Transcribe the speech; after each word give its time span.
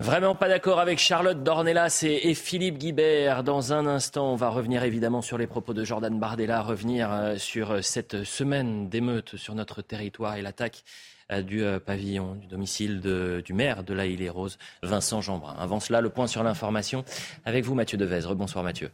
Vraiment 0.00 0.34
pas 0.34 0.48
d'accord 0.48 0.80
avec 0.80 0.98
Charlotte 0.98 1.42
Dornelas 1.42 2.04
et, 2.04 2.32
Philippe 2.32 2.78
Guibert. 2.78 3.44
Dans 3.44 3.74
un 3.74 3.86
instant, 3.86 4.32
on 4.32 4.34
va 4.34 4.48
revenir 4.48 4.82
évidemment 4.82 5.20
sur 5.20 5.36
les 5.36 5.46
propos 5.46 5.74
de 5.74 5.84
Jordan 5.84 6.18
Bardella, 6.18 6.62
revenir 6.62 7.12
euh, 7.12 7.36
sur 7.36 7.70
euh, 7.70 7.82
cette 7.82 8.24
semaine 8.24 8.88
d'émeutes 8.88 9.36
sur 9.36 9.54
notre 9.54 9.82
territoire 9.82 10.36
et 10.36 10.42
l'attaque 10.42 10.84
euh, 11.30 11.42
du 11.42 11.62
pavillon, 11.84 12.34
du 12.36 12.46
domicile 12.46 13.02
du 13.44 13.52
maire 13.52 13.84
de 13.84 13.92
la 13.92 14.06
Île-et-Rose, 14.06 14.56
Vincent 14.82 15.20
Jeanbrun. 15.20 15.54
Avant 15.58 15.80
cela, 15.80 16.00
le 16.00 16.08
point 16.08 16.26
sur 16.26 16.42
l'information 16.42 17.04
avec 17.44 17.66
vous, 17.66 17.74
Mathieu 17.74 17.98
Devez. 17.98 18.22
Bonsoir 18.34 18.64
Mathieu. 18.64 18.90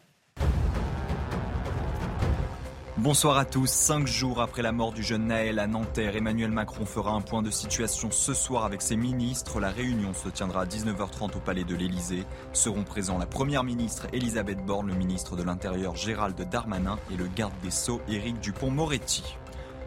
Bonsoir 3.07 3.39
à 3.39 3.45
tous. 3.45 3.71
Cinq 3.71 4.09
jours 4.09 4.41
après 4.41 4.63
la 4.63 4.73
mort 4.73 4.91
du 4.91 5.05
jeune 5.05 5.29
Naël 5.29 5.61
à 5.61 5.69
Nanterre, 5.69 6.17
Emmanuel 6.17 6.51
Macron 6.51 6.85
fera 6.85 7.13
un 7.13 7.21
point 7.21 7.41
de 7.41 7.53
situation 7.53 8.11
ce 8.11 8.35
soir 8.35 8.65
avec 8.65 8.83
ses 8.83 8.97
ministres. 8.97 9.61
La 9.61 9.71
réunion 9.71 10.13
se 10.13 10.29
tiendra 10.29 10.63
à 10.63 10.65
19h30 10.67 11.37
au 11.37 11.39
palais 11.39 11.63
de 11.63 11.77
l'Elysée. 11.77 12.25
Seront 12.53 12.83
présents 12.83 13.17
la 13.17 13.27
première 13.27 13.63
ministre 13.63 14.09
Elisabeth 14.13 14.59
Borne, 14.67 14.89
le 14.89 14.97
ministre 14.97 15.37
de 15.37 15.45
l'Intérieur 15.45 15.95
Gérald 15.95 16.37
Darmanin 16.51 16.99
et 17.13 17.17
le 17.17 17.29
garde 17.29 17.55
des 17.63 17.71
Sceaux 17.71 18.01
Éric 18.09 18.41
Dupont-Moretti. 18.41 19.37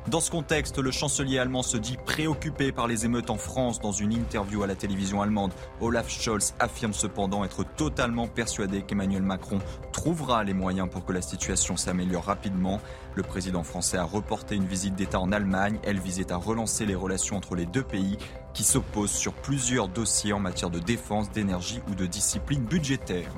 Dans 0.10 0.22
ce 0.22 0.32
contexte, 0.32 0.80
le 0.80 0.90
chancelier 0.90 1.38
allemand 1.38 1.62
se 1.62 1.78
dit 1.78 1.96
préoccupé 2.04 2.72
par 2.72 2.88
les 2.88 3.06
émeutes 3.06 3.30
en 3.30 3.38
France. 3.38 3.80
Dans 3.80 3.92
une 3.92 4.12
interview 4.12 4.64
à 4.64 4.68
la 4.68 4.74
télévision 4.74 5.22
allemande, 5.22 5.52
Olaf 5.82 6.10
Scholz 6.10 6.56
affirme 6.58 6.94
cependant 6.94 7.44
être 7.44 7.64
totalement 7.64 8.28
persuadé 8.28 8.82
qu'Emmanuel 8.82 9.22
Macron 9.22 9.60
trouvera 9.92 10.44
les 10.44 10.56
moyens 10.56 10.90
pour 10.90 11.06
que 11.06 11.14
la 11.14 11.22
situation 11.22 11.78
s'améliore 11.78 12.24
rapidement. 12.24 12.82
Le 13.14 13.22
président 13.22 13.62
français 13.62 13.98
a 13.98 14.04
reporté 14.04 14.56
une 14.56 14.66
visite 14.66 14.96
d'État 14.96 15.20
en 15.20 15.32
Allemagne. 15.32 15.78
Elle 15.84 16.00
visait 16.00 16.32
à 16.32 16.38
relancer 16.38 16.88
les 16.88 16.96
relations 16.96 17.38
entre 17.38 17.54
les 17.54 17.68
deux 17.68 17.84
pays 17.84 18.18
qui 18.56 18.64
s'opposent 18.64 19.12
sur 19.12 19.34
plusieurs 19.34 19.90
dossiers 19.90 20.34
en 20.34 20.40
matière 20.40 20.72
de 20.72 20.80
défense, 20.80 21.30
d'énergie 21.30 21.82
ou 21.88 21.94
de 21.94 22.08
discipline 22.08 22.64
budgétaire. 22.64 23.30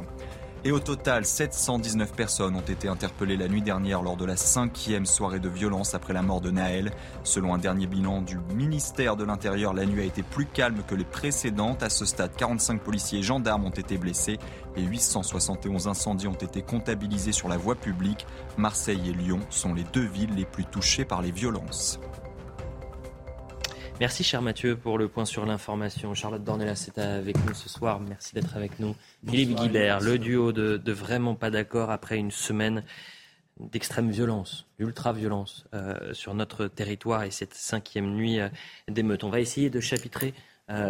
Et 0.64 0.72
au 0.72 0.80
total, 0.80 1.26
719 1.26 2.14
personnes 2.14 2.56
ont 2.56 2.62
été 2.62 2.88
interpellées 2.88 3.36
la 3.36 3.48
nuit 3.48 3.64
dernière 3.64 4.04
lors 4.04 4.16
de 4.16 4.26
la 4.26 4.38
cinquième 4.38 5.08
soirée 5.08 5.40
de 5.40 5.50
violence 5.50 5.96
après 5.96 6.14
la 6.14 6.22
mort 6.22 6.40
de 6.40 6.52
Naël. 6.52 6.92
Selon 7.24 7.56
un 7.56 7.58
dernier 7.58 7.88
bilan 7.88 8.22
du 8.22 8.38
ministère 8.54 9.16
de 9.16 9.24
l'Intérieur, 9.24 9.74
la 9.74 9.88
nuit 9.88 10.02
a 10.02 10.06
été 10.06 10.22
plus 10.22 10.46
calme 10.46 10.84
que 10.88 10.94
les 10.94 11.04
précédentes. 11.04 11.82
À 11.82 11.90
ce 11.90 12.06
stade, 12.06 12.36
45 12.38 12.80
policiers 12.80 13.20
et 13.20 13.24
gendarmes 13.24 13.66
ont 13.66 13.72
été 13.72 13.98
blessés 13.98 14.38
et 14.76 14.84
871 14.84 15.88
incendies 15.88 16.28
ont 16.28 16.34
été 16.34 16.62
comptabilisés 16.62 17.32
sur 17.32 17.48
la 17.48 17.58
voie 17.58 17.76
publique. 17.76 18.28
Marseille 18.58 19.10
et 19.10 19.14
Lyon 19.14 19.40
sont 19.50 19.74
les 19.74 19.86
deux 19.94 20.06
villes 20.06 20.36
les 20.36 20.46
plus 20.46 20.66
touchées 20.66 21.06
par 21.06 21.24
les 21.24 21.32
violences. 21.32 22.00
Merci, 24.02 24.24
cher 24.24 24.42
Mathieu, 24.42 24.76
pour 24.78 24.98
le 24.98 25.08
point 25.08 25.26
sur 25.26 25.46
l'information. 25.46 26.16
Charlotte 26.16 26.44
Dornelas 26.44 26.88
est 26.88 26.98
avec 26.98 27.38
nous 27.46 27.54
ce 27.54 27.70
soir. 27.70 28.00
Merci 28.00 28.34
d'être 28.34 28.58
avec 28.58 28.80
nous. 28.80 28.96
Philippe 29.28 29.56
Guibert, 29.56 30.00
le 30.00 30.18
duo 30.18 30.52
de, 30.52 30.92
vraiment 30.92 31.36
pas 31.36 31.52
d'accord 31.52 31.92
après 31.92 32.18
une 32.18 32.32
semaine 32.32 32.84
d'extrême 33.60 34.10
violence, 34.10 34.66
d'ultra-violence 34.80 35.66
euh, 35.76 36.16
sur 36.16 36.34
notre 36.34 36.66
territoire 36.66 37.26
et 37.26 37.30
cette 37.30 37.54
cinquième 37.54 38.16
nuit 38.16 38.40
euh, 38.40 38.50
d'émeute. 38.88 39.24
On 39.24 39.30
va 39.30 39.40
essayer 39.40 39.70
de 39.70 39.80
chapitrer 39.80 40.34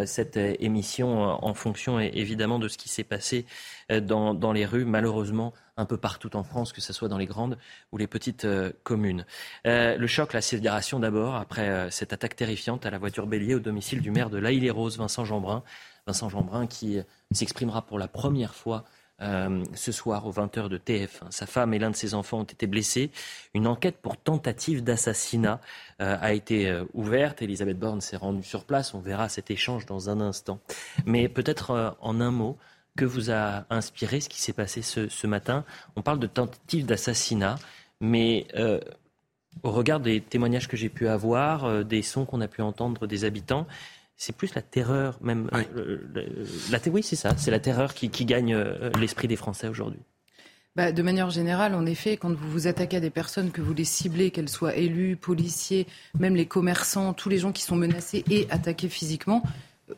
cette 0.05 0.37
émission 0.37 1.21
en 1.21 1.53
fonction 1.53 1.99
évidemment 1.99 2.59
de 2.59 2.67
ce 2.67 2.77
qui 2.77 2.89
s'est 2.89 3.03
passé 3.03 3.45
dans, 3.89 4.33
dans, 4.33 4.51
les 4.51 4.65
rues. 4.65 4.85
Malheureusement, 4.85 5.53
un 5.81 5.85
peu 5.85 5.97
partout 5.97 6.35
en 6.35 6.43
France, 6.43 6.71
que 6.71 6.81
ce 6.81 6.93
soit 6.93 7.09
dans 7.09 7.17
les 7.17 7.25
grandes 7.25 7.57
ou 7.91 7.97
les 7.97 8.07
petites 8.07 8.45
euh, 8.45 8.71
communes. 8.83 9.25
Euh, 9.67 9.97
le 9.97 10.07
choc, 10.07 10.33
la 10.33 10.41
sidération 10.41 10.99
d'abord, 10.99 11.35
après 11.35 11.69
euh, 11.69 11.89
cette 11.89 12.13
attaque 12.13 12.35
terrifiante 12.35 12.85
à 12.85 12.91
la 12.91 12.97
voiture 12.97 13.27
bélier 13.27 13.55
au 13.55 13.59
domicile 13.59 14.01
du 14.01 14.11
maire 14.11 14.29
de 14.29 14.37
laïle 14.37 14.61
les 14.61 14.69
roses 14.69 14.97
Vincent 14.97 15.25
Jeanbrun. 15.25 15.63
Vincent 16.07 16.29
Jeanbrun 16.29 16.67
qui 16.67 16.99
s'exprimera 17.31 17.83
pour 17.83 17.99
la 17.99 18.07
première 18.07 18.55
fois 18.55 18.85
ce 19.21 19.91
soir 19.91 20.25
aux 20.25 20.31
20h 20.31 20.67
de 20.67 20.77
TF1. 20.77 21.29
Sa 21.29 21.45
femme 21.45 21.73
et 21.73 21.79
l'un 21.79 21.91
de 21.91 21.95
ses 21.95 22.13
enfants 22.13 22.39
ont 22.39 22.43
été 22.43 22.67
blessés. 22.67 23.11
Une 23.53 23.67
enquête 23.67 23.97
pour 24.01 24.17
tentative 24.17 24.83
d'assassinat 24.83 25.61
a 25.99 26.33
été 26.33 26.81
ouverte. 26.93 27.41
Elisabeth 27.41 27.77
Borne 27.77 28.01
s'est 28.01 28.17
rendue 28.17 28.43
sur 28.43 28.65
place. 28.65 28.93
On 28.93 28.99
verra 28.99 29.29
cet 29.29 29.51
échange 29.51 29.85
dans 29.85 30.09
un 30.09 30.21
instant. 30.21 30.59
Mais 31.05 31.29
peut-être 31.29 31.95
en 32.01 32.19
un 32.19 32.31
mot, 32.31 32.57
que 32.97 33.05
vous 33.05 33.31
a 33.31 33.65
inspiré 33.69 34.19
ce 34.19 34.29
qui 34.29 34.41
s'est 34.41 34.53
passé 34.53 34.81
ce, 34.81 35.27
matin? 35.27 35.63
On 35.95 36.01
parle 36.01 36.19
de 36.19 36.27
tentative 36.27 36.85
d'assassinat, 36.85 37.55
mais 37.99 38.47
euh, 38.55 38.79
au 39.63 39.71
regard 39.71 39.99
des 39.99 40.21
témoignages 40.21 40.67
que 40.67 40.77
j'ai 40.77 40.89
pu 40.89 41.07
avoir, 41.07 41.65
euh, 41.65 41.83
des 41.83 42.01
sons 42.01 42.25
qu'on 42.25 42.41
a 42.41 42.47
pu 42.47 42.61
entendre 42.61 43.07
des 43.07 43.23
habitants, 43.23 43.65
c'est 44.21 44.35
plus 44.35 44.53
la 44.53 44.61
terreur, 44.61 45.17
même. 45.21 45.49
Euh, 45.75 45.97
la, 46.69 46.77
oui, 46.91 47.01
c'est 47.01 47.15
ça, 47.15 47.35
c'est 47.37 47.49
la 47.49 47.59
terreur 47.59 47.95
qui, 47.95 48.07
gagne 48.25 48.55
l'esprit 48.99 49.27
des 49.27 49.35
Français 49.35 49.67
aujourd'hui. 49.67 49.99
Bah, 50.75 50.91
de 50.91 51.01
manière 51.01 51.31
générale, 51.31 51.73
en 51.73 51.87
effet, 51.87 52.17
quand 52.17 52.31
vous 52.31 52.51
vous 52.51 52.67
attaquez 52.67 52.97
à 52.97 52.99
des 52.99 53.09
personnes, 53.09 53.49
que 53.49 53.61
vous 53.61 53.73
les 53.73 53.83
ciblez, 53.83 54.29
qu'elles 54.29 54.47
soient 54.47 54.75
élus, 54.75 55.15
policiers, 55.15 55.87
même 56.19 56.35
les 56.35 56.45
commerçants, 56.45 57.13
tous 57.13 57.29
les 57.29 57.39
gens 57.39 57.51
qui 57.51 57.63
sont 57.63 57.75
menacés 57.75 58.23
et 58.29 58.45
attaqués 58.51 58.89
physiquement, 58.89 59.41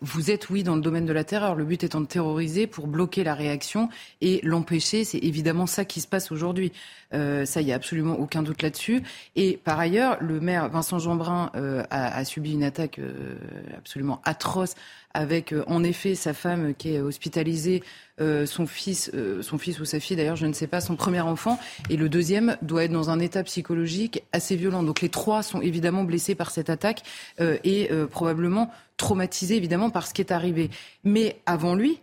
vous 0.02 0.31
êtes, 0.31 0.50
oui, 0.50 0.64
dans 0.64 0.76
le 0.76 0.81
domaine 0.81 1.06
de 1.06 1.14
la 1.14 1.24
terreur. 1.24 1.56
Le 1.56 1.66
but 1.66 1.84
étant 1.84 2.02
de 2.02 2.06
terroriser 2.06 2.68
pour 2.68 2.88
bloquer 2.88 3.24
la 3.24 3.34
réaction 3.34 3.90
et 4.22 4.40
l'empêcher. 4.44 5.04
C'est 5.04 5.20
évidemment 5.20 5.66
ça 5.66 5.86
qui 5.86 6.02
se 6.02 6.08
passe 6.08 6.31
aujourd'hui. 6.31 6.72
Euh, 7.14 7.46
ça, 7.46 7.62
il 7.62 7.66
n'y 7.66 7.72
a 7.72 7.76
absolument 7.76 8.20
aucun 8.20 8.44
doute 8.44 8.62
là-dessus. 8.62 9.04
Et 9.36 9.58
par 9.64 9.80
ailleurs, 9.80 10.18
le 10.22 10.40
maire 10.40 10.70
Vincent 10.70 11.00
Jeanbrun 11.00 11.52
euh, 11.56 11.84
a, 11.90 12.24
subi 12.26 12.54
une 12.54 12.64
attaque 12.64 13.00
euh, 13.00 13.36
absolument 13.78 14.22
atroce 14.26 14.76
avec 15.13 15.53
euh, 15.53 15.63
en 15.68 15.84
effet 15.84 16.16
sa 16.16 16.34
femme 16.34 16.74
qui 16.75 16.94
est 16.94 17.01
hospitalisée, 17.01 17.84
euh, 18.22 18.46
son 18.46 18.68
fils, 18.68 19.12
son 19.41 19.57
fils 19.57 19.79
ou 19.79 19.85
sa 19.85 20.00
fille 20.00 20.16
d'ailleurs, 20.16 20.35
je 20.35 20.46
ne 20.46 20.53
sais 20.53 20.68
pas, 20.68 20.81
son 20.81 20.96
premier 20.96 21.22
enfant, 21.22 21.59
et 21.90 21.97
le 21.97 22.09
deuxième 22.09 22.57
doit 22.62 22.84
être 22.84 22.91
dans 22.91 23.09
un 23.09 23.19
état 23.19 23.44
psychologique 23.44 24.24
assez 24.31 24.56
violent. 24.56 24.84
Donc 24.84 25.01
les 25.01 25.09
trois 25.09 25.44
sont 25.44 25.62
évidemment 25.62 26.03
blessés 26.03 26.35
par 26.35 26.51
cette 26.51 26.69
attaque 26.69 27.01
et 27.40 27.90
probablement 28.12 28.69
traumatisés 28.97 29.56
évidemment 29.56 29.90
par 29.90 30.06
ce 30.06 30.13
qui 30.13 30.22
est 30.22 30.31
arrivé. 30.31 30.69
Mais 31.03 31.38
avant 31.45 31.74
lui, 31.74 32.00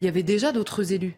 il 0.00 0.06
y 0.06 0.08
avait 0.08 0.22
déjà 0.22 0.52
d'autres 0.52 0.92
élus 0.92 1.16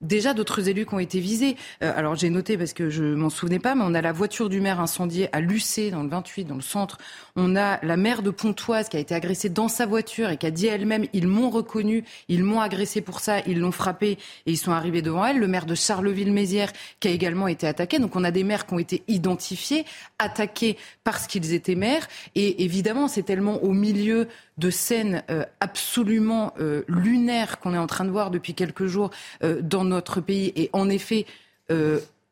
déjà 0.00 0.34
d'autres 0.34 0.68
élus 0.68 0.86
qui 0.86 0.94
ont 0.94 0.98
été 0.98 1.20
visés. 1.20 1.56
Euh, 1.82 1.92
alors 1.96 2.14
j'ai 2.14 2.30
noté 2.30 2.56
parce 2.56 2.72
que 2.72 2.90
je 2.90 3.02
m'en 3.04 3.30
souvenais 3.30 3.58
pas, 3.58 3.74
mais 3.74 3.82
on 3.84 3.94
a 3.94 4.00
la 4.00 4.12
voiture 4.12 4.48
du 4.48 4.60
maire 4.60 4.80
incendiée 4.80 5.28
à 5.32 5.40
Lucé 5.40 5.90
dans 5.90 6.02
le 6.02 6.08
28, 6.08 6.44
dans 6.44 6.54
le 6.54 6.60
centre. 6.60 6.98
On 7.36 7.56
a 7.56 7.84
la 7.84 7.96
maire 7.96 8.22
de 8.22 8.30
Pontoise 8.30 8.88
qui 8.88 8.96
a 8.96 9.00
été 9.00 9.14
agressée 9.14 9.48
dans 9.48 9.68
sa 9.68 9.86
voiture 9.86 10.30
et 10.30 10.36
qui 10.36 10.46
a 10.46 10.50
dit 10.50 10.66
elle-même 10.66 11.06
ils 11.12 11.26
m'ont 11.26 11.50
reconnu, 11.50 12.04
ils 12.28 12.44
m'ont 12.44 12.60
agressé 12.60 13.00
pour 13.00 13.20
ça, 13.20 13.40
ils 13.46 13.60
l'ont 13.60 13.72
frappé 13.72 14.12
et 14.46 14.52
ils 14.52 14.58
sont 14.58 14.72
arrivés 14.72 15.02
devant 15.02 15.24
elle. 15.24 15.38
Le 15.38 15.48
maire 15.48 15.66
de 15.66 15.74
Charleville-Mézières 15.74 16.72
qui 17.00 17.08
a 17.08 17.10
également 17.10 17.48
été 17.48 17.66
attaqué. 17.66 17.98
Donc 17.98 18.16
on 18.16 18.24
a 18.24 18.30
des 18.30 18.44
maires 18.44 18.66
qui 18.66 18.74
ont 18.74 18.78
été 18.78 19.02
identifiés, 19.08 19.84
attaqués 20.18 20.76
parce 21.04 21.26
qu'ils 21.26 21.52
étaient 21.52 21.74
maires. 21.74 22.08
Et 22.34 22.64
évidemment, 22.64 23.08
c'est 23.08 23.22
tellement 23.22 23.62
au 23.62 23.72
milieu 23.72 24.28
de 24.60 24.70
scènes 24.70 25.24
euh, 25.30 25.44
absolument 25.60 26.52
euh, 26.60 26.84
lunaires 26.86 27.58
qu'on 27.58 27.74
est 27.74 27.78
en 27.78 27.86
train 27.86 28.04
de 28.04 28.10
voir 28.10 28.30
depuis 28.30 28.54
quelques 28.54 28.86
jours 28.86 29.10
euh, 29.42 29.60
dans 29.62 29.84
notre 29.84 30.20
pays. 30.20 30.52
Et 30.54 30.70
en 30.72 30.88
effet, 30.88 31.26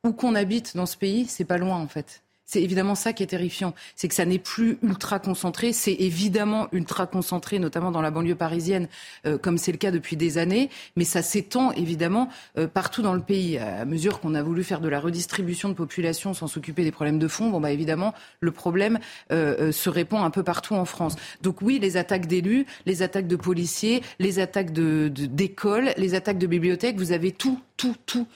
où 0.03 0.13
qu'on 0.13 0.35
habite 0.35 0.77
dans 0.77 0.87
ce 0.87 0.97
pays, 0.97 1.27
c'est 1.27 1.45
pas 1.45 1.59
loin 1.59 1.77
en 1.77 1.87
fait. 1.87 2.23
C'est 2.51 2.63
évidemment 2.63 2.95
ça 2.95 3.13
qui 3.13 3.23
est 3.23 3.27
terrifiant, 3.27 3.75
c'est 3.95 4.09
que 4.09 4.15
ça 4.15 4.25
n'est 4.25 4.39
plus 4.39 4.79
ultra 4.83 5.19
concentré, 5.19 5.75
c'est 5.75 5.93
évidemment 5.93 6.69
ultra 6.73 7.07
concentré, 7.07 7.59
notamment 7.59 7.91
dans 7.91 8.01
la 8.01 8.11
banlieue 8.11 8.37
parisienne, 8.37 8.89
euh, 9.27 9.37
comme 9.37 9.59
c'est 9.59 9.71
le 9.71 9.77
cas 9.77 9.91
depuis 9.91 10.17
des 10.17 10.39
années, 10.39 10.71
mais 10.97 11.05
ça 11.05 11.21
s'étend 11.21 11.73
évidemment 11.73 12.31
euh, 12.57 12.67
partout 12.67 13.03
dans 13.03 13.13
le 13.13 13.21
pays. 13.21 13.59
À 13.59 13.85
mesure 13.85 14.19
qu'on 14.19 14.35
a 14.35 14.43
voulu 14.43 14.65
faire 14.65 14.81
de 14.81 14.89
la 14.89 14.99
redistribution 14.99 15.69
de 15.69 15.75
population 15.75 16.33
sans 16.33 16.47
s'occuper 16.47 16.85
des 16.85 16.91
problèmes 16.91 17.19
de 17.19 17.29
fond, 17.29 17.51
bon 17.51 17.61
bah 17.61 17.71
évidemment 17.71 18.15
le 18.41 18.51
problème 18.51 18.99
euh, 19.31 19.71
se 19.71 19.91
répand 19.91 20.25
un 20.25 20.31
peu 20.31 20.43
partout 20.43 20.75
en 20.75 20.87
France. 20.87 21.17
Donc 21.43 21.61
oui, 21.61 21.79
les 21.79 21.99
attaques 21.99 22.29
d'élus, 22.29 22.65
les 22.87 23.03
attaques 23.03 23.29
de 23.29 23.37
policiers, 23.37 24.03
les 24.21 24.39
attaques 24.39 24.73
d'écoles, 24.73 25.93
de, 25.95 26.01
les 26.01 26.15
attaques 26.15 26.39
de 26.39 26.47
bibliothèques, 26.47 26.97
vous 26.97 27.13
avez 27.13 27.31
tout, 27.31 27.61
tout, 27.77 27.97
tout 28.07 28.27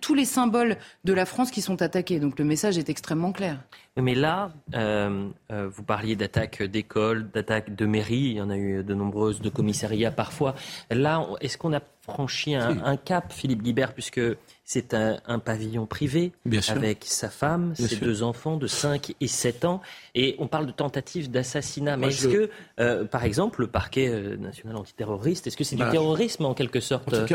tous 0.00 0.14
les 0.14 0.24
symboles 0.24 0.76
de 1.04 1.12
la 1.12 1.26
France 1.26 1.50
qui 1.50 1.60
sont 1.60 1.82
attaqués. 1.82 2.20
Donc 2.20 2.38
le 2.38 2.44
message 2.44 2.78
est 2.78 2.88
extrêmement 2.88 3.32
clair. 3.32 3.58
Mais 3.96 4.14
là, 4.14 4.52
euh, 4.74 5.28
euh, 5.50 5.68
vous 5.72 5.82
parliez 5.82 6.16
d'attaques 6.16 6.62
d'écoles, 6.62 7.30
d'attaques 7.30 7.74
de 7.74 7.86
mairies. 7.86 8.30
Il 8.30 8.36
y 8.36 8.40
en 8.40 8.50
a 8.50 8.56
eu 8.56 8.84
de 8.84 8.94
nombreuses, 8.94 9.40
de 9.40 9.48
commissariats 9.48 10.10
parfois. 10.10 10.54
Là, 10.90 11.26
est-ce 11.40 11.56
qu'on 11.56 11.72
a 11.72 11.80
franchi 12.02 12.54
un, 12.54 12.84
un, 12.84 12.96
cap, 12.96 13.32
Philippe 13.32 13.62
Guibert, 13.62 13.94
puisque 13.94 14.20
c'est 14.68 14.94
un, 14.94 15.38
pavillon 15.38 15.86
privé 15.86 16.32
avec 16.68 17.04
sa 17.04 17.30
femme, 17.30 17.72
ses 17.76 17.96
deux 17.96 18.24
enfants 18.24 18.56
de 18.56 18.66
5 18.66 19.14
et 19.20 19.28
7 19.28 19.64
ans. 19.64 19.80
Et 20.16 20.34
on 20.40 20.48
parle 20.48 20.66
de 20.66 20.72
tentative 20.72 21.30
d'assassinat. 21.30 21.96
Mais 21.96 22.08
est-ce 22.08 22.26
que, 22.26 22.50
euh, 22.80 23.04
par 23.04 23.22
exemple, 23.22 23.60
le 23.60 23.68
parquet 23.68 24.08
euh, 24.08 24.36
national 24.36 24.74
antiterroriste, 24.74 25.46
est-ce 25.46 25.56
que 25.56 25.62
c'est 25.62 25.76
du 25.76 25.82
bah, 25.82 25.92
terrorisme 25.92 26.46
en 26.46 26.52
quelque 26.52 26.80
sorte 26.80 27.14
euh, 27.14 27.26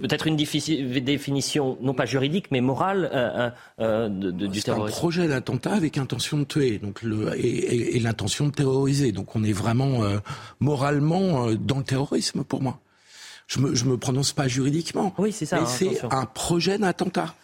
Peut-être 0.00 0.26
une 0.26 0.36
définition, 0.36 1.76
non 1.82 1.92
pas 1.92 2.06
juridique, 2.06 2.46
mais 2.50 2.62
morale 2.62 3.52
de, 3.78 4.30
du 4.30 4.62
terrorisme? 4.62 4.96
un 4.96 4.98
projet 4.98 5.28
d'attentat 5.28 5.74
avec 5.74 5.98
intention 5.98 6.38
de 6.38 6.44
tuer 6.44 6.78
donc 6.78 7.02
le, 7.02 7.36
et, 7.36 7.96
et 7.96 8.00
l'intention 8.00 8.46
de 8.46 8.52
terroriser. 8.52 9.12
Donc 9.12 9.36
on 9.36 9.44
est 9.44 9.52
vraiment 9.52 10.00
moralement 10.60 11.52
dans 11.52 11.78
le 11.78 11.84
terrorisme 11.84 12.42
pour 12.42 12.62
moi. 12.62 12.80
Je 13.50 13.58
me, 13.58 13.74
je 13.74 13.84
me 13.84 13.96
prononce 13.96 14.32
pas 14.32 14.46
juridiquement. 14.46 15.12
Oui, 15.18 15.32
c'est 15.32 15.44
ça. 15.46 15.56
Mais 15.56 15.62
hein, 15.66 15.74
c'est 15.76 16.04
un 16.14 16.24
projet 16.24 16.78
d'attentat. 16.78 17.34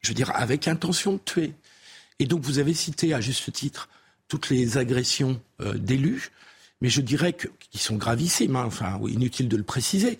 Je 0.00 0.08
veux 0.10 0.14
dire, 0.14 0.30
avec 0.34 0.68
intention 0.68 1.14
de 1.14 1.18
tuer. 1.24 1.54
Et 2.20 2.26
donc, 2.26 2.42
vous 2.42 2.60
avez 2.60 2.72
cité 2.72 3.12
à 3.14 3.20
juste 3.20 3.52
titre 3.52 3.88
toutes 4.28 4.48
les 4.48 4.78
agressions 4.78 5.40
euh, 5.60 5.74
d'élus. 5.74 6.30
Mais 6.82 6.88
je 6.90 7.00
dirais 7.00 7.32
que, 7.32 7.48
qu'ils 7.70 7.80
sont 7.80 7.96
gravissimes, 7.96 8.54
hein, 8.54 8.64
enfin, 8.66 9.00
inutile 9.08 9.48
de 9.48 9.56
le 9.56 9.62
préciser. 9.64 10.18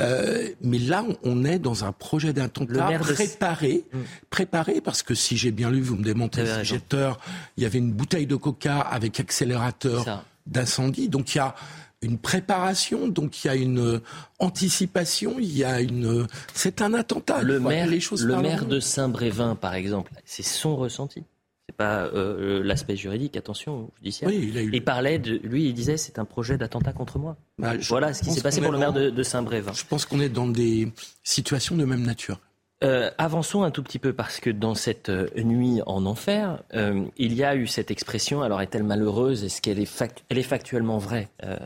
Euh, 0.00 0.48
mais 0.62 0.78
là, 0.78 1.04
on- 1.24 1.44
est 1.44 1.58
dans 1.58 1.84
un 1.84 1.92
projet 1.92 2.28
Le 2.28 2.34
d'attentat 2.34 2.96
de- 2.96 3.02
préparé, 3.12 3.84
Mm. 3.92 3.98
préparé 4.30 4.80
parce 4.80 5.02
que 5.02 5.14
si 5.14 5.36
j'ai 5.36 5.50
bien 5.50 5.70
lu, 5.70 5.80
vous 5.82 5.96
me 5.96 6.04
démontez 6.04 6.40
avez 6.42 6.64
si 6.64 7.14
il 7.56 7.62
y 7.64 7.66
avait 7.66 7.78
une 7.78 7.92
bouteille 7.92 8.26
de 8.26 8.36
coca 8.36 8.78
avec 8.80 9.18
accélérateur 9.20 10.24
d'incendie. 10.46 11.08
Donc 11.08 11.34
il 11.34 11.38
y 11.38 11.40
a 11.40 11.54
une 12.02 12.18
préparation, 12.18 13.08
donc 13.08 13.44
il 13.44 13.48
y 13.48 13.50
a 13.50 13.54
une 13.56 13.78
euh, 13.80 13.98
anticipation, 14.38 15.36
il 15.38 15.56
y 15.56 15.64
a 15.64 15.80
une. 15.80 16.06
euh, 16.22 16.26
C'est 16.54 16.82
un 16.82 16.94
attentat. 16.94 17.42
Le 17.42 17.58
maire, 17.60 17.86
les 17.86 18.00
choses 18.00 18.24
le 18.24 18.34
de 18.66 18.80
Saint-Brévin, 18.80 19.54
par 19.54 19.74
exemple, 19.74 20.12
c'est 20.24 20.42
son 20.42 20.76
ressenti. 20.76 21.24
C'est 21.68 21.76
pas 21.76 22.04
euh, 22.04 22.62
l'aspect 22.62 22.94
juridique, 22.96 23.36
attention, 23.36 23.90
judiciaire. 23.96 24.28
Oui, 24.28 24.46
il 24.50 24.56
a 24.58 24.62
eu. 24.62 24.70
Il 24.72 24.84
parlait 24.84 25.18
de, 25.18 25.40
lui, 25.42 25.66
il 25.68 25.74
disait, 25.74 25.96
c'est 25.96 26.18
un 26.20 26.24
projet 26.24 26.56
d'attentat 26.56 26.92
contre 26.92 27.18
moi. 27.18 27.36
Bah, 27.58 27.72
Voilà 27.88 28.14
ce 28.14 28.22
qui 28.22 28.30
s'est 28.30 28.40
passé 28.40 28.60
pour 28.60 28.70
le 28.70 28.78
maire 28.78 28.92
dans- 28.92 29.00
de, 29.00 29.10
de 29.10 29.22
Saint-Brévin. 29.24 29.72
Je 29.72 29.82
pense 29.84 30.04
qu'on 30.04 30.20
est 30.20 30.28
dans 30.28 30.46
des 30.46 30.92
situations 31.24 31.76
de 31.76 31.84
même 31.84 32.02
nature. 32.02 32.40
Euh, 32.84 33.10
avançons 33.16 33.62
un 33.62 33.70
tout 33.70 33.82
petit 33.82 33.98
peu 33.98 34.12
parce 34.12 34.38
que 34.38 34.50
dans 34.50 34.74
cette 34.74 35.08
euh, 35.08 35.28
nuit 35.42 35.80
en 35.86 36.04
enfer, 36.04 36.62
euh, 36.74 37.06
il 37.16 37.32
y 37.32 37.42
a 37.42 37.56
eu 37.56 37.66
cette 37.66 37.90
expression. 37.90 38.42
Alors 38.42 38.60
est-elle 38.60 38.82
malheureuse 38.84 39.44
Est-ce 39.44 39.62
qu'elle 39.62 39.78
est, 39.78 39.90
fac- 39.90 40.18
elle 40.28 40.36
est 40.36 40.42
factuellement 40.42 40.98
vraie 40.98 41.30
euh, 41.42 41.56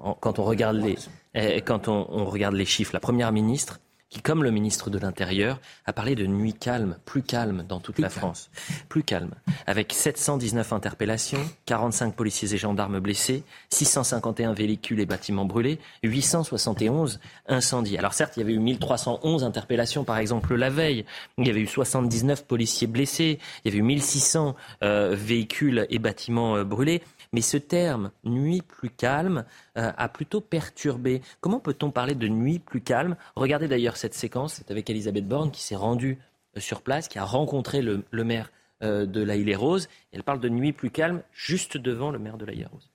en- 0.00 0.14
quand 0.14 0.38
on 0.38 0.44
regarde 0.44 0.76
les 0.76 0.96
euh, 1.36 1.58
quand 1.64 1.88
on, 1.88 2.06
on 2.08 2.24
regarde 2.26 2.54
les 2.54 2.66
chiffres 2.66 2.92
La 2.94 3.00
première 3.00 3.32
ministre, 3.32 3.80
qui 4.14 4.22
comme 4.22 4.44
le 4.44 4.52
ministre 4.52 4.90
de 4.90 4.98
l'Intérieur, 4.98 5.60
a 5.86 5.92
parlé 5.92 6.14
de 6.14 6.24
nuit 6.24 6.54
calme, 6.54 6.98
plus 7.04 7.22
calme 7.22 7.64
dans 7.68 7.80
toute 7.80 7.96
Plus 7.96 8.02
la 8.02 8.08
calme. 8.08 8.20
France, 8.20 8.48
plus 8.88 9.02
calme, 9.02 9.32
avec 9.66 9.92
719 9.92 10.72
interpellations, 10.72 11.40
45 11.66 12.14
policiers 12.14 12.54
et 12.54 12.56
gendarmes 12.56 13.00
blessés, 13.00 13.42
651 13.70 14.52
véhicules 14.52 15.00
et 15.00 15.06
bâtiments 15.06 15.44
brûlés, 15.44 15.80
871 16.04 17.18
incendies. 17.48 17.98
Alors 17.98 18.14
certes, 18.14 18.36
il 18.36 18.40
y 18.40 18.42
avait 18.44 18.52
eu 18.52 18.60
1311 18.60 19.42
interpellations, 19.42 20.04
par 20.04 20.18
exemple, 20.18 20.54
la 20.54 20.70
veille. 20.70 21.04
Il 21.36 21.48
y 21.48 21.50
avait 21.50 21.62
eu 21.62 21.66
79 21.66 22.44
policiers 22.44 22.86
blessés. 22.86 23.40
Il 23.64 23.68
y 23.68 23.74
avait 23.74 23.80
eu 23.80 23.82
1600 23.82 24.54
euh, 24.84 25.16
véhicules 25.18 25.88
et 25.90 25.98
bâtiments 25.98 26.54
euh, 26.54 26.62
brûlés. 26.62 27.02
Mais 27.34 27.40
ce 27.40 27.56
terme, 27.56 28.12
nuit 28.22 28.62
plus 28.62 28.90
calme, 28.90 29.44
euh, 29.76 29.90
a 29.96 30.08
plutôt 30.08 30.40
perturbé. 30.40 31.20
Comment 31.40 31.58
peut-on 31.58 31.90
parler 31.90 32.14
de 32.14 32.28
nuit 32.28 32.60
plus 32.60 32.80
calme? 32.80 33.16
Regardez 33.34 33.66
d'ailleurs 33.66 33.96
cette 33.96 34.14
séquence, 34.14 34.54
c'est 34.54 34.70
avec 34.70 34.88
Elisabeth 34.88 35.26
Borne 35.26 35.50
qui 35.50 35.60
s'est 35.60 35.74
rendue 35.74 36.20
euh, 36.56 36.60
sur 36.60 36.80
place, 36.80 37.08
qui 37.08 37.18
a 37.18 37.24
rencontré 37.24 37.82
le, 37.82 38.04
maire 38.12 38.52
euh, 38.84 39.04
de 39.04 39.20
la 39.20 39.34
Île-et-Rose. 39.34 39.88
Elle 40.12 40.22
parle 40.22 40.38
de 40.38 40.48
nuit 40.48 40.72
plus 40.72 40.90
calme 40.90 41.22
juste 41.32 41.76
devant 41.76 42.12
le 42.12 42.20
maire 42.20 42.36
de 42.36 42.44
la 42.44 42.52
Île-et-Rose. 42.52 42.92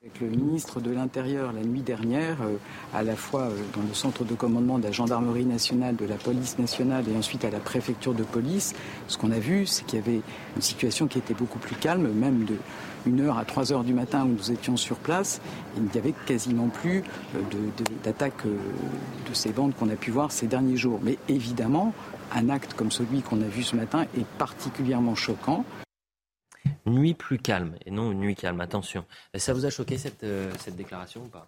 Avec 0.00 0.18
le 0.18 0.28
ministre 0.28 0.80
de 0.80 0.90
l'Intérieur 0.90 1.52
la 1.52 1.62
nuit 1.62 1.82
dernière, 1.82 2.38
à 2.92 3.04
la 3.04 3.14
fois 3.14 3.50
dans 3.76 3.82
le 3.82 3.94
centre 3.94 4.24
de 4.24 4.34
commandement 4.34 4.78
de 4.78 4.84
la 4.84 4.90
gendarmerie 4.90 5.44
nationale, 5.44 5.94
de 5.94 6.06
la 6.06 6.16
police 6.16 6.58
nationale 6.58 7.04
et 7.08 7.16
ensuite 7.16 7.44
à 7.44 7.50
la 7.50 7.60
préfecture 7.60 8.12
de 8.12 8.24
police, 8.24 8.74
ce 9.06 9.16
qu'on 9.16 9.30
a 9.30 9.38
vu, 9.38 9.64
c'est 9.64 9.84
qu'il 9.84 10.00
y 10.00 10.02
avait 10.02 10.22
une 10.56 10.62
situation 10.62 11.06
qui 11.06 11.18
était 11.18 11.34
beaucoup 11.34 11.60
plus 11.60 11.76
calme, 11.76 12.10
même 12.10 12.44
de 12.46 12.56
1h 13.06 13.36
à 13.36 13.44
3h 13.44 13.84
du 13.84 13.94
matin 13.94 14.24
où 14.24 14.28
nous 14.28 14.50
étions 14.50 14.76
sur 14.76 14.96
place, 14.96 15.40
il 15.76 15.84
n'y 15.84 15.98
avait 15.98 16.14
quasiment 16.26 16.68
plus 16.68 17.04
euh, 17.36 17.40
d'attaques 18.02 18.46
euh, 18.46 18.56
de 19.28 19.34
ces 19.34 19.52
bandes 19.52 19.74
qu'on 19.74 19.88
a 19.90 19.96
pu 19.96 20.10
voir 20.10 20.32
ces 20.32 20.46
derniers 20.46 20.76
jours. 20.76 21.00
Mais 21.02 21.18
évidemment, 21.28 21.94
un 22.34 22.48
acte 22.48 22.74
comme 22.74 22.90
celui 22.90 23.22
qu'on 23.22 23.40
a 23.42 23.46
vu 23.46 23.62
ce 23.62 23.76
matin 23.76 24.06
est 24.16 24.26
particulièrement 24.38 25.14
choquant. 25.14 25.64
Nuit 26.86 27.14
plus 27.14 27.38
calme 27.38 27.74
et 27.86 27.90
non 27.90 28.12
une 28.12 28.20
nuit 28.20 28.34
calme. 28.34 28.60
Attention. 28.60 29.04
Ça 29.34 29.52
vous 29.52 29.66
a 29.66 29.70
choqué 29.70 29.98
cette, 29.98 30.24
euh, 30.24 30.50
cette 30.58 30.76
déclaration 30.76 31.22
ou 31.22 31.28
pas? 31.28 31.46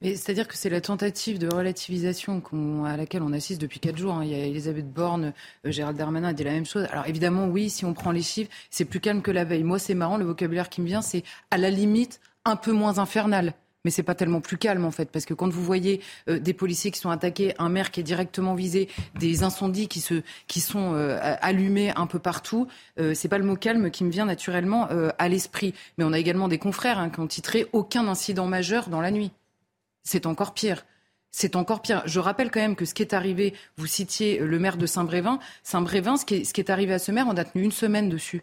C'est-à-dire 0.00 0.46
que 0.46 0.56
c'est 0.56 0.70
la 0.70 0.80
tentative 0.80 1.40
de 1.40 1.48
relativisation 1.48 2.40
à 2.84 2.96
laquelle 2.96 3.22
on 3.22 3.32
assiste 3.32 3.60
depuis 3.60 3.80
quatre 3.80 3.98
jours. 3.98 4.14
hein. 4.14 4.24
Il 4.24 4.30
y 4.30 4.34
a 4.34 4.46
Elisabeth 4.46 4.88
Borne, 4.92 5.32
euh, 5.66 5.72
Gérald 5.72 5.98
Darmanin 5.98 6.28
a 6.28 6.32
dit 6.32 6.44
la 6.44 6.52
même 6.52 6.66
chose. 6.66 6.86
Alors 6.92 7.06
évidemment, 7.08 7.46
oui, 7.46 7.68
si 7.68 7.84
on 7.84 7.94
prend 7.94 8.12
les 8.12 8.22
chiffres, 8.22 8.50
c'est 8.70 8.84
plus 8.84 9.00
calme 9.00 9.22
que 9.22 9.32
la 9.32 9.44
veille. 9.44 9.64
Moi, 9.64 9.80
c'est 9.80 9.94
marrant, 9.94 10.16
le 10.16 10.24
vocabulaire 10.24 10.68
qui 10.68 10.82
me 10.82 10.86
vient, 10.86 11.02
c'est 11.02 11.24
à 11.50 11.58
la 11.58 11.70
limite 11.70 12.20
un 12.44 12.54
peu 12.54 12.70
moins 12.70 12.98
infernal. 12.98 13.54
Mais 13.84 13.90
c'est 13.90 14.04
pas 14.04 14.14
tellement 14.14 14.40
plus 14.40 14.58
calme 14.58 14.84
en 14.84 14.90
fait, 14.90 15.10
parce 15.10 15.24
que 15.24 15.34
quand 15.34 15.48
vous 15.48 15.62
voyez 15.62 16.00
euh, 16.28 16.38
des 16.38 16.52
policiers 16.52 16.90
qui 16.90 16.98
sont 16.98 17.10
attaqués, 17.10 17.54
un 17.58 17.68
maire 17.68 17.90
qui 17.90 18.00
est 18.00 18.04
directement 18.04 18.54
visé, 18.54 18.88
des 19.18 19.44
incendies 19.44 19.88
qui 19.88 20.00
se 20.00 20.22
qui 20.46 20.60
sont 20.60 20.94
euh, 20.94 21.18
allumés 21.40 21.92
un 21.96 22.06
peu 22.06 22.18
partout, 22.18 22.66
euh, 22.98 23.14
c'est 23.14 23.28
pas 23.28 23.38
le 23.38 23.44
mot 23.44 23.56
calme 23.56 23.90
qui 23.90 24.04
me 24.04 24.10
vient 24.10 24.26
naturellement 24.26 24.88
à 25.18 25.28
l'esprit. 25.28 25.74
Mais 25.96 26.04
on 26.04 26.12
a 26.12 26.18
également 26.18 26.48
des 26.48 26.58
confrères 26.58 26.98
hein, 26.98 27.10
qui 27.10 27.20
ont 27.20 27.26
titré 27.26 27.66
aucun 27.72 28.06
incident 28.08 28.46
majeur 28.46 28.88
dans 28.88 29.00
la 29.00 29.10
nuit 29.10 29.32
c'est 30.08 30.26
encore 30.26 30.54
pire. 30.54 30.86
C'est 31.30 31.54
encore 31.54 31.82
pire. 31.82 32.02
Je 32.06 32.18
rappelle 32.18 32.50
quand 32.50 32.60
même 32.60 32.76
que 32.76 32.86
ce 32.86 32.94
qui 32.94 33.02
est 33.02 33.12
arrivé, 33.12 33.52
vous 33.76 33.86
citiez 33.86 34.38
le 34.38 34.58
maire 34.58 34.78
de 34.78 34.86
Saint-Brévin. 34.86 35.38
Saint-Brévin, 35.62 36.16
ce 36.16 36.24
qui, 36.24 36.34
est, 36.34 36.70
arrivé 36.70 36.94
à 36.94 36.98
ce 36.98 37.12
maire, 37.12 37.26
on 37.28 37.36
a 37.36 37.44
tenu 37.44 37.62
une 37.62 37.72
semaine 37.72 38.08
dessus. 38.08 38.42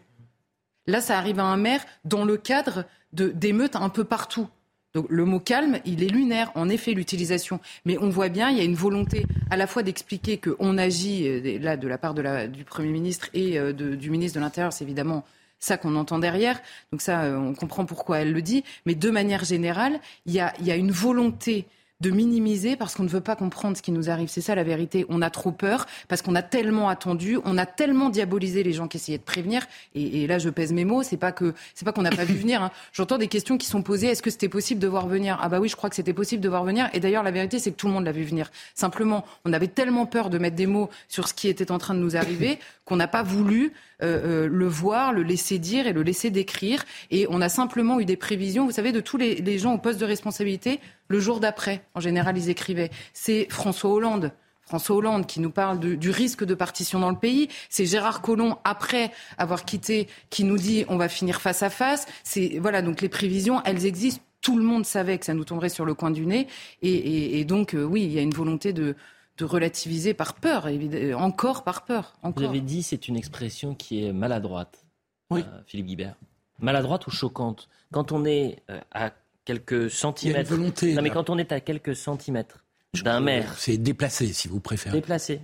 Là, 0.86 1.00
ça 1.00 1.18
arrive 1.18 1.40
à 1.40 1.44
un 1.44 1.56
maire 1.56 1.84
dans 2.04 2.24
le 2.24 2.36
cadre 2.36 2.84
d'émeutes 3.12 3.74
un 3.74 3.88
peu 3.88 4.04
partout. 4.04 4.48
Donc 4.94 5.06
le 5.10 5.24
mot 5.24 5.40
calme, 5.40 5.80
il 5.84 6.04
est 6.04 6.08
lunaire, 6.08 6.52
en 6.54 6.68
effet, 6.68 6.92
l'utilisation. 6.92 7.58
Mais 7.84 7.98
on 7.98 8.08
voit 8.08 8.28
bien, 8.28 8.50
il 8.50 8.58
y 8.58 8.60
a 8.60 8.64
une 8.64 8.76
volonté 8.76 9.26
à 9.50 9.56
la 9.56 9.66
fois 9.66 9.82
d'expliquer 9.82 10.38
qu'on 10.38 10.78
agit, 10.78 11.28
euh, 11.28 11.58
là, 11.58 11.76
de 11.76 11.88
la 11.88 11.98
part 11.98 12.14
du 12.14 12.64
Premier 12.64 12.90
ministre 12.90 13.28
et 13.34 13.58
euh, 13.58 13.72
du 13.72 14.08
ministre 14.08 14.38
de 14.38 14.44
l'Intérieur, 14.44 14.72
c'est 14.72 14.84
évidemment 14.84 15.24
ça 15.66 15.76
qu'on 15.76 15.96
entend 15.96 16.18
derrière. 16.18 16.60
Donc 16.92 17.02
ça, 17.02 17.22
euh, 17.24 17.36
on 17.36 17.54
comprend 17.54 17.84
pourquoi 17.84 18.18
elle 18.20 18.32
le 18.32 18.42
dit. 18.42 18.64
Mais 18.86 18.94
de 18.94 19.10
manière 19.10 19.44
générale, 19.44 20.00
il 20.24 20.32
y 20.32 20.40
a, 20.40 20.54
il 20.60 20.66
y 20.66 20.70
a 20.70 20.76
une 20.76 20.90
volonté 20.92 21.66
de 22.00 22.10
minimiser 22.10 22.76
parce 22.76 22.94
qu'on 22.94 23.04
ne 23.04 23.08
veut 23.08 23.20
pas 23.20 23.36
comprendre 23.36 23.76
ce 23.76 23.82
qui 23.82 23.92
nous 23.92 24.10
arrive. 24.10 24.28
C'est 24.28 24.40
ça 24.40 24.54
la 24.54 24.64
vérité. 24.64 25.06
On 25.08 25.22
a 25.22 25.30
trop 25.30 25.52
peur 25.52 25.86
parce 26.08 26.20
qu'on 26.22 26.34
a 26.34 26.42
tellement 26.42 26.88
attendu, 26.88 27.38
on 27.44 27.56
a 27.56 27.64
tellement 27.66 28.10
diabolisé 28.10 28.62
les 28.62 28.72
gens 28.72 28.86
qui 28.86 28.98
essayaient 28.98 29.18
de 29.18 29.22
prévenir. 29.22 29.66
Et, 29.94 30.22
et 30.22 30.26
là, 30.26 30.38
je 30.38 30.50
pèse 30.50 30.72
mes 30.72 30.84
mots. 30.84 31.02
C'est 31.02 31.16
pas 31.16 31.32
que 31.32 31.54
c'est 31.74 31.84
pas 31.84 31.92
qu'on 31.92 32.02
n'a 32.02 32.10
pas 32.10 32.24
vu 32.24 32.34
venir. 32.34 32.62
hein. 32.62 32.70
J'entends 32.92 33.18
des 33.18 33.28
questions 33.28 33.56
qui 33.56 33.66
sont 33.66 33.82
posées. 33.82 34.08
Est-ce 34.08 34.22
que 34.22 34.30
c'était 34.30 34.48
possible 34.48 34.80
de 34.80 34.86
voir 34.88 35.06
venir? 35.06 35.38
Ah 35.40 35.48
bah 35.48 35.58
oui, 35.58 35.68
je 35.68 35.76
crois 35.76 35.88
que 35.88 35.96
c'était 35.96 36.12
possible 36.12 36.42
de 36.42 36.48
voir 36.48 36.64
venir. 36.64 36.90
Et 36.92 37.00
d'ailleurs, 37.00 37.22
la 37.22 37.30
vérité, 37.30 37.58
c'est 37.58 37.70
que 37.70 37.76
tout 37.76 37.86
le 37.86 37.94
monde 37.94 38.04
l'a 38.04 38.12
vu 38.12 38.24
venir. 38.24 38.50
Simplement, 38.74 39.24
on 39.44 39.52
avait 39.52 39.68
tellement 39.68 40.06
peur 40.06 40.28
de 40.28 40.38
mettre 40.38 40.56
des 40.56 40.66
mots 40.66 40.90
sur 41.08 41.28
ce 41.28 41.34
qui 41.34 41.48
était 41.48 41.70
en 41.70 41.78
train 41.78 41.94
de 41.94 42.00
nous 42.00 42.16
arriver 42.16 42.58
qu'on 42.84 42.96
n'a 42.96 43.08
pas 43.08 43.22
voulu 43.22 43.72
euh, 44.02 44.44
euh, 44.44 44.48
le 44.48 44.66
voir, 44.66 45.12
le 45.12 45.22
laisser 45.22 45.58
dire 45.58 45.86
et 45.86 45.92
le 45.92 46.02
laisser 46.02 46.30
décrire. 46.30 46.84
Et 47.10 47.26
on 47.30 47.40
a 47.40 47.48
simplement 47.48 47.98
eu 47.98 48.04
des 48.04 48.16
prévisions, 48.16 48.66
vous 48.66 48.70
savez, 48.72 48.92
de 48.92 49.00
tous 49.00 49.16
les, 49.16 49.36
les 49.36 49.58
gens 49.58 49.72
au 49.72 49.78
poste 49.78 49.98
de 49.98 50.04
responsabilité 50.04 50.78
le 51.08 51.20
jour 51.20 51.40
d'après. 51.40 51.84
En 51.94 52.00
général, 52.00 52.36
ils 52.38 52.48
écrivaient. 52.50 52.90
C'est 53.12 53.46
François 53.50 53.90
Hollande. 53.90 54.32
François 54.62 54.96
Hollande 54.96 55.26
qui 55.26 55.38
nous 55.40 55.50
parle 55.52 55.78
de- 55.78 55.94
du 55.94 56.10
risque 56.10 56.42
de 56.44 56.54
partition 56.54 56.98
dans 56.98 57.10
le 57.10 57.18
pays. 57.18 57.48
C'est 57.70 57.86
Gérard 57.86 58.20
Collomb, 58.20 58.56
après 58.64 59.12
avoir 59.38 59.64
quitté, 59.64 60.08
qui 60.28 60.42
nous 60.42 60.56
dit 60.58 60.84
on 60.88 60.96
va 60.96 61.08
finir 61.08 61.40
face 61.40 61.62
à 61.62 61.70
face. 61.70 62.06
C'est 62.24 62.58
voilà 62.60 62.82
donc 62.82 63.00
les 63.00 63.08
prévisions, 63.08 63.62
elles 63.64 63.86
existent. 63.86 64.22
Tout 64.40 64.56
le 64.58 64.64
monde 64.64 64.84
savait 64.84 65.18
que 65.18 65.24
ça 65.26 65.34
nous 65.34 65.44
tomberait 65.44 65.68
sur 65.68 65.84
le 65.84 65.94
coin 65.94 66.10
du 66.10 66.26
nez. 66.26 66.48
Et, 66.82 66.90
et- 66.90 67.38
et 67.40 67.44
donc 67.44 67.74
euh, 67.74 67.84
oui, 67.84 68.02
il 68.04 68.12
y 68.12 68.18
a 68.18 68.22
une 68.22 68.34
volonté 68.34 68.72
de, 68.72 68.96
de 69.38 69.44
relativiser 69.44 70.14
par 70.14 70.34
peur, 70.34 70.66
évidemment, 70.66 71.22
encore 71.22 71.62
par 71.62 71.84
peur. 71.84 72.14
Vous 72.24 72.42
avez 72.42 72.60
dit 72.60 72.82
c'est 72.82 73.06
une 73.06 73.16
expression 73.16 73.74
qui 73.76 74.04
est 74.04 74.12
maladroite, 74.12 74.84
Oui. 75.30 75.44
euh, 75.46 75.60
Philippe 75.66 75.86
Guibert. 75.86 76.16
Maladroite 76.58 77.06
ou 77.06 77.10
choquante? 77.12 77.68
Quand 77.92 78.10
on 78.10 78.24
est 78.24 78.62
euh, 78.70 78.80
à 78.92 79.12
quelques 79.46 79.70
Il 79.72 79.78
y 79.78 79.80
a 79.80 79.84
une 79.84 79.90
centimètres. 79.90 80.50
volonté. 80.50 80.92
Non, 80.94 81.00
mais 81.00 81.08
quand 81.10 81.30
on 81.30 81.38
est 81.38 81.52
à 81.52 81.60
quelques 81.60 81.96
centimètres 81.96 82.58
d'un 83.02 83.20
maire 83.20 83.54
C'est 83.58 83.76
déplacé, 83.78 84.32
si 84.32 84.48
vous 84.48 84.60
préférez. 84.60 84.94
déplacé. 85.00 85.40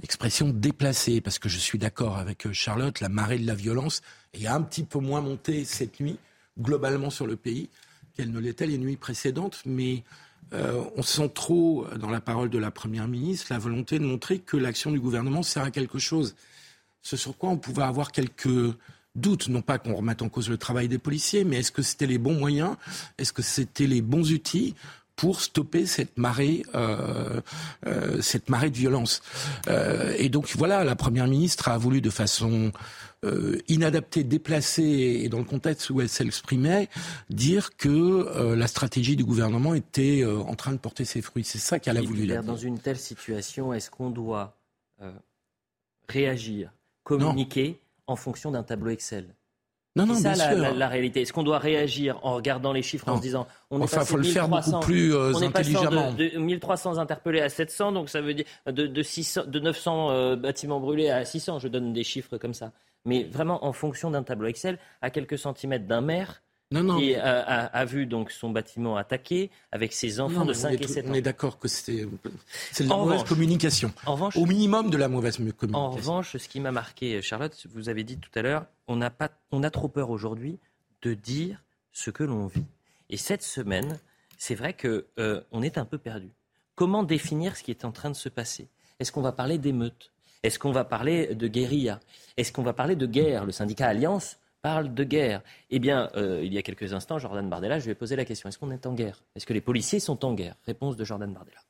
L'expression 0.00 0.48
déplacée, 0.50 1.20
parce 1.20 1.38
que 1.38 1.48
je 1.48 1.58
suis 1.58 1.78
d'accord 1.78 2.16
avec 2.16 2.46
euh, 2.46 2.52
Charlotte, 2.52 3.00
la 3.00 3.08
marée 3.08 3.38
de 3.38 3.46
la 3.46 3.54
violence 3.54 4.02
est 4.34 4.46
un 4.46 4.62
petit 4.62 4.84
peu 4.84 4.98
moins 4.98 5.20
montée 5.20 5.64
cette 5.64 6.00
nuit, 6.00 6.18
globalement 6.60 7.10
sur 7.10 7.26
le 7.26 7.36
pays, 7.36 7.70
qu'elle 8.14 8.30
ne 8.30 8.38
l'était 8.38 8.66
les 8.66 8.78
nuits 8.78 8.96
précédentes, 8.96 9.62
mais 9.66 10.04
euh, 10.54 10.84
on 10.96 11.02
sent 11.02 11.30
trop, 11.34 11.86
dans 11.96 12.10
la 12.10 12.20
parole 12.20 12.50
de 12.50 12.58
la 12.58 12.70
Première 12.70 13.08
ministre, 13.08 13.46
la 13.50 13.58
volonté 13.58 13.98
de 13.98 14.04
montrer 14.04 14.38
que 14.38 14.56
l'action 14.56 14.90
du 14.92 15.00
gouvernement 15.00 15.42
sert 15.42 15.64
à 15.64 15.70
quelque 15.72 15.98
chose. 15.98 16.36
Ce 17.02 17.16
sur 17.16 17.36
quoi 17.36 17.50
on 17.50 17.56
pouvait 17.58 17.82
avoir 17.82 18.12
quelques 18.12 18.74
doutes, 19.16 19.48
non 19.48 19.62
pas 19.62 19.78
qu'on 19.78 19.94
remette 19.94 20.22
en 20.22 20.28
cause 20.28 20.48
le 20.48 20.58
travail 20.58 20.88
des 20.88 20.98
policiers, 20.98 21.44
mais 21.44 21.58
est-ce 21.58 21.72
que 21.72 21.82
c'était 21.82 22.06
les 22.06 22.18
bons 22.18 22.34
moyens 22.34 22.76
Est-ce 23.18 23.32
que 23.32 23.42
c'était 23.42 23.86
les 23.86 24.02
bons 24.02 24.32
outils 24.32 24.74
pour 25.16 25.40
stopper 25.40 25.86
cette 25.86 26.18
marée, 26.18 26.62
euh, 26.74 27.40
euh, 27.86 28.20
cette 28.20 28.50
marée 28.50 28.70
de 28.70 28.76
violence? 28.76 29.22
Euh, 29.68 30.14
et 30.18 30.28
donc 30.28 30.54
voilà, 30.56 30.84
la 30.84 30.94
première 30.94 31.26
ministre 31.26 31.68
a 31.68 31.78
voulu 31.78 32.00
de 32.00 32.10
façon 32.10 32.72
inadaptée, 33.66 34.22
déplacée, 34.22 35.22
et 35.24 35.28
dans 35.28 35.38
le 35.38 35.44
contexte 35.44 35.90
où 35.90 36.00
elle 36.00 36.08
s'exprimait, 36.08 36.88
dire 37.28 37.76
que 37.76 38.54
la 38.54 38.68
stratégie 38.68 39.16
du 39.16 39.24
gouvernement 39.24 39.74
était 39.74 40.24
en 40.24 40.54
train 40.54 40.70
de 40.70 40.76
porter 40.76 41.04
ses 41.04 41.22
fruits. 41.22 41.42
C'est 41.42 41.58
ça 41.58 41.80
qu'elle 41.80 41.96
a 41.96 42.02
voulu 42.02 42.28
dire. 42.28 42.44
Dans 42.44 42.56
une 42.56 42.78
telle 42.78 42.98
situation, 42.98 43.72
est-ce 43.72 43.90
qu'on 43.90 44.10
doit 44.10 44.56
réagir, 46.08 46.70
communiquer 47.02 47.80
en 48.06 48.16
fonction 48.16 48.50
d'un 48.50 48.62
tableau 48.62 48.90
Excel 48.90 49.34
non, 49.96 50.04
non, 50.04 50.14
c'est 50.14 50.34
ça 50.34 50.54
la, 50.54 50.72
la, 50.72 50.88
réalité. 50.88 51.22
Est-ce 51.22 51.32
qu'on 51.32 51.42
doit 51.42 51.58
réagir 51.58 52.20
en 52.22 52.34
regardant 52.34 52.74
les 52.74 52.82
chiffres, 52.82 53.08
en 53.08 53.16
se 53.16 53.22
disant 53.22 53.46
on 53.70 53.80
enfin, 53.80 54.04
faut 54.04 54.18
le 54.18 54.24
faire 54.24 54.46
beaucoup 54.46 54.78
plus 54.80 55.14
euh, 55.14 55.32
on 55.34 55.40
est 55.40 55.46
intelligemment. 55.46 56.12
De, 56.12 56.34
de, 56.34 56.38
1300 56.38 56.98
interpellés 56.98 57.40
à 57.40 57.48
700, 57.48 57.92
donc 57.92 58.10
ça 58.10 58.20
veut 58.20 58.34
dire 58.34 58.44
de, 58.66 58.86
de, 58.86 59.02
600, 59.02 59.46
de 59.46 59.58
900 59.58 60.10
euh, 60.10 60.36
bâtiments 60.36 60.80
brûlés 60.80 61.08
à 61.08 61.24
600. 61.24 61.60
Je 61.60 61.68
donne 61.68 61.94
des 61.94 62.04
chiffres 62.04 62.36
comme 62.36 62.52
ça. 62.52 62.72
Mais 63.06 63.24
vraiment 63.24 63.64
en 63.64 63.72
fonction 63.72 64.10
d'un 64.10 64.22
tableau 64.22 64.48
Excel, 64.48 64.78
à 65.00 65.08
quelques 65.08 65.38
centimètres 65.38 65.86
d'un 65.86 66.02
maire, 66.02 66.42
non, 66.72 66.82
non. 66.82 66.98
qui 66.98 67.14
a, 67.14 67.40
a, 67.40 67.64
a, 67.66 67.84
vu 67.84 68.06
donc 68.06 68.32
son 68.32 68.50
bâtiment 68.50 68.96
attaqué 68.96 69.50
avec 69.70 69.92
ses 69.92 70.18
enfants 70.20 70.44
de 70.44 70.52
5 70.52 70.80
et 70.80 70.86
7 70.88 71.06
ans. 71.06 71.10
On 71.10 71.14
est 71.14 71.22
d'accord 71.22 71.58
que 71.58 71.68
c'est 71.68 72.04
de 72.04 72.88
la 72.88 72.96
mauvaise 72.96 73.22
communication. 73.22 73.92
En 74.04 74.14
revanche, 74.14 74.36
Au 74.36 74.46
minimum 74.46 74.90
de 74.90 74.96
la 74.96 75.08
mauvaise 75.08 75.36
communication. 75.36 75.76
En 75.76 75.90
revanche, 75.90 76.36
ce 76.36 76.48
qui 76.48 76.58
m'a 76.58 76.72
marqué, 76.72 77.22
Charlotte, 77.22 77.66
vous 77.72 77.88
avez 77.88 78.02
dit 78.02 78.18
tout 78.18 78.30
à 78.34 78.42
l'heure, 78.42 78.66
on, 78.88 79.00
a 79.00 79.10
pas, 79.10 79.30
on 79.52 79.62
a 79.62 79.70
trop 79.70 79.88
peur 79.88 80.10
aujourd'hui 80.10 80.58
de 81.02 81.14
dire 81.14 81.62
ce 81.92 82.10
que 82.10 82.24
l'on 82.24 82.46
vit. 82.46 82.66
Et 83.10 83.16
cette 83.16 83.42
semaine, 83.42 83.98
c'est 84.36 84.56
vrai 84.56 84.74
qu'on 84.74 85.02
euh, 85.18 85.62
est 85.62 85.78
un 85.78 85.84
peu 85.84 85.98
perdu. 85.98 86.30
Comment 86.74 87.04
définir 87.04 87.56
ce 87.56 87.62
qui 87.62 87.70
est 87.70 87.84
en 87.84 87.92
train 87.92 88.10
de 88.10 88.16
se 88.16 88.28
passer? 88.28 88.68
Est-ce 88.98 89.12
qu'on 89.12 89.22
va 89.22 89.32
parler 89.32 89.58
d'émeutes? 89.58 90.10
Est-ce 90.42 90.58
qu'on 90.58 90.72
va 90.72 90.84
parler 90.84 91.34
de 91.34 91.48
guérilla 91.48 92.00
Est-ce 92.36 92.52
qu'on 92.52 92.62
va 92.62 92.72
parler 92.72 92.96
de 92.96 93.06
guerre? 93.06 93.44
Le 93.44 93.52
syndicat 93.52 93.86
Alliance 93.86 94.38
parle 94.66 94.92
de 94.92 95.04
guerre. 95.04 95.42
Eh 95.70 95.78
bien, 95.78 96.10
euh, 96.16 96.42
il 96.44 96.52
y 96.52 96.58
a 96.58 96.62
quelques 96.62 96.92
instants, 96.92 97.20
Jordan 97.20 97.48
Bardella, 97.48 97.78
je 97.78 97.84
lui 97.84 97.92
ai 97.92 97.94
posé 97.94 98.16
la 98.16 98.24
question 98.24 98.48
est-ce 98.48 98.58
qu'on 98.58 98.72
est 98.72 98.84
en 98.84 98.94
guerre? 98.94 99.22
Est-ce 99.36 99.46
que 99.46 99.52
les 99.52 99.60
policiers 99.60 100.00
sont 100.00 100.24
en 100.24 100.34
guerre? 100.34 100.56
Réponse 100.66 100.96
de 100.96 101.04
Jordan 101.04 101.32
Bardella. 101.32 101.60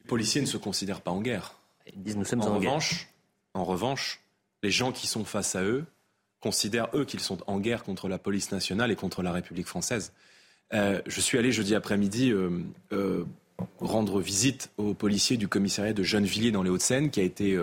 Les 0.00 0.04
policiers 0.04 0.42
ne 0.42 0.46
se 0.46 0.58
considèrent 0.58 1.00
pas 1.00 1.10
en 1.10 1.22
guerre. 1.22 1.54
Ils 1.90 2.02
disent 2.02 2.18
nous 2.18 2.26
sommes 2.26 2.42
en, 2.42 2.56
revanche, 2.56 3.08
En 3.54 3.64
revanche, 3.64 4.20
les 4.62 4.70
gens 4.70 4.92
qui 4.92 5.06
sont 5.06 5.24
face 5.24 5.56
à 5.56 5.62
eux 5.62 5.86
considèrent, 6.40 6.88
eux, 6.92 7.06
qu'ils 7.06 7.20
sont 7.20 7.38
en 7.46 7.58
guerre 7.58 7.82
contre 7.82 8.10
la 8.10 8.18
police 8.18 8.52
nationale 8.52 8.90
et 8.90 8.96
contre 8.96 9.22
la 9.22 9.32
République 9.32 9.66
française. 9.66 10.12
Euh, 10.74 11.00
je 11.06 11.20
suis 11.22 11.38
allé 11.38 11.50
jeudi 11.50 11.74
après-midi 11.74 12.30
euh, 12.30 13.24
rendre 13.80 14.20
visite 14.20 14.70
aux 14.76 14.92
policiers 14.92 15.38
du 15.38 15.48
commissariat 15.48 15.94
de 15.94 16.02
Gennevilliers 16.02 16.50
dans 16.50 16.62
les 16.62 16.68
Hauts-de-Seine, 16.68 17.08
qui 17.08 17.20
a 17.20 17.22
été 17.22 17.58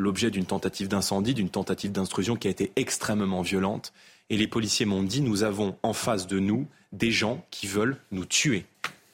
l'objet 0.00 0.30
d'une 0.30 0.46
tentative 0.46 0.88
d'incendie, 0.88 1.34
d'une 1.34 1.50
tentative 1.50 1.92
d'instruction 1.92 2.34
qui 2.34 2.48
a 2.48 2.50
été 2.50 2.72
extrêmement 2.76 3.42
violente. 3.42 3.92
Et 4.30 4.38
les 4.38 4.48
policiers 4.48 4.86
m'ont 4.86 5.02
dit, 5.02 5.20
nous 5.20 5.42
avons 5.42 5.76
en 5.82 5.92
face 5.92 6.26
de 6.26 6.38
nous 6.38 6.66
des 6.92 7.10
gens 7.10 7.44
qui 7.50 7.66
veulent 7.66 7.98
nous 8.10 8.24
tuer. 8.24 8.64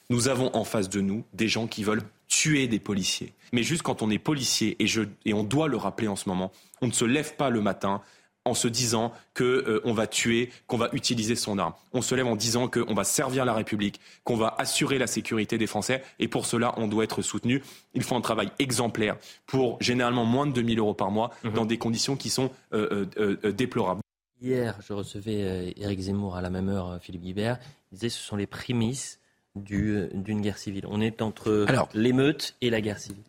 Nous 0.09 0.29
avons 0.29 0.55
en 0.55 0.63
face 0.63 0.87
de 0.89 1.01
nous 1.01 1.25
des 1.33 1.49
gens 1.49 1.67
qui 1.67 1.83
veulent 1.83 2.03
tuer 2.29 2.67
des 2.67 2.79
policiers. 2.79 3.33
Mais 3.51 3.63
juste 3.63 3.81
quand 3.81 4.01
on 4.01 4.09
est 4.09 4.17
policier, 4.17 4.77
et, 4.79 4.87
je, 4.87 5.01
et 5.25 5.33
on 5.33 5.43
doit 5.43 5.67
le 5.67 5.75
rappeler 5.75 6.07
en 6.07 6.15
ce 6.15 6.29
moment, 6.29 6.53
on 6.81 6.87
ne 6.87 6.93
se 6.93 7.05
lève 7.05 7.35
pas 7.35 7.49
le 7.49 7.61
matin 7.61 8.01
en 8.47 8.53
se 8.53 8.67
disant 8.67 9.13
qu'on 9.35 9.43
euh, 9.43 9.81
va 9.93 10.07
tuer, 10.07 10.51
qu'on 10.65 10.77
va 10.77 10.89
utiliser 10.93 11.35
son 11.35 11.59
arme. 11.59 11.73
On 11.93 12.01
se 12.01 12.15
lève 12.15 12.27
en 12.27 12.35
disant 12.35 12.67
qu'on 12.67 12.93
va 12.93 13.03
servir 13.03 13.45
la 13.45 13.53
République, 13.53 13.99
qu'on 14.23 14.37
va 14.37 14.55
assurer 14.57 14.97
la 14.97 15.07
sécurité 15.07 15.57
des 15.57 15.67
Français. 15.67 16.03
Et 16.19 16.27
pour 16.27 16.45
cela, 16.45 16.73
on 16.77 16.87
doit 16.87 17.03
être 17.03 17.21
soutenu. 17.21 17.61
Il 17.93 18.03
faut 18.03 18.15
un 18.15 18.21
travail 18.21 18.49
exemplaire 18.59 19.17
pour 19.45 19.77
généralement 19.81 20.25
moins 20.25 20.47
de 20.47 20.53
2000 20.53 20.79
euros 20.79 20.93
par 20.93 21.11
mois 21.11 21.31
mhm. 21.43 21.53
dans 21.53 21.65
des 21.65 21.77
conditions 21.77 22.15
qui 22.15 22.29
sont 22.29 22.49
euh, 22.73 23.05
euh, 23.17 23.51
déplorables. 23.51 24.01
Hier, 24.41 24.77
je 24.87 24.93
recevais 24.93 25.73
Éric 25.77 25.99
Zemmour 25.99 26.35
à 26.35 26.41
la 26.41 26.49
même 26.49 26.69
heure, 26.69 26.99
Philippe 27.01 27.23
Guibert. 27.23 27.57
Il 27.91 27.95
disait 27.95 28.07
que 28.07 28.13
ce 28.13 28.21
sont 28.21 28.35
les 28.35 28.47
prémices 28.47 29.19
d'une 29.55 30.41
guerre 30.41 30.59
civile. 30.59 30.85
On 30.87 31.01
est 31.01 31.23
entre 31.23 31.65
l'émeute 31.95 32.55
et 32.61 32.69
la 32.69 32.79
guerre 32.79 32.99
civile. 32.99 33.23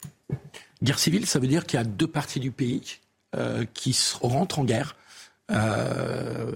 Guerre 0.83 0.99
civile, 0.99 1.25
ça 1.25 1.39
veut 1.39 1.47
dire 1.47 1.65
qu'il 1.65 1.79
y 1.79 1.81
a 1.81 1.85
deux 1.85 2.07
parties 2.07 2.41
du 2.41 2.51
pays 2.51 2.99
qui 3.73 3.99
rentrent 4.21 4.59
en 4.59 4.65
guerre 4.65 4.97
euh, 5.50 6.52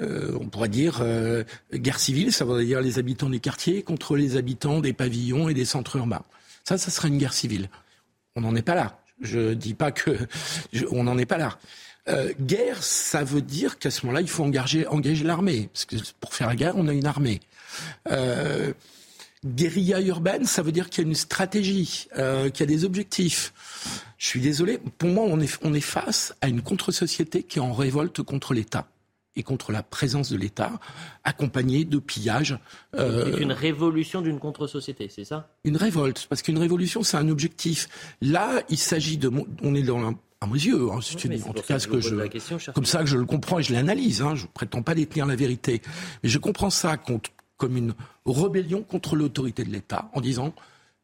euh, 0.00 0.36
on 0.40 0.48
pourrait 0.48 0.68
dire 0.68 0.98
euh, 1.00 1.42
guerre 1.72 1.98
civile, 1.98 2.32
ça 2.32 2.44
veut 2.44 2.62
dire 2.64 2.80
les 2.82 2.98
habitants 2.98 3.30
des 3.30 3.40
quartiers 3.40 3.82
contre 3.82 4.16
les 4.16 4.36
habitants 4.36 4.80
des 4.80 4.92
pavillons 4.92 5.48
et 5.48 5.54
des 5.54 5.64
centres 5.64 5.96
urbains. 5.96 6.24
Ça, 6.64 6.76
ça 6.76 6.90
serait 6.90 7.08
une 7.08 7.16
guerre 7.16 7.32
civile. 7.32 7.70
On 8.34 8.42
n'en 8.42 8.54
est 8.54 8.62
pas 8.62 8.74
là. 8.74 9.00
Je 9.22 9.54
dis 9.54 9.72
pas 9.72 9.92
que 9.92 10.18
on 10.90 11.04
n'en 11.04 11.16
est 11.16 11.26
pas 11.26 11.38
là. 11.38 11.58
Euh, 12.08 12.32
guerre, 12.38 12.82
ça 12.82 13.24
veut 13.24 13.40
dire 13.40 13.78
qu'à 13.78 13.90
ce 13.90 14.04
moment-là, 14.04 14.20
il 14.20 14.28
faut 14.28 14.44
engager, 14.44 14.86
engager 14.86 15.24
l'armée. 15.24 15.70
Parce 15.72 15.86
que 15.86 15.96
pour 16.20 16.34
faire 16.34 16.48
la 16.48 16.56
guerre, 16.56 16.76
on 16.76 16.88
a 16.88 16.92
une 16.92 17.06
armée. 17.06 17.40
Euh, 19.46 19.52
guérilla 19.54 20.00
urbaine, 20.00 20.44
ça 20.44 20.62
veut 20.62 20.72
dire 20.72 20.90
qu'il 20.90 21.04
y 21.04 21.06
a 21.06 21.08
une 21.08 21.14
stratégie, 21.14 22.08
euh, 22.18 22.50
qu'il 22.50 22.60
y 22.60 22.72
a 22.72 22.76
des 22.76 22.84
objectifs. 22.84 23.52
Je 24.18 24.26
suis 24.26 24.40
désolé, 24.40 24.78
pour 24.98 25.08
moi, 25.10 25.24
on 25.28 25.40
est, 25.40 25.58
on 25.62 25.74
est 25.74 25.80
face 25.80 26.34
à 26.40 26.48
une 26.48 26.62
contre-société 26.62 27.42
qui 27.42 27.58
est 27.58 27.62
en 27.62 27.72
révolte 27.72 28.22
contre 28.22 28.54
l'État 28.54 28.88
et 29.38 29.42
contre 29.42 29.70
la 29.70 29.82
présence 29.82 30.30
de 30.30 30.38
l'État, 30.38 30.80
accompagnée 31.22 31.84
de 31.84 31.98
pillages. 31.98 32.58
Euh, 32.94 33.32
c'est 33.34 33.42
une 33.42 33.52
révolution 33.52 34.22
d'une 34.22 34.38
contre-société, 34.38 35.10
c'est 35.14 35.24
ça? 35.24 35.50
Une 35.64 35.76
révolte, 35.76 36.26
parce 36.30 36.40
qu'une 36.40 36.56
révolution, 36.56 37.02
c'est 37.02 37.18
un 37.18 37.28
objectif. 37.28 37.88
Là, 38.22 38.62
il 38.70 38.78
s'agit 38.78 39.18
de... 39.18 39.30
On 39.62 39.74
est 39.74 39.82
dans 39.82 39.98
un, 39.98 40.18
à 40.40 40.46
mes 40.46 40.54
yeux, 40.54 40.88
hein, 40.90 41.00
en 41.46 41.52
tout 41.52 41.62
cas, 41.62 41.78
ce 41.78 41.86
que 41.86 42.00
je, 42.00 42.14
comme 42.72 42.86
ça 42.86 43.00
que 43.00 43.06
je 43.06 43.18
le 43.18 43.26
comprends 43.26 43.58
et 43.58 43.62
je 43.62 43.74
l'analyse. 43.74 44.22
Hein, 44.22 44.36
je 44.36 44.46
prétends 44.46 44.82
pas 44.82 44.94
détenir 44.94 45.26
la 45.26 45.36
vérité, 45.36 45.82
mais 46.22 46.30
je 46.30 46.38
comprends 46.38 46.70
ça 46.70 46.96
comme 47.56 47.76
une 47.76 47.94
rébellion 48.24 48.82
contre 48.82 49.16
l'autorité 49.16 49.64
de 49.64 49.70
l'État, 49.70 50.10
en 50.14 50.20
disant 50.20 50.54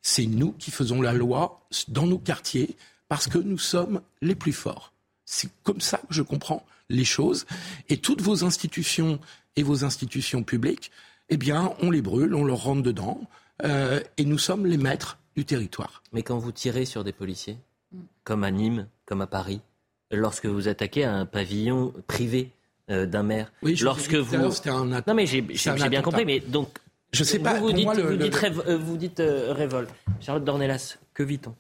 c'est 0.03 0.27
nous 0.27 0.53
qui 0.53 0.71
faisons 0.71 1.01
la 1.01 1.13
loi 1.13 1.61
dans 1.89 2.07
nos 2.07 2.19
quartiers, 2.19 2.77
parce 3.09 3.29
que 3.29 3.39
nous 3.39 3.59
sommes 3.59 4.01
les 4.21 4.35
plus 4.35 4.53
forts. 4.53 4.93
C'est 5.25 5.51
comme 5.63 5.81
ça 5.81 5.99
que 5.99 6.15
je 6.15 6.23
comprends 6.23 6.67
les 6.89 7.05
choses. 7.05 7.47
Et 7.89 7.97
toutes 7.97 8.21
vos 8.21 8.45
institutions 8.45 9.19
et 9.57 9.63
vos 9.63 9.85
institutions 9.85 10.43
publiques, 10.43 10.91
eh 11.29 11.37
bien, 11.37 11.75
on 11.81 11.91
les 11.91 12.03
brûle, 12.03 12.35
on 12.35 12.45
leur 12.45 12.65
rentre 12.65 12.83
dedans, 12.83 13.21
euh, 13.65 14.01
et 14.17 14.25
nous 14.25 14.39
sommes 14.39 14.67
les 14.67 14.77
maîtres 14.77 15.19
du 15.37 15.45
territoire. 15.45 16.03
Mais 16.13 16.23
quand 16.23 16.39
vous 16.39 16.53
tirez 16.53 16.85
sur 16.85 17.05
des 17.05 17.13
policiers, 17.13 17.59
comme 18.25 18.45
à 18.45 18.51
Nîmes, 18.51 18.89
comme 19.07 19.21
à 19.21 19.27
Paris, 19.27 19.61
lorsque 20.11 20.47
vous 20.47 20.69
attaquez 20.69 21.05
un 21.05 21.27
pavillon 21.27 21.93
privé 22.07 22.51
euh, 22.91 23.07
d'un 23.07 23.23
maire, 23.23 23.53
oui, 23.63 23.77
lorsque 23.81 24.15
vous... 24.15 24.35
Un 24.35 25.03
non 25.07 25.15
mais 25.15 25.27
j'ai 25.27 25.43
bien 25.43 26.03
compris, 26.03 26.25
mais 26.25 26.41
donc... 26.41 26.69
Je 27.13 27.25
sais 27.25 27.39
pas. 27.39 27.61
Vous, 27.61 27.73
dites, 27.73 27.87
vous, 27.87 28.17
dites, 28.17 28.43
euh, 28.67 28.79
vous 28.79 28.97
dites 28.97 29.23
révolte. 29.51 29.91
Charlotte 30.21 30.45
Dornelas, 30.45 30.97
que 31.13 31.23
vit-on? 31.23 31.55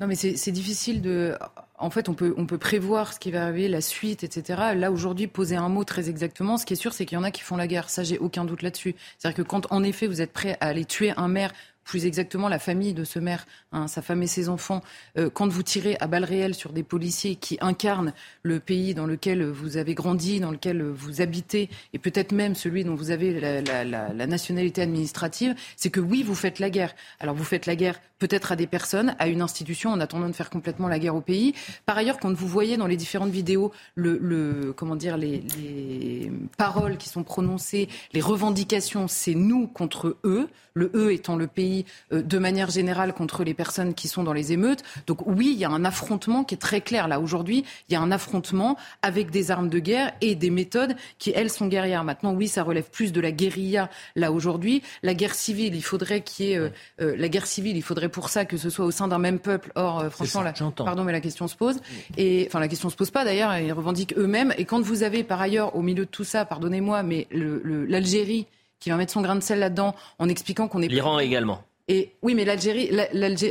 Non, 0.00 0.06
mais 0.06 0.14
c'est 0.14 0.52
difficile 0.52 1.02
de. 1.02 1.36
En 1.78 1.90
fait, 1.90 2.08
on 2.08 2.14
peut, 2.14 2.34
on 2.36 2.46
peut 2.46 2.58
prévoir 2.58 3.12
ce 3.12 3.18
qui 3.18 3.30
va 3.30 3.44
arriver, 3.44 3.68
la 3.68 3.80
suite, 3.80 4.24
etc. 4.24 4.74
Là, 4.76 4.90
aujourd'hui, 4.92 5.26
poser 5.26 5.56
un 5.56 5.68
mot 5.68 5.84
très 5.84 6.08
exactement, 6.08 6.56
ce 6.56 6.66
qui 6.66 6.74
est 6.74 6.76
sûr, 6.76 6.92
c'est 6.92 7.06
qu'il 7.06 7.16
y 7.16 7.20
en 7.20 7.24
a 7.24 7.30
qui 7.30 7.42
font 7.42 7.56
la 7.56 7.66
guerre. 7.66 7.90
Ça, 7.90 8.04
j'ai 8.04 8.18
aucun 8.18 8.44
doute 8.44 8.62
là-dessus. 8.62 8.94
C'est-à-dire 9.18 9.36
que 9.36 9.48
quand, 9.48 9.70
en 9.70 9.82
effet, 9.82 10.06
vous 10.06 10.20
êtes 10.20 10.32
prêt 10.32 10.56
à 10.60 10.68
aller 10.68 10.84
tuer 10.84 11.12
un 11.16 11.28
maire 11.28 11.52
plus 11.84 12.06
exactement 12.06 12.48
la 12.48 12.58
famille 12.58 12.94
de 12.94 13.04
ce 13.04 13.18
maire, 13.18 13.46
hein, 13.72 13.86
sa 13.88 14.02
femme 14.02 14.22
et 14.22 14.26
ses 14.26 14.48
enfants, 14.48 14.82
euh, 15.18 15.30
quand 15.30 15.48
vous 15.48 15.62
tirez 15.62 15.96
à 16.00 16.06
balles 16.06 16.24
réelles 16.24 16.54
sur 16.54 16.72
des 16.72 16.82
policiers 16.82 17.36
qui 17.36 17.58
incarnent 17.60 18.12
le 18.42 18.60
pays 18.60 18.94
dans 18.94 19.06
lequel 19.06 19.44
vous 19.44 19.76
avez 19.76 19.94
grandi, 19.94 20.40
dans 20.40 20.50
lequel 20.50 20.82
vous 20.82 21.20
habitez, 21.20 21.68
et 21.92 21.98
peut-être 21.98 22.32
même 22.32 22.54
celui 22.54 22.84
dont 22.84 22.94
vous 22.94 23.10
avez 23.10 23.40
la, 23.40 23.84
la, 23.84 24.26
nationalité 24.26 24.82
administrative, 24.82 25.54
c'est 25.76 25.90
que 25.90 26.00
oui, 26.00 26.22
vous 26.22 26.34
faites 26.34 26.58
la 26.58 26.70
guerre. 26.70 26.94
Alors 27.20 27.34
vous 27.34 27.44
faites 27.44 27.66
la 27.66 27.76
guerre 27.76 28.00
peut-être 28.24 28.52
à 28.52 28.56
des 28.56 28.66
personnes, 28.66 29.14
à 29.18 29.28
une 29.28 29.42
institution, 29.42 29.90
en 29.90 30.00
attendant 30.00 30.30
de 30.30 30.32
faire 30.32 30.48
complètement 30.48 30.88
la 30.88 30.98
guerre 30.98 31.14
au 31.14 31.20
pays. 31.20 31.52
Par 31.84 31.98
ailleurs, 31.98 32.18
quand 32.18 32.32
vous 32.32 32.48
voyez 32.48 32.78
dans 32.78 32.86
les 32.86 32.96
différentes 32.96 33.28
vidéos 33.28 33.70
les 35.18 36.32
paroles 36.56 36.96
qui 36.96 37.10
sont 37.10 37.22
prononcées, 37.22 37.86
les 38.14 38.22
revendications, 38.22 39.08
c'est 39.08 39.34
nous 39.34 39.66
contre 39.66 40.16
eux, 40.24 40.48
le 40.74 40.90
eux 40.94 41.12
étant 41.12 41.36
le 41.36 41.46
pays 41.46 41.84
euh, 42.12 42.22
de 42.22 42.38
manière 42.38 42.70
générale 42.70 43.12
contre 43.12 43.44
les 43.44 43.54
personnes 43.54 43.94
qui 43.94 44.08
sont 44.08 44.24
dans 44.24 44.32
les 44.32 44.52
émeutes. 44.52 44.82
Donc 45.06 45.26
oui, 45.26 45.50
il 45.52 45.58
y 45.58 45.64
a 45.64 45.70
un 45.70 45.84
affrontement 45.84 46.42
qui 46.42 46.54
est 46.54 46.58
très 46.58 46.80
clair 46.80 47.08
là 47.08 47.20
aujourd'hui. 47.20 47.64
Il 47.88 47.92
y 47.92 47.96
a 47.96 48.00
un 48.00 48.10
affrontement 48.10 48.76
avec 49.02 49.30
des 49.30 49.50
armes 49.50 49.68
de 49.68 49.78
guerre 49.78 50.12
et 50.20 50.34
des 50.34 50.50
méthodes 50.50 50.96
qui, 51.18 51.32
elles, 51.34 51.50
sont 51.50 51.66
guerrières. 51.66 52.04
Maintenant, 52.04 52.32
oui, 52.32 52.48
ça 52.48 52.62
relève 52.62 52.90
plus 52.90 53.12
de 53.12 53.20
la 53.20 53.30
guérilla 53.30 53.88
là 54.16 54.32
aujourd'hui. 54.32 54.82
La 55.02 55.14
guerre 55.14 55.34
civile, 55.34 55.76
il 55.76 55.84
faudrait 55.84 56.22
qu'il 56.22 56.46
y 56.46 56.52
ait 56.52 56.58
euh, 56.58 56.70
euh, 57.00 57.14
la 57.16 57.28
guerre 57.28 57.46
civile. 57.46 57.76
Il 57.76 57.82
faudrait 57.82 58.08
pour 58.14 58.28
ça 58.28 58.44
que 58.44 58.56
ce 58.56 58.70
soit 58.70 58.84
au 58.84 58.90
sein 58.90 59.08
d'un 59.08 59.18
même 59.18 59.38
peuple. 59.38 59.72
Or, 59.74 60.04
franchement, 60.10 60.42
la, 60.42 60.52
pardon, 60.52 61.04
mais 61.04 61.12
la 61.12 61.20
question 61.20 61.48
se 61.48 61.56
pose. 61.56 61.80
Et 62.16 62.44
enfin, 62.46 62.60
la 62.60 62.68
question 62.68 62.88
se 62.88 62.96
pose 62.96 63.10
pas 63.10 63.24
d'ailleurs. 63.24 63.56
Ils 63.58 63.72
revendiquent 63.72 64.16
eux-mêmes. 64.16 64.54
Et 64.56 64.64
quand 64.64 64.80
vous 64.80 65.02
avez 65.02 65.24
par 65.24 65.40
ailleurs 65.40 65.76
au 65.76 65.82
milieu 65.82 66.04
de 66.04 66.10
tout 66.10 66.24
ça, 66.24 66.44
pardonnez-moi, 66.44 67.02
mais 67.02 67.26
l'Algérie 67.32 68.46
qui 68.80 68.90
va 68.90 68.96
mettre 68.96 69.12
son 69.12 69.22
grain 69.22 69.34
de 69.34 69.40
sel 69.40 69.58
là-dedans 69.58 69.94
en 70.18 70.28
expliquant 70.28 70.68
qu'on 70.68 70.82
est. 70.82 70.88
L'Iran 70.88 71.18
également. 71.18 71.62
Et 71.88 72.12
oui, 72.22 72.34
mais 72.34 72.44
l'Algérie, 72.44 72.90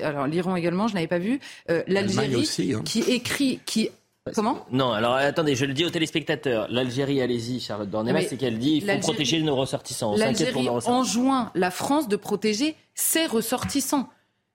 alors 0.02 0.28
l'Iran 0.28 0.56
également, 0.56 0.88
je 0.88 0.96
n'avais 0.96 1.08
pas 1.08 1.20
vu. 1.20 1.40
Euh, 1.70 1.84
L'Algérie 1.88 2.74
hein. 2.74 2.82
qui 2.84 3.02
écrit, 3.02 3.60
qui 3.66 3.90
Comment 4.34 4.66
Non, 4.72 4.94
alors 4.94 5.16
attendez, 5.16 5.54
je 5.54 5.66
le 5.66 5.74
dis 5.74 5.84
aux 5.84 5.90
téléspectateurs. 5.90 6.68
L'Algérie, 6.70 7.22
allez-y, 7.22 7.60
Charlotte 7.60 7.90
Dornelas, 7.90 8.22
c'est 8.30 8.38
qu'elle 8.38 8.58
dit 8.58 8.80
qu'il 8.80 8.90
faut 8.90 9.00
protéger 9.00 9.42
nos 9.42 9.56
ressortissants. 9.56 10.16
L'Algérie 10.16 10.70
enjoint 10.70 11.52
la 11.56 11.72
France 11.72 12.08
de 12.08 12.16
protéger 12.16 12.76
ses 12.96 13.26
ressortissants. 13.26 14.08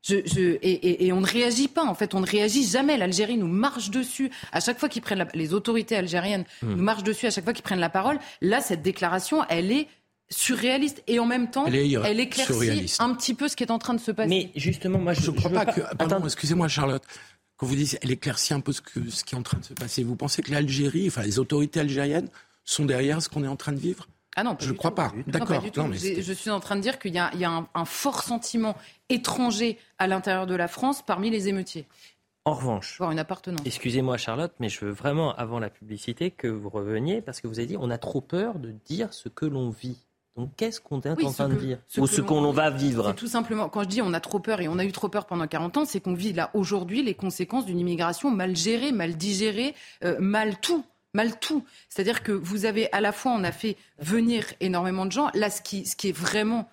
Je, 0.09 0.59
et, 0.63 1.13
on 1.13 1.21
ne 1.21 1.27
réagit 1.27 1.69
pas, 1.69 1.85
en 1.85 1.95
fait, 1.95 2.15
on 2.15 2.21
ne 2.21 2.27
réagit 2.27 2.67
jamais. 2.67 2.97
L'Algérie 2.97 3.37
nous 3.37 3.47
marche 3.47 3.91
dessus 3.91 4.31
à 4.53 4.61
chaque 4.61 4.79
fois 4.79 4.89
qu'ils 4.89 5.03
prennent 5.03 5.19
la, 5.19 5.29
les 5.35 5.53
autorités 5.53 5.97
algériennes 5.97 6.45
hmm. 6.63 6.75
nous 6.75 6.83
marchent 6.83 7.03
dessus 7.03 7.27
à 7.27 7.31
chaque 7.31 7.45
fois 7.45 7.53
qu'ils 7.53 7.63
prennent 7.63 7.81
la 7.81 7.91
parole. 7.91 8.19
Là, 8.41 8.61
cette 8.61 8.83
déclaration, 8.83 9.45
elle 9.49 9.71
est 9.71 9.89
surréaliste 10.31 11.03
et 11.07 11.19
en 11.19 11.27
même 11.27 11.51
temps, 11.51 11.67
elle, 11.67 12.21
éclaircit 12.21 12.97
un 12.99 13.15
petit 13.15 13.35
peu 13.35 13.49
ce 13.49 13.57
qui 13.57 13.65
est 13.65 13.71
en 13.71 13.79
train 13.79 13.95
de 13.95 14.01
se 14.01 14.11
passer. 14.11 14.29
Mais 14.29 14.51
justement, 14.57 14.99
moi, 14.99 15.15
je 15.15 15.31
ne 15.31 15.37
crois 15.37 15.51
pas, 15.51 15.67
que. 15.67 15.81
Pardon, 15.97 16.21
excusez-moi, 16.25 16.69
Charlotte. 16.69 17.03
Quand 17.57 17.67
vous 17.67 17.75
dites, 17.75 17.99
elle 18.03 18.13
éclaircit 18.13 18.55
un 18.55 18.61
peu 18.61 18.73
ce, 18.73 18.81
que, 18.81 19.11
ce 19.11 19.25
qui 19.25 19.35
est 19.35 19.39
en 19.39 19.43
train 19.43 19.59
de 19.59 19.65
se 19.65 19.75
passer. 19.75 20.05
Vous 20.05 20.17
pensez 20.17 20.43
que 20.43 20.53
l'Algérie, 20.53 21.09
enfin 21.09 21.23
les 21.23 21.39
autorités 21.39 21.81
algériennes, 21.81 22.29
sont 22.65 22.85
derrière 22.85 23.21
ce 23.21 23.29
qu'on 23.29 23.43
est 23.43 23.49
en 23.49 23.57
train 23.57 23.73
de 23.73 23.79
vivre? 23.79 24.07
Ah 24.39 24.45
non, 24.45 24.57
je 24.61 24.71
ne 24.71 24.77
crois 24.77 24.95
pas. 24.95 25.11
D'accord. 25.27 25.61
Je 25.65 26.33
suis 26.33 26.51
en 26.51 26.61
train 26.61 26.77
de 26.77 26.81
dire 26.81 27.01
qu'il 27.01 27.13
y 27.13 27.19
a, 27.19 27.33
un, 27.75 27.85
fort 27.85 28.23
sentiment 28.23 28.77
étranger 29.09 29.79
à 29.99 30.07
l'intérieur 30.07 30.47
de 30.47 30.55
la 30.55 30.69
France 30.69 31.03
parmi 31.05 31.29
les 31.29 31.49
émeutiers. 31.49 31.89
En 32.45 32.55
revanche, 32.55 33.01
une 33.01 33.19
appartenance. 33.19 33.63
Excusez-moi 33.67 34.17
Charlotte, 34.17 34.53
mais 34.61 34.69
je 34.69 34.85
veux 34.85 34.93
vraiment, 34.93 35.35
avant 35.35 35.59
la 35.59 35.71
publicité, 35.71 36.31
que 36.31 36.47
vous 36.47 36.69
reveniez, 36.69 37.21
parce 37.21 37.41
que 37.41 37.49
vous 37.49 37.59
avez 37.59 37.67
dit 37.67 37.77
on 37.81 37.91
a 37.91 37.99
trop 37.99 38.21
peur 38.21 38.61
de 38.61 38.71
dire 38.71 39.13
ce 39.13 39.29
que 39.29 39.45
l'on 39.45 39.71
vit. 39.71 39.99
Donc 40.37 40.51
qu'est-ce 40.57 40.81
qu'on 40.81 41.01
est 41.01 41.11
en 41.11 41.33
train 41.33 41.49
de 41.49 41.57
dire 41.57 41.79
Ou 41.97 42.07
ce 42.07 42.21
qu'on 42.21 42.53
va 42.53 42.71
vivre 42.71 43.13
Tout 43.15 43.27
simplement, 43.27 43.69
quand 43.69 43.83
je 43.83 43.89
dis 43.89 44.03
on 44.03 44.13
a 44.13 44.21
trop 44.21 44.39
peur 44.39 44.61
et 44.61 44.69
on 44.69 44.79
a 44.79 44.85
eu 44.85 44.93
trop 44.93 45.09
peur 45.09 45.27
pendant 45.27 45.49
40 45.49 45.79
ans, 45.79 45.85
c'est 45.85 45.99
qu'on 45.99 46.15
vit 46.15 46.33
là 46.33 46.51
aujourd'hui 46.55 47.03
les 47.03 47.15
conséquences 47.15 47.67
d'une 47.67 47.81
immigration 47.81 48.31
mal 48.31 48.55
gérée, 48.55 48.93
mal 48.93 49.17
digérée, 49.17 49.75
euh, 50.05 50.17
mal 50.21 50.61
tout 50.61 50.85
mal 51.19 51.39
tout. 51.41 51.65
C'est-à-dire 51.89 52.23
que 52.23 52.31
vous 52.31 52.65
avez 52.65 52.91
à 52.93 53.01
la 53.01 53.11
fois, 53.11 53.33
on 53.33 53.43
a 53.43 53.51
fait 53.51 53.77
venir 53.99 54.45
énormément 54.61 55.05
de 55.05 55.11
gens. 55.11 55.31
Là, 55.35 55.51
ce 55.51 55.61
qui, 55.61 55.85
ce 55.85 55.97
qui 55.97 56.11
est 56.11 56.17
vraiment 56.17 56.71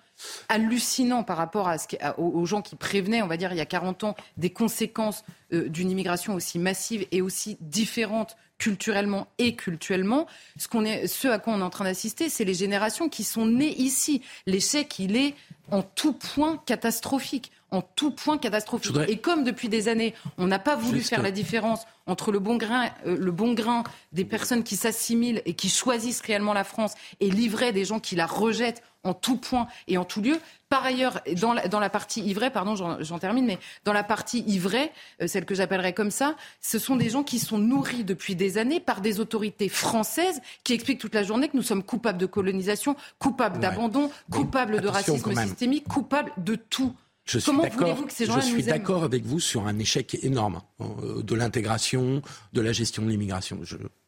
hallucinant 0.48 1.24
par 1.24 1.36
rapport 1.36 1.68
à 1.68 1.78
ce 1.78 1.86
aux 2.16 2.46
gens 2.46 2.62
qui 2.62 2.76
prévenaient, 2.76 3.22
on 3.22 3.26
va 3.26 3.36
dire, 3.36 3.52
il 3.52 3.58
y 3.58 3.60
a 3.60 3.66
40 3.66 4.04
ans, 4.04 4.16
des 4.36 4.50
conséquences 4.50 5.24
euh, 5.52 5.68
d'une 5.68 5.90
immigration 5.90 6.34
aussi 6.34 6.58
massive 6.58 7.06
et 7.10 7.20
aussi 7.20 7.58
différente 7.60 8.36
culturellement 8.56 9.26
et 9.38 9.56
culturellement. 9.56 10.26
Ce, 10.56 10.68
qu'on 10.68 10.84
est, 10.84 11.08
ce 11.08 11.28
à 11.28 11.38
quoi 11.38 11.52
on 11.52 11.60
est 11.60 11.64
en 11.64 11.70
train 11.70 11.84
d'assister, 11.84 12.28
c'est 12.28 12.44
les 12.44 12.54
générations 12.54 13.08
qui 13.08 13.24
sont 13.24 13.46
nées 13.46 13.74
ici. 13.76 14.22
L'échec, 14.46 14.98
il 15.00 15.16
est 15.16 15.34
en 15.70 15.82
tout 15.82 16.12
point 16.12 16.62
catastrophique 16.64 17.50
en 17.70 17.82
tout 17.82 18.10
point 18.10 18.38
catastrophique. 18.38 18.96
Et 19.08 19.18
comme 19.18 19.44
depuis 19.44 19.68
des 19.68 19.88
années, 19.88 20.14
on 20.38 20.46
n'a 20.46 20.58
pas 20.58 20.76
voulu 20.76 21.00
faire 21.00 21.22
la 21.22 21.30
différence 21.30 21.84
entre 22.06 22.32
le 22.32 22.38
bon 22.38 22.56
grain, 22.56 22.88
euh, 23.06 23.16
le 23.16 23.32
bon 23.32 23.52
grain 23.52 23.84
des 24.12 24.24
personnes 24.24 24.62
qui 24.62 24.76
s'assimilent 24.76 25.42
et 25.44 25.54
qui 25.54 25.68
choisissent 25.68 26.20
réellement 26.20 26.52
la 26.52 26.64
France 26.64 26.94
et 27.20 27.30
livrer 27.30 27.72
des 27.72 27.84
gens 27.84 28.00
qui 28.00 28.16
la 28.16 28.26
rejettent 28.26 28.82
en 29.06 29.14
tout 29.14 29.36
point 29.36 29.68
et 29.88 29.98
en 29.98 30.04
tout 30.04 30.20
lieu. 30.20 30.38
Par 30.68 30.84
ailleurs, 30.84 31.20
dans 31.40 31.52
la, 31.52 31.68
dans 31.68 31.78
la 31.78 31.90
partie 31.90 32.22
ivraie, 32.22 32.50
pardon, 32.50 32.74
j'en 32.74 33.18
termine, 33.18 33.46
mais 33.46 33.58
dans 33.84 33.92
la 33.92 34.02
partie 34.02 34.40
ivraie, 34.48 34.92
euh, 35.22 35.28
celle 35.28 35.44
que 35.44 35.54
j'appellerais 35.54 35.92
comme 35.92 36.10
ça, 36.10 36.34
ce 36.60 36.78
sont 36.78 36.96
des 36.96 37.08
gens 37.08 37.22
qui 37.22 37.38
sont 37.38 37.58
nourris 37.58 38.02
depuis 38.02 38.34
des 38.34 38.58
années 38.58 38.80
par 38.80 39.00
des 39.00 39.20
autorités 39.20 39.68
françaises 39.68 40.40
qui 40.64 40.72
expliquent 40.72 41.00
toute 41.00 41.14
la 41.14 41.22
journée 41.22 41.48
que 41.48 41.56
nous 41.56 41.62
sommes 41.62 41.84
coupables 41.84 42.18
de 42.18 42.26
colonisation, 42.26 42.96
coupables 43.18 43.60
d'abandon, 43.60 44.10
coupables 44.30 44.80
de 44.80 44.88
racisme 44.88 45.34
systémique, 45.34 45.86
coupables 45.86 46.32
de 46.38 46.56
tout. 46.56 46.94
Je 47.26 47.38
suis 47.38 47.52
Je 47.52 48.40
suis 48.40 48.62
d'accord 48.62 49.04
avec 49.04 49.24
vous 49.24 49.40
sur 49.40 49.66
un 49.66 49.78
échec 49.78 50.16
énorme 50.22 50.62
hein, 50.78 50.86
de 51.22 51.34
l'intégration, 51.34 52.22
de 52.52 52.60
la 52.60 52.72
gestion 52.72 53.02
de 53.02 53.10
l'immigration. 53.10 53.60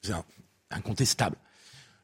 C'est 0.02 0.12
incontestable 0.70 1.36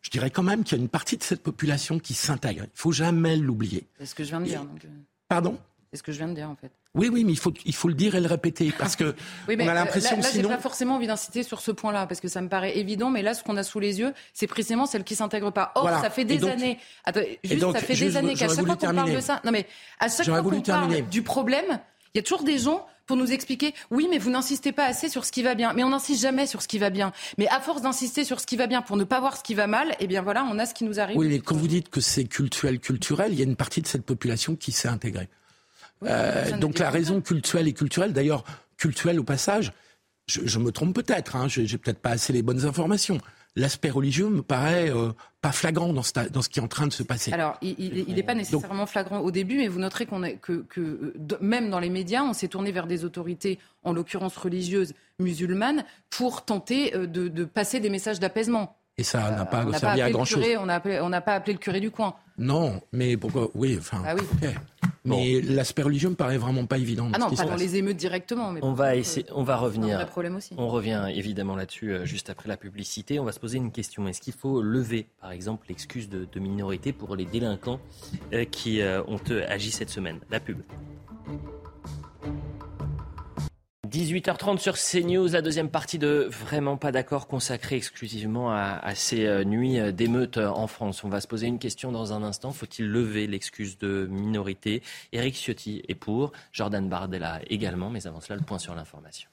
je 0.04 0.10
dirais 0.10 0.30
quand 0.30 0.42
même 0.42 0.64
qu'il 0.64 0.76
y 0.76 0.80
a 0.80 0.82
une 0.82 0.90
partie 0.90 1.16
de 1.16 1.22
cette 1.22 1.42
population 1.42 1.98
qui 1.98 2.12
s'intègre. 2.12 2.64
Il 2.64 2.78
faut 2.78 2.92
jamais 2.92 3.36
l'oublier. 3.36 3.88
C'est 3.98 4.06
ce 4.06 4.14
que 4.14 4.22
je 4.22 4.28
viens 4.28 4.40
de 4.40 4.44
dire. 4.44 4.62
Donc... 4.62 4.84
Euh. 4.84 4.88
Pardon? 5.28 5.58
C'est 5.94 5.98
ce 5.98 6.02
que 6.02 6.10
je 6.10 6.18
viens 6.18 6.26
de 6.26 6.34
dire 6.34 6.50
en 6.50 6.56
fait. 6.56 6.72
Oui, 6.96 7.08
oui, 7.08 7.22
mais 7.22 7.30
il 7.30 7.38
faut, 7.38 7.52
il 7.64 7.72
faut 7.72 7.86
le 7.86 7.94
dire 7.94 8.16
et 8.16 8.20
le 8.20 8.26
répéter 8.26 8.74
parce 8.76 8.96
que 8.96 9.14
oui, 9.48 9.54
mais 9.56 9.64
on 9.64 9.68
a 9.68 9.74
l'impression 9.74 10.16
là, 10.16 10.22
là 10.22 10.28
sinon. 10.28 10.48
J'ai 10.48 10.56
pas 10.56 10.60
forcément 10.60 10.96
envie 10.96 11.06
d'inciter 11.06 11.44
sur 11.44 11.60
ce 11.60 11.70
point-là 11.70 12.08
parce 12.08 12.20
que 12.20 12.26
ça 12.26 12.40
me 12.40 12.48
paraît 12.48 12.76
évident, 12.76 13.10
mais 13.10 13.22
là, 13.22 13.32
ce 13.32 13.44
qu'on 13.44 13.56
a 13.56 13.62
sous 13.62 13.78
les 13.78 14.00
yeux, 14.00 14.12
c'est 14.32 14.48
précisément 14.48 14.86
celle 14.86 15.04
qui 15.04 15.14
s'intègre 15.14 15.52
pas. 15.52 15.70
Or, 15.76 15.88
ça 15.88 16.10
fait 16.10 16.24
des 16.24 16.44
années. 16.48 16.78
Attends, 17.04 17.20
juste, 17.44 17.60
ça 17.60 17.78
fait 17.78 17.94
des 17.94 18.16
années 18.16 18.34
qu'à 18.34 18.48
chaque 18.48 18.66
fois 18.66 18.74
qu'on 18.74 18.92
parle 18.92 19.14
de 19.14 19.20
ça, 19.20 19.40
non 19.44 19.52
mais 19.52 19.68
à 20.00 20.08
chaque 20.08 20.26
fois 20.26 20.42
qu'on 20.42 20.60
parle 20.62 21.02
du 21.02 21.22
problème, 21.22 21.78
il 22.12 22.18
y 22.18 22.18
a 22.18 22.22
toujours 22.24 22.42
des 22.42 22.58
gens 22.58 22.84
pour 23.06 23.16
nous 23.16 23.32
expliquer 23.32 23.74
oui, 23.90 24.08
mais 24.10 24.18
vous 24.18 24.30
n'insistez 24.30 24.72
pas 24.72 24.84
assez 24.84 25.08
sur 25.08 25.24
ce 25.24 25.30
qui 25.32 25.42
va 25.42 25.54
bien. 25.54 25.74
Mais 25.74 25.84
on 25.84 25.90
n'insiste 25.90 26.22
jamais 26.22 26.46
sur 26.46 26.62
ce 26.62 26.68
qui 26.68 26.78
va 26.78 26.90
bien. 26.90 27.12
Mais 27.38 27.46
à 27.48 27.60
force 27.60 27.82
d'insister 27.82 28.24
sur 28.24 28.40
ce 28.40 28.46
qui 28.46 28.56
va 28.56 28.66
bien 28.66 28.82
pour 28.82 28.96
ne 28.96 29.04
pas 29.04 29.20
voir 29.20 29.36
ce 29.36 29.42
qui 29.42 29.54
va 29.54 29.66
mal, 29.66 29.94
eh 30.00 30.08
bien 30.08 30.22
voilà, 30.22 30.44
on 30.50 30.58
a 30.58 30.66
ce 30.66 30.74
qui 30.74 30.84
nous 30.84 30.98
arrive. 30.98 31.16
Oui, 31.16 31.28
mais 31.28 31.38
quand 31.38 31.56
vous 31.56 31.68
dites 31.68 31.88
que 31.88 32.00
c'est 32.00 32.24
culturel, 32.24 32.80
culturel, 32.80 33.32
il 33.32 33.38
y 33.38 33.42
a 33.42 33.44
une 33.44 33.56
partie 33.56 33.82
de 33.82 33.86
cette 33.86 34.04
population 34.04 34.56
qui 34.56 34.72
s'est 34.72 34.88
intégrée. 34.88 35.28
Euh, 36.06 36.56
donc 36.58 36.78
la 36.78 36.90
raison 36.90 37.20
culturelle 37.20 37.68
et 37.68 37.72
culturelle, 37.72 38.12
d'ailleurs, 38.12 38.44
culturelle 38.76 39.18
au 39.20 39.24
passage, 39.24 39.72
je, 40.26 40.58
me 40.58 40.72
trompe 40.72 40.94
peut-être, 40.94 41.36
hein, 41.36 41.48
j'ai 41.48 41.78
peut-être 41.78 41.98
pas 41.98 42.10
assez 42.10 42.32
les 42.32 42.42
bonnes 42.42 42.64
informations 42.64 43.20
l'aspect 43.56 43.90
religieux 43.90 44.28
me 44.28 44.42
paraît 44.42 44.90
euh, 44.90 45.12
pas 45.40 45.52
flagrant 45.52 45.92
dans 45.92 46.02
ce, 46.02 46.12
dans 46.28 46.42
ce 46.42 46.48
qui 46.48 46.58
est 46.58 46.62
en 46.62 46.68
train 46.68 46.86
de 46.86 46.92
se 46.92 47.02
passer. 47.02 47.32
Alors, 47.32 47.56
il 47.62 48.14
n'est 48.14 48.22
pas 48.22 48.34
nécessairement 48.34 48.86
flagrant 48.86 49.20
au 49.20 49.30
début, 49.30 49.56
mais 49.56 49.68
vous 49.68 49.78
noterez 49.78 50.06
qu'on 50.06 50.22
que, 50.40 50.64
que 50.68 50.80
euh, 50.80 51.14
même 51.40 51.70
dans 51.70 51.78
les 51.78 51.90
médias, 51.90 52.22
on 52.22 52.32
s'est 52.32 52.48
tourné 52.48 52.72
vers 52.72 52.86
des 52.86 53.04
autorités, 53.04 53.58
en 53.82 53.92
l'occurrence 53.92 54.36
religieuses 54.36 54.94
musulmanes, 55.18 55.84
pour 56.10 56.44
tenter 56.44 56.92
de 56.92 57.44
passer 57.44 57.80
des 57.80 57.90
messages 57.90 58.18
d'apaisement. 58.18 58.76
Et 58.96 59.02
ça 59.02 59.30
n'a 59.30 59.44
pas 59.44 59.66
servi 59.78 60.02
à 60.02 60.10
grand 60.10 60.24
chose. 60.24 60.44
On 60.58 60.66
n'a 60.66 61.20
pas 61.20 61.34
appelé 61.34 61.52
le 61.54 61.58
curé 61.58 61.80
du 61.80 61.90
coin. 61.90 62.14
Non, 62.38 62.80
mais 62.92 63.16
pourquoi 63.16 63.48
Oui, 63.54 63.76
enfin. 63.78 64.02
Ah 64.06 64.14
oui. 64.14 64.48
Mais 65.04 65.42
l'aspect 65.42 65.82
religieux 65.82 66.08
me 66.08 66.14
paraît 66.14 66.38
vraiment 66.38 66.64
pas 66.64 66.78
évident. 66.78 67.10
Ah 67.12 67.18
non, 67.18 67.30
pas 67.30 67.44
dans 67.44 67.56
les 67.56 67.76
émeutes 67.76 67.98
directement. 67.98 68.52
Mais 68.52 68.60
on 68.62 68.72
va 68.72 68.96
essayer, 68.96 69.26
on 69.34 69.42
va 69.42 69.56
revenir. 69.56 70.00
Un 70.00 70.06
problème 70.06 70.36
aussi. 70.36 70.54
On 70.56 70.68
revient 70.68 71.08
évidemment 71.14 71.56
là-dessus 71.56 71.92
euh, 71.92 72.04
juste 72.06 72.30
après 72.30 72.48
la 72.48 72.56
publicité. 72.56 73.20
On 73.20 73.24
va 73.24 73.32
se 73.32 73.40
poser 73.40 73.58
une 73.58 73.70
question. 73.70 74.08
Est-ce 74.08 74.22
qu'il 74.22 74.32
faut 74.32 74.62
lever, 74.62 75.06
par 75.20 75.32
exemple, 75.32 75.66
l'excuse 75.68 76.08
de, 76.08 76.26
minorité 76.40 76.92
pour 76.92 77.16
les 77.16 77.26
délinquants 77.26 77.80
euh, 78.32 78.44
qui 78.44 78.80
euh, 78.80 79.02
ont 79.04 79.20
agi 79.48 79.70
cette 79.70 79.90
semaine? 79.90 80.20
La 80.30 80.40
pub. 80.40 80.62
18h30 83.94 84.58
sur 84.58 84.74
CNews, 84.74 85.28
la 85.28 85.40
deuxième 85.40 85.70
partie 85.70 85.98
de 85.98 86.26
Vraiment 86.28 86.76
pas 86.76 86.90
d'accord 86.90 87.28
consacrée 87.28 87.76
exclusivement 87.76 88.50
à, 88.50 88.92
ces 88.96 89.24
euh, 89.24 89.44
nuits 89.44 89.78
euh, 89.78 89.92
d'émeutes 89.92 90.38
euh, 90.38 90.48
en 90.48 90.66
France. 90.66 91.04
On 91.04 91.08
va 91.08 91.20
se 91.20 91.28
poser 91.28 91.46
une 91.46 91.60
question 91.60 91.92
dans 91.92 92.12
un 92.12 92.24
instant. 92.24 92.50
Faut-il 92.50 92.88
lever 92.88 93.28
l'excuse 93.28 93.78
de 93.78 94.08
minorité? 94.10 94.82
Éric 95.12 95.36
Ciotti 95.36 95.84
est 95.86 95.94
pour, 95.94 96.32
Jordan 96.50 96.88
Bardella 96.88 97.40
également, 97.46 97.88
mais 97.88 98.08
avant 98.08 98.20
cela, 98.20 98.36
le 98.36 98.44
point 98.44 98.58
sur 98.58 98.74
l'information. 98.74 99.28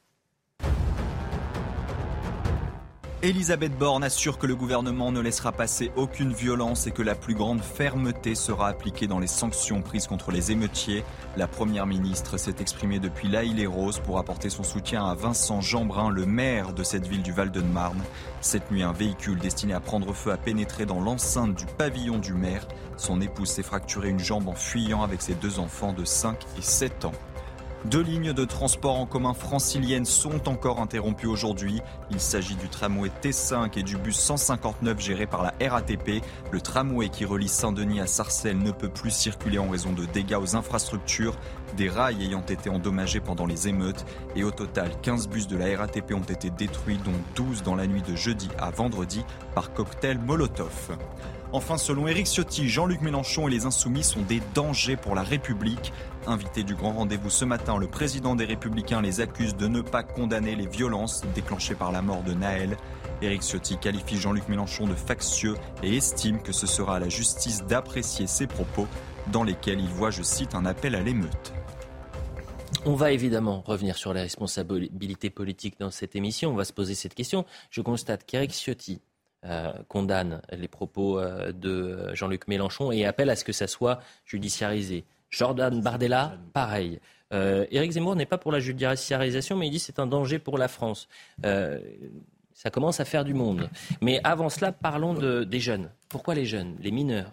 Elisabeth 3.23 3.77
Borne 3.77 4.03
assure 4.03 4.39
que 4.39 4.47
le 4.47 4.55
gouvernement 4.55 5.11
ne 5.11 5.19
laissera 5.19 5.51
passer 5.51 5.91
aucune 5.95 6.33
violence 6.33 6.87
et 6.87 6.91
que 6.91 7.03
la 7.03 7.13
plus 7.13 7.35
grande 7.35 7.61
fermeté 7.61 8.33
sera 8.33 8.67
appliquée 8.67 9.05
dans 9.05 9.19
les 9.19 9.27
sanctions 9.27 9.83
prises 9.83 10.07
contre 10.07 10.31
les 10.31 10.51
émeutiers. 10.51 11.03
La 11.37 11.47
première 11.47 11.85
ministre 11.85 12.37
s'est 12.37 12.55
exprimée 12.59 12.97
depuis 12.97 13.27
l'Aïle 13.27 13.59
et 13.59 13.67
Rose 13.67 13.99
pour 13.99 14.17
apporter 14.17 14.49
son 14.49 14.63
soutien 14.63 15.05
à 15.05 15.13
Vincent 15.13 15.61
Jeanbrun, 15.61 16.09
le 16.09 16.25
maire 16.25 16.73
de 16.73 16.81
cette 16.81 17.05
ville 17.05 17.21
du 17.21 17.31
Val-de-Marne. 17.31 18.01
Cette 18.41 18.71
nuit, 18.71 18.81
un 18.81 18.91
véhicule 18.91 19.37
destiné 19.37 19.75
à 19.75 19.79
prendre 19.79 20.13
feu 20.13 20.31
a 20.31 20.37
pénétré 20.37 20.87
dans 20.87 20.99
l'enceinte 20.99 21.53
du 21.53 21.67
pavillon 21.77 22.17
du 22.17 22.33
maire. 22.33 22.67
Son 22.97 23.21
épouse 23.21 23.49
s'est 23.49 23.61
fracturé 23.61 24.09
une 24.09 24.17
jambe 24.17 24.49
en 24.49 24.55
fuyant 24.55 25.03
avec 25.03 25.21
ses 25.21 25.35
deux 25.35 25.59
enfants 25.59 25.93
de 25.93 26.05
5 26.05 26.39
et 26.57 26.63
7 26.63 27.05
ans. 27.05 27.13
Deux 27.85 28.01
lignes 28.01 28.31
de 28.31 28.45
transport 28.45 28.99
en 28.99 29.07
commun 29.07 29.33
franciliennes 29.33 30.05
sont 30.05 30.47
encore 30.47 30.79
interrompues 30.79 31.25
aujourd'hui. 31.25 31.81
Il 32.11 32.19
s'agit 32.19 32.53
du 32.53 32.69
tramway 32.69 33.09
T5 33.23 33.79
et 33.79 33.81
du 33.81 33.97
bus 33.97 34.17
159 34.17 34.99
géré 34.99 35.25
par 35.25 35.41
la 35.41 35.53
RATP. 35.67 36.23
Le 36.51 36.61
tramway 36.61 37.09
qui 37.09 37.25
relie 37.25 37.47
Saint-Denis 37.47 37.99
à 37.99 38.05
Sarcelles 38.05 38.59
ne 38.59 38.69
peut 38.69 38.87
plus 38.87 39.09
circuler 39.09 39.57
en 39.57 39.67
raison 39.67 39.93
de 39.93 40.05
dégâts 40.05 40.37
aux 40.39 40.55
infrastructures, 40.55 41.35
des 41.75 41.89
rails 41.89 42.23
ayant 42.23 42.45
été 42.45 42.69
endommagés 42.69 43.19
pendant 43.19 43.47
les 43.47 43.67
émeutes. 43.67 44.05
Et 44.35 44.43
au 44.43 44.51
total, 44.51 44.91
15 45.01 45.27
bus 45.27 45.47
de 45.47 45.57
la 45.57 45.75
RATP 45.75 46.13
ont 46.13 46.21
été 46.21 46.51
détruits, 46.51 46.99
dont 47.03 47.19
12 47.35 47.63
dans 47.63 47.75
la 47.75 47.87
nuit 47.87 48.03
de 48.03 48.15
jeudi 48.15 48.49
à 48.59 48.69
vendredi 48.69 49.25
par 49.55 49.73
cocktail 49.73 50.19
Molotov. 50.19 50.95
Enfin, 51.53 51.77
selon 51.77 52.07
Éric 52.07 52.27
Ciotti, 52.27 52.69
Jean-Luc 52.69 53.01
Mélenchon 53.01 53.49
et 53.49 53.51
les 53.51 53.65
Insoumis 53.65 54.03
sont 54.03 54.21
des 54.21 54.41
dangers 54.53 54.95
pour 54.95 55.15
la 55.15 55.23
République. 55.23 55.91
Invité 56.27 56.63
du 56.63 56.75
grand 56.75 56.93
rendez-vous 56.93 57.31
ce 57.31 57.45
matin, 57.45 57.77
le 57.79 57.87
président 57.87 58.35
des 58.35 58.45
Républicains 58.45 59.01
les 59.01 59.21
accuse 59.21 59.55
de 59.55 59.67
ne 59.67 59.81
pas 59.81 60.03
condamner 60.03 60.55
les 60.55 60.67
violences 60.67 61.23
déclenchées 61.33 61.73
par 61.73 61.91
la 61.91 62.03
mort 62.03 62.21
de 62.21 62.33
Naël. 62.33 62.77
Éric 63.23 63.41
Ciotti 63.41 63.77
qualifie 63.77 64.17
Jean-Luc 64.17 64.47
Mélenchon 64.47 64.85
de 64.85 64.93
factieux 64.93 65.55
et 65.81 65.97
estime 65.97 66.41
que 66.41 66.51
ce 66.51 66.67
sera 66.67 66.97
à 66.97 66.99
la 66.99 67.09
justice 67.09 67.65
d'apprécier 67.65 68.27
ses 68.27 68.45
propos 68.45 68.87
dans 69.31 69.43
lesquels 69.43 69.79
il 69.79 69.89
voit, 69.89 70.11
je 70.11 70.21
cite, 70.21 70.53
un 70.53 70.65
appel 70.65 70.93
à 70.93 71.01
l'émeute. 71.01 71.53
On 72.85 72.93
va 72.93 73.11
évidemment 73.11 73.61
revenir 73.61 73.95
sur 73.95 74.13
les 74.13 74.21
responsabilités 74.21 75.31
politiques 75.31 75.79
dans 75.79 75.91
cette 75.91 76.15
émission. 76.15 76.51
On 76.51 76.55
va 76.55 76.65
se 76.65 76.73
poser 76.73 76.93
cette 76.93 77.15
question. 77.15 77.45
Je 77.71 77.81
constate 77.81 78.25
qu'Éric 78.25 78.51
Ciotti 78.51 79.01
euh, 79.43 79.73
condamne 79.87 80.41
les 80.51 80.67
propos 80.67 81.19
euh, 81.19 81.51
de 81.51 82.13
Jean-Luc 82.13 82.47
Mélenchon 82.47 82.91
et 82.91 83.05
appelle 83.05 83.31
à 83.31 83.35
ce 83.35 83.43
que 83.43 83.53
ça 83.53 83.65
soit 83.65 83.99
judiciarisé. 84.25 85.03
Jordan 85.31 85.81
Bardella, 85.81 86.37
pareil. 86.53 86.99
Euh, 87.33 87.65
Éric 87.71 87.93
Zemmour 87.93 88.15
n'est 88.15 88.25
pas 88.25 88.37
pour 88.37 88.51
la 88.51 88.59
judiciarisation, 88.59 89.55
mais 89.55 89.67
il 89.67 89.71
dit 89.71 89.79
c'est 89.79 89.99
un 89.99 90.07
danger 90.07 90.37
pour 90.37 90.57
la 90.57 90.67
France. 90.67 91.07
ça 91.41 92.69
commence 92.69 92.99
à 92.99 93.05
faire 93.05 93.25
du 93.25 93.33
monde. 93.33 93.69
Mais 94.01 94.21
avant 94.23 94.49
cela, 94.49 94.71
parlons 94.71 95.15
de, 95.15 95.43
des 95.43 95.59
jeunes. 95.59 95.89
Pourquoi 96.09 96.35
les 96.35 96.45
jeunes, 96.45 96.75
les 96.79 96.91
mineurs 96.91 97.31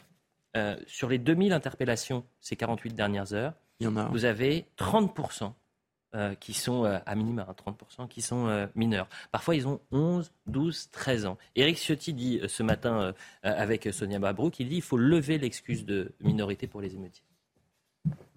Sur 0.87 1.09
les 1.09 1.19
2000 1.19 1.53
interpellations 1.53 2.25
ces 2.41 2.57
48 2.57 2.95
dernières 2.95 3.35
heures, 3.35 3.53
vous 3.81 4.25
avez 4.25 4.67
30% 4.79 5.53
euh, 6.15 6.35
qui 6.35 6.55
sont 6.55 6.87
euh, 6.87 6.99
à 7.05 7.15
minima, 7.15 7.47
30% 7.67 7.75
hein, 7.99 8.07
qui 8.09 8.23
sont 8.23 8.47
euh, 8.47 8.67
mineurs. 8.75 9.09
Parfois, 9.31 9.55
ils 9.55 9.69
ont 9.69 9.79
11, 9.93 10.33
12, 10.47 10.89
13 10.91 11.27
ans. 11.27 11.37
Éric 11.55 11.77
Ciotti 11.77 12.15
dit 12.15 12.41
ce 12.49 12.63
matin 12.63 13.13
avec 13.43 13.89
Sonia 13.93 14.19
Mabrouk, 14.19 14.59
il 14.59 14.69
dit 14.69 14.77
qu'il 14.77 14.83
faut 14.83 14.97
lever 14.97 15.37
l'excuse 15.37 15.85
de 15.85 16.13
minorité 16.21 16.67
pour 16.67 16.81
les 16.81 16.95
émeutiers. 16.95 17.28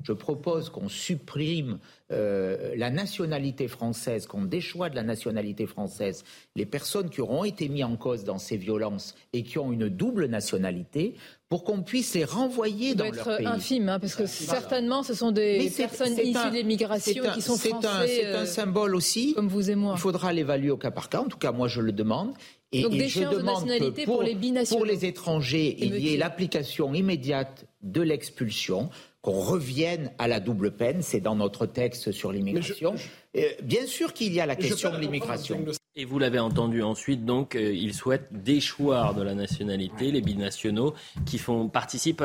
Je 0.03 0.13
propose 0.13 0.69
qu'on 0.69 0.89
supprime 0.89 1.79
la 2.09 2.89
nationalité 2.89 3.67
française, 3.67 4.25
qu'on 4.25 4.43
déchoie 4.43 4.89
de 4.89 4.95
la 4.95 5.03
nationalité 5.03 5.65
française 5.65 6.23
les 6.55 6.65
personnes 6.65 7.09
qui 7.09 7.21
auront 7.21 7.43
été 7.43 7.69
mises 7.69 7.85
en 7.85 7.95
cause 7.95 8.23
dans 8.23 8.37
ces 8.37 8.57
violences 8.57 9.15
et 9.33 9.43
qui 9.43 9.57
ont 9.57 9.71
une 9.71 9.87
double 9.89 10.25
nationalité 10.25 11.15
pour 11.51 11.63
qu'on 11.65 11.81
puisse 11.81 12.13
les 12.13 12.23
renvoyer 12.23 12.95
dans 12.95 13.03
leur 13.03 13.37
pays. 13.37 13.45
être 13.45 13.53
infime, 13.53 13.89
hein, 13.89 13.99
parce 13.99 14.15
que 14.15 14.25
certainement 14.25 15.03
ce 15.03 15.13
sont 15.13 15.31
des 15.31 15.69
personnes 15.75 16.17
issues 16.17 16.51
des 16.51 16.63
migrations 16.63 17.23
qui 17.33 17.41
sont 17.41 17.57
français. 17.57 18.07
C'est 18.07 18.33
un, 18.33 18.45
symbole 18.45 18.95
aussi. 18.95 19.33
Comme 19.33 19.49
vous 19.49 19.69
et 19.69 19.75
moi. 19.75 19.95
Il 19.97 19.99
faudra 19.99 20.31
l'évaluer 20.31 20.71
au 20.71 20.77
cas 20.77 20.91
par 20.91 21.09
cas. 21.09 21.19
En 21.19 21.27
tout 21.27 21.37
cas, 21.37 21.51
moi, 21.51 21.67
je 21.67 21.81
le 21.81 21.91
demande. 21.91 22.33
Et, 22.71 22.83
Donc, 22.83 22.93
je 22.93 23.23
demande 23.23 23.67
que 23.67 24.05
pour, 24.05 24.23
les 24.23 24.35
pour 24.69 24.85
les 24.85 25.05
étrangers, 25.05 25.75
il 25.79 25.97
y 25.97 26.13
ait 26.13 26.17
l'application 26.17 26.93
immédiate 26.93 27.65
de 27.83 28.01
l'expulsion 28.01 28.89
qu'on 29.21 29.39
revienne 29.39 30.11
à 30.17 30.27
la 30.27 30.39
double 30.39 30.71
peine. 30.71 31.01
C'est 31.01 31.19
dans 31.19 31.35
notre 31.35 31.65
texte 31.65 32.11
sur 32.11 32.31
l'immigration. 32.31 32.95
Euh, 33.37 33.49
bien 33.61 33.85
sûr 33.85 34.13
qu'il 34.13 34.33
y 34.33 34.41
a 34.41 34.45
la 34.45 34.55
question 34.55 34.91
de 34.91 34.97
l'immigration. 34.97 35.63
Et 35.95 36.05
vous 36.05 36.19
l'avez 36.19 36.39
entendu 36.39 36.81
ensuite, 36.81 37.25
donc, 37.25 37.55
euh, 37.55 37.73
il 37.73 37.93
souhaite 37.93 38.27
déchoir 38.31 39.13
de 39.13 39.21
la 39.21 39.35
nationalité 39.35 40.11
les 40.11 40.21
binationaux 40.21 40.93
qui 41.25 41.37
font, 41.37 41.67
participent 41.67 42.23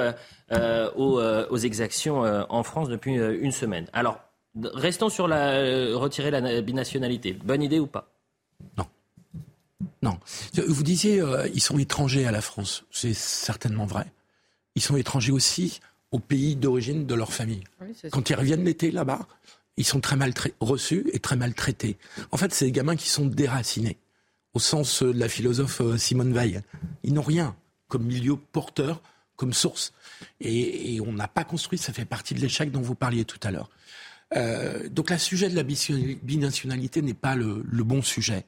euh, 0.52 0.90
aux, 0.94 1.58
exactions 1.58 2.22
en 2.48 2.62
France 2.62 2.88
depuis 2.88 3.14
une 3.14 3.52
semaine. 3.52 3.86
Alors, 3.92 4.20
restons 4.62 5.08
sur 5.08 5.28
la, 5.28 5.96
retirer 5.96 6.30
la 6.30 6.62
binationalité. 6.62 7.32
Bonne 7.32 7.62
idée 7.62 7.80
ou 7.80 7.86
pas? 7.86 8.08
Non. 8.78 8.86
Non. 10.02 10.18
Vous 10.66 10.82
disiez, 10.82 11.22
ils 11.52 11.60
sont 11.60 11.78
étrangers 11.78 12.26
à 12.26 12.30
la 12.30 12.40
France. 12.40 12.84
C'est 12.90 13.14
certainement 13.14 13.86
vrai. 13.86 14.06
Ils 14.76 14.82
sont 14.82 14.96
étrangers 14.96 15.32
aussi 15.32 15.80
au 16.10 16.18
pays 16.18 16.56
d'origine 16.56 17.06
de 17.06 17.14
leur 17.14 17.32
famille. 17.32 17.64
Quand 18.10 18.30
ils 18.30 18.34
reviennent 18.34 18.64
l'été 18.64 18.90
là-bas, 18.90 19.26
ils 19.76 19.84
sont 19.84 20.00
très 20.00 20.16
mal 20.16 20.32
reçus 20.60 21.06
et 21.12 21.18
très 21.18 21.36
mal 21.36 21.54
traités. 21.54 21.98
En 22.30 22.36
fait, 22.36 22.52
c'est 22.52 22.66
des 22.66 22.72
gamins 22.72 22.96
qui 22.96 23.08
sont 23.08 23.26
déracinés, 23.26 23.98
au 24.54 24.58
sens 24.58 25.02
euh, 25.02 25.12
de 25.12 25.18
la 25.18 25.28
philosophe 25.28 25.80
euh, 25.82 25.98
Simone 25.98 26.32
Veil. 26.32 26.62
Ils 27.02 27.12
n'ont 27.12 27.22
rien 27.22 27.56
comme 27.88 28.04
milieu 28.04 28.36
porteur, 28.36 29.02
comme 29.36 29.52
source. 29.52 29.92
Et, 30.40 31.00
on 31.06 31.12
n'a 31.12 31.28
pas 31.28 31.44
construit, 31.44 31.78
ça 31.78 31.92
fait 31.92 32.04
partie 32.04 32.34
de 32.34 32.40
l'échec 32.40 32.70
dont 32.70 32.80
vous 32.80 32.94
parliez 32.94 33.24
tout 33.24 33.38
à 33.42 33.50
l'heure. 33.50 33.70
Euh, 34.34 34.88
donc, 34.88 35.10
le 35.10 35.18
sujet 35.18 35.48
de 35.48 35.54
la 35.54 35.62
binationalité 35.62 37.02
n'est 37.02 37.14
pas 37.14 37.36
le, 37.36 37.62
le 37.68 37.84
bon 37.84 38.02
sujet. 38.02 38.44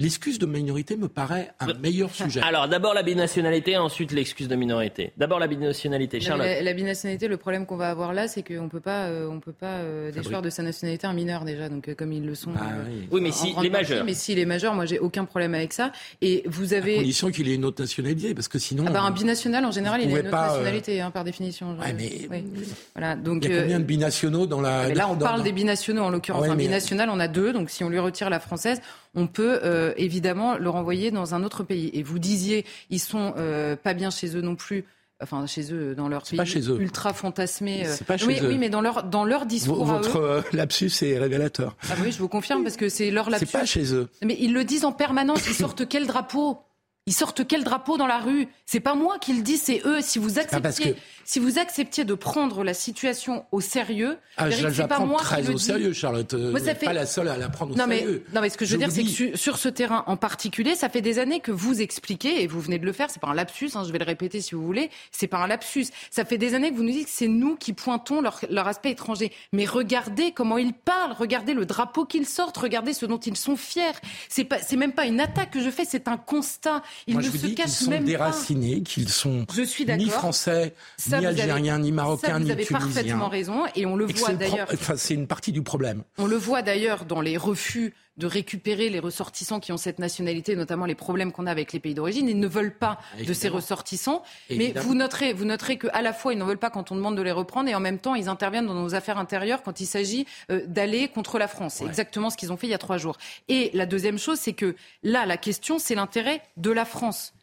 L'excuse 0.00 0.38
de 0.38 0.46
minorité 0.46 0.96
me 0.96 1.08
paraît 1.08 1.50
un 1.58 1.74
meilleur 1.74 2.14
sujet. 2.14 2.40
Alors, 2.44 2.68
d'abord 2.68 2.94
la 2.94 3.02
binationalité, 3.02 3.76
ensuite 3.76 4.12
l'excuse 4.12 4.46
de 4.46 4.54
minorité. 4.54 5.12
D'abord 5.16 5.40
la 5.40 5.48
binationalité. 5.48 6.20
Charlotte. 6.20 6.46
La, 6.62 6.72
binationalité, 6.72 7.26
le 7.26 7.36
problème 7.36 7.66
qu'on 7.66 7.76
va 7.76 7.90
avoir 7.90 8.12
là, 8.12 8.28
c'est 8.28 8.44
qu'on 8.44 8.62
ne 8.62 8.68
peut 8.68 8.78
pas, 8.78 9.06
euh, 9.06 9.28
on 9.28 9.40
peut 9.40 9.50
pas 9.50 9.78
euh, 9.78 10.12
déchoir 10.12 10.40
de 10.40 10.50
sa 10.50 10.62
nationalité 10.62 11.08
un 11.08 11.12
mineur 11.14 11.44
déjà, 11.44 11.68
donc 11.68 11.88
euh, 11.88 11.96
comme 11.96 12.12
ils 12.12 12.24
le 12.24 12.36
sont. 12.36 12.52
Ah 12.56 12.74
oui. 13.10 13.20
mais 13.20 13.32
si 13.32 13.52
les 13.60 13.70
majeurs. 13.70 14.04
mais 14.04 14.14
si 14.14 14.36
les 14.36 14.46
majeurs, 14.46 14.72
moi 14.74 14.86
j'ai 14.86 15.00
aucun 15.00 15.24
problème 15.24 15.54
avec 15.54 15.72
ça. 15.72 15.90
Et 16.22 16.44
vous 16.46 16.74
avez. 16.74 16.94
À 16.94 16.98
condition 16.98 17.32
qu'il 17.32 17.48
ait 17.48 17.56
une 17.56 17.64
autre 17.64 17.82
nationalité, 17.82 18.34
parce 18.34 18.46
que 18.46 18.60
sinon. 18.60 18.84
Ah 18.86 18.92
bah, 18.92 19.02
un 19.02 19.10
binational, 19.10 19.64
en 19.64 19.72
général, 19.72 20.00
il 20.00 20.14
a 20.14 20.20
une 20.20 20.28
autre 20.28 20.30
nationalité, 20.30 21.00
hein, 21.00 21.10
par 21.10 21.24
définition. 21.24 21.76
mais... 21.96 22.28
Voilà, 22.94 23.16
donc. 23.16 23.44
Il 23.44 23.52
y 23.52 23.56
a 23.56 23.62
combien 23.62 23.80
de 23.80 23.84
binationaux 23.84 24.46
dans 24.46 24.60
la. 24.60 24.94
là, 24.94 25.08
on 25.10 25.16
parle 25.16 25.42
des 25.42 25.50
binationaux 25.50 26.02
en 26.02 26.10
l'occurrence. 26.10 26.46
un 26.46 26.54
binational, 26.54 27.10
on 27.10 27.18
a 27.18 27.26
deux, 27.26 27.52
donc 27.52 27.68
si 27.68 27.82
on 27.82 27.88
lui 27.88 27.98
retire 27.98 28.30
la 28.30 28.38
française, 28.38 28.80
on 29.14 29.26
peut 29.26 29.60
euh, 29.62 29.92
évidemment 29.96 30.56
le 30.56 30.70
renvoyer 30.70 31.10
dans 31.10 31.34
un 31.34 31.42
autre 31.44 31.62
pays. 31.62 31.90
Et 31.92 32.02
vous 32.02 32.18
disiez, 32.18 32.64
ils 32.90 33.00
sont 33.00 33.34
euh, 33.36 33.76
pas 33.76 33.94
bien 33.94 34.10
chez 34.10 34.36
eux 34.36 34.40
non 34.40 34.56
plus 34.56 34.84
enfin 35.20 35.46
chez 35.46 35.72
eux 35.72 35.96
dans 35.96 36.08
leur 36.08 36.22
pays 36.22 36.38
ultra 36.78 37.12
fantasmé. 37.12 37.86
Euh, 37.86 37.96
pas 38.06 38.16
chez 38.16 38.26
oui, 38.26 38.38
eux. 38.40 38.48
oui, 38.48 38.58
mais 38.58 38.70
dans 38.70 38.80
leur 38.80 39.02
dans 39.02 39.24
leur 39.24 39.46
discours 39.46 39.84
votre 39.84 40.44
lapsus 40.52 40.92
est 41.02 41.18
révélateur. 41.18 41.76
Ah 41.90 41.94
oui, 42.02 42.12
je 42.12 42.18
vous 42.18 42.28
confirme 42.28 42.62
parce 42.62 42.76
que 42.76 42.88
c'est 42.88 43.10
leur 43.10 43.28
lapsus. 43.30 43.46
C'est 43.46 43.58
pas 43.58 43.64
chez 43.64 43.94
eux. 43.94 44.08
Mais 44.22 44.36
ils 44.38 44.52
le 44.52 44.64
disent 44.64 44.84
en 44.84 44.92
permanence. 44.92 45.46
Ils 45.48 45.54
sortent 45.54 45.88
quel 45.88 46.06
drapeau? 46.06 46.58
Ils 47.08 47.14
sortent 47.14 47.46
quel 47.46 47.64
drapeau 47.64 47.96
dans 47.96 48.06
la 48.06 48.18
rue? 48.18 48.48
C'est 48.66 48.80
pas 48.80 48.94
moi 48.94 49.18
qui 49.18 49.32
le 49.32 49.40
dis, 49.40 49.56
c'est 49.56 49.80
eux. 49.86 50.02
Si 50.02 50.18
vous 50.18 50.38
acceptiez, 50.38 50.94
si 51.24 51.38
vous 51.38 51.58
acceptiez 51.58 52.04
de 52.04 52.12
prendre 52.12 52.62
la 52.62 52.74
situation 52.74 53.46
au 53.50 53.62
sérieux, 53.62 54.18
ah, 54.36 54.50
je 54.50 54.66
la 54.66 54.88
prends 54.88 55.16
très 55.16 55.48
au 55.48 55.56
sérieux, 55.56 55.94
Charlotte. 55.94 56.34
Vous 56.34 56.58
n'êtes 56.58 56.84
pas 56.84 56.92
la 56.92 57.06
seule 57.06 57.28
à 57.28 57.38
la 57.38 57.48
prendre 57.48 57.72
au 57.72 57.78
non, 57.78 57.86
sérieux. 57.86 58.24
Mais, 58.28 58.34
non, 58.34 58.42
mais 58.42 58.50
ce 58.50 58.58
que 58.58 58.66
je, 58.66 58.72
veux 58.72 58.78
dire, 58.78 58.90
c'est 58.90 59.04
que 59.04 59.38
sur, 59.38 59.56
ce 59.56 59.70
terrain 59.70 60.04
en 60.06 60.18
particulier, 60.18 60.74
ça 60.74 60.90
fait 60.90 61.00
des 61.00 61.18
années 61.18 61.40
que 61.40 61.50
vous 61.50 61.80
expliquez, 61.80 62.42
et 62.42 62.46
vous 62.46 62.60
venez 62.60 62.78
de 62.78 62.84
le 62.84 62.92
faire, 62.92 63.08
c'est 63.08 63.22
pas 63.22 63.28
un 63.28 63.34
lapsus, 63.34 63.70
hein, 63.74 63.84
je 63.86 63.92
vais 63.92 63.98
le 63.98 64.04
répéter 64.04 64.42
si 64.42 64.54
vous 64.54 64.66
voulez, 64.66 64.90
c'est 65.10 65.28
pas 65.28 65.38
un 65.38 65.46
lapsus. 65.46 65.86
Ça 66.10 66.26
fait 66.26 66.36
des 66.36 66.52
années 66.52 66.70
que 66.70 66.76
vous 66.76 66.82
nous 66.82 66.92
dites 66.92 67.06
que 67.06 67.10
c'est 67.10 67.26
nous 67.26 67.56
qui 67.56 67.72
pointons 67.72 68.20
leur, 68.20 68.40
leur 68.50 68.68
aspect 68.68 68.90
étranger. 68.90 69.32
Mais 69.54 69.64
regardez 69.64 70.32
comment 70.32 70.58
ils 70.58 70.74
parlent, 70.74 71.12
regardez 71.18 71.54
le 71.54 71.64
drapeau 71.64 72.04
qu'ils 72.04 72.26
sortent, 72.26 72.58
regardez 72.58 72.92
ce 72.92 73.06
dont 73.06 73.18
ils 73.18 73.38
sont 73.38 73.56
fiers. 73.56 73.96
C'est 74.28 74.44
pas, 74.44 74.58
c'est 74.58 74.76
même 74.76 74.92
pas 74.92 75.06
une 75.06 75.20
attaque 75.20 75.52
que 75.52 75.60
je 75.60 75.70
fais, 75.70 75.86
c'est 75.86 76.06
un 76.06 76.18
constat. 76.18 76.82
Ils 77.06 77.14
Moi, 77.14 77.22
ne 77.22 77.26
je 77.26 77.32
vous 77.32 77.38
se 77.38 77.46
dis 77.46 77.54
cachent 77.54 77.70
sont 77.70 78.00
déracinés, 78.00 78.82
qu'ils 78.82 79.08
sont 79.08 79.46
ni 79.96 80.08
français, 80.08 80.74
ni 81.08 81.26
algériens, 81.26 81.78
ni 81.78 81.92
marocains, 81.92 82.40
ni 82.40 82.46
tunisiens. 82.46 82.78
Vous 82.78 82.78
avez 82.78 82.86
parfaitement 82.86 83.28
raison, 83.28 83.64
et 83.74 83.86
on 83.86 83.96
le 83.96 84.06
voit 84.06 84.32
d'ailleurs. 84.32 84.68
Enfin, 84.72 84.96
c'est 84.96 85.14
une 85.14 85.26
partie 85.26 85.52
du 85.52 85.62
problème. 85.62 86.02
On 86.18 86.26
le 86.26 86.36
voit 86.36 86.62
d'ailleurs 86.62 87.04
dans 87.04 87.20
les 87.20 87.36
refus 87.36 87.94
de 88.18 88.26
récupérer 88.26 88.90
les 88.90 88.98
ressortissants 88.98 89.60
qui 89.60 89.72
ont 89.72 89.76
cette 89.76 89.98
nationalité, 89.98 90.56
notamment 90.56 90.86
les 90.86 90.96
problèmes 90.96 91.32
qu'on 91.32 91.46
a 91.46 91.50
avec 91.50 91.72
les 91.72 91.80
pays 91.80 91.94
d'origine. 91.94 92.28
Ils 92.28 92.38
ne 92.38 92.48
veulent 92.48 92.76
pas 92.76 92.98
de 93.24 93.32
ces 93.32 93.48
ressortissants. 93.48 94.22
Mais 94.50 94.72
vous 94.76 94.94
noterez, 94.94 95.32
vous 95.32 95.44
noterez 95.44 95.78
qu'à 95.78 96.02
la 96.02 96.12
fois, 96.12 96.32
ils 96.32 96.38
n'en 96.38 96.46
veulent 96.46 96.58
pas 96.58 96.70
quand 96.70 96.90
on 96.90 96.96
demande 96.96 97.16
de 97.16 97.22
les 97.22 97.32
reprendre 97.32 97.68
et 97.68 97.74
en 97.74 97.80
même 97.80 97.98
temps, 97.98 98.16
ils 98.16 98.28
interviennent 98.28 98.66
dans 98.66 98.74
nos 98.74 98.94
affaires 98.94 99.18
intérieures 99.18 99.62
quand 99.62 99.80
il 99.80 99.86
s'agit 99.86 100.26
euh, 100.50 100.66
d'aller 100.66 101.08
contre 101.08 101.38
la 101.38 101.48
France. 101.48 101.74
C'est 101.74 101.86
exactement 101.86 102.28
ce 102.28 102.36
qu'ils 102.36 102.52
ont 102.52 102.56
fait 102.56 102.66
il 102.66 102.70
y 102.70 102.74
a 102.74 102.78
trois 102.78 102.98
jours. 102.98 103.16
Et 103.48 103.70
la 103.72 103.86
deuxième 103.86 104.18
chose, 104.18 104.38
c'est 104.38 104.52
que 104.52 104.74
là, 105.02 105.24
la 105.24 105.36
question, 105.36 105.78
c'est 105.78 105.94
l'intérêt 105.94 106.42
de 106.56 106.70
la 106.70 106.84
France. 106.84 107.34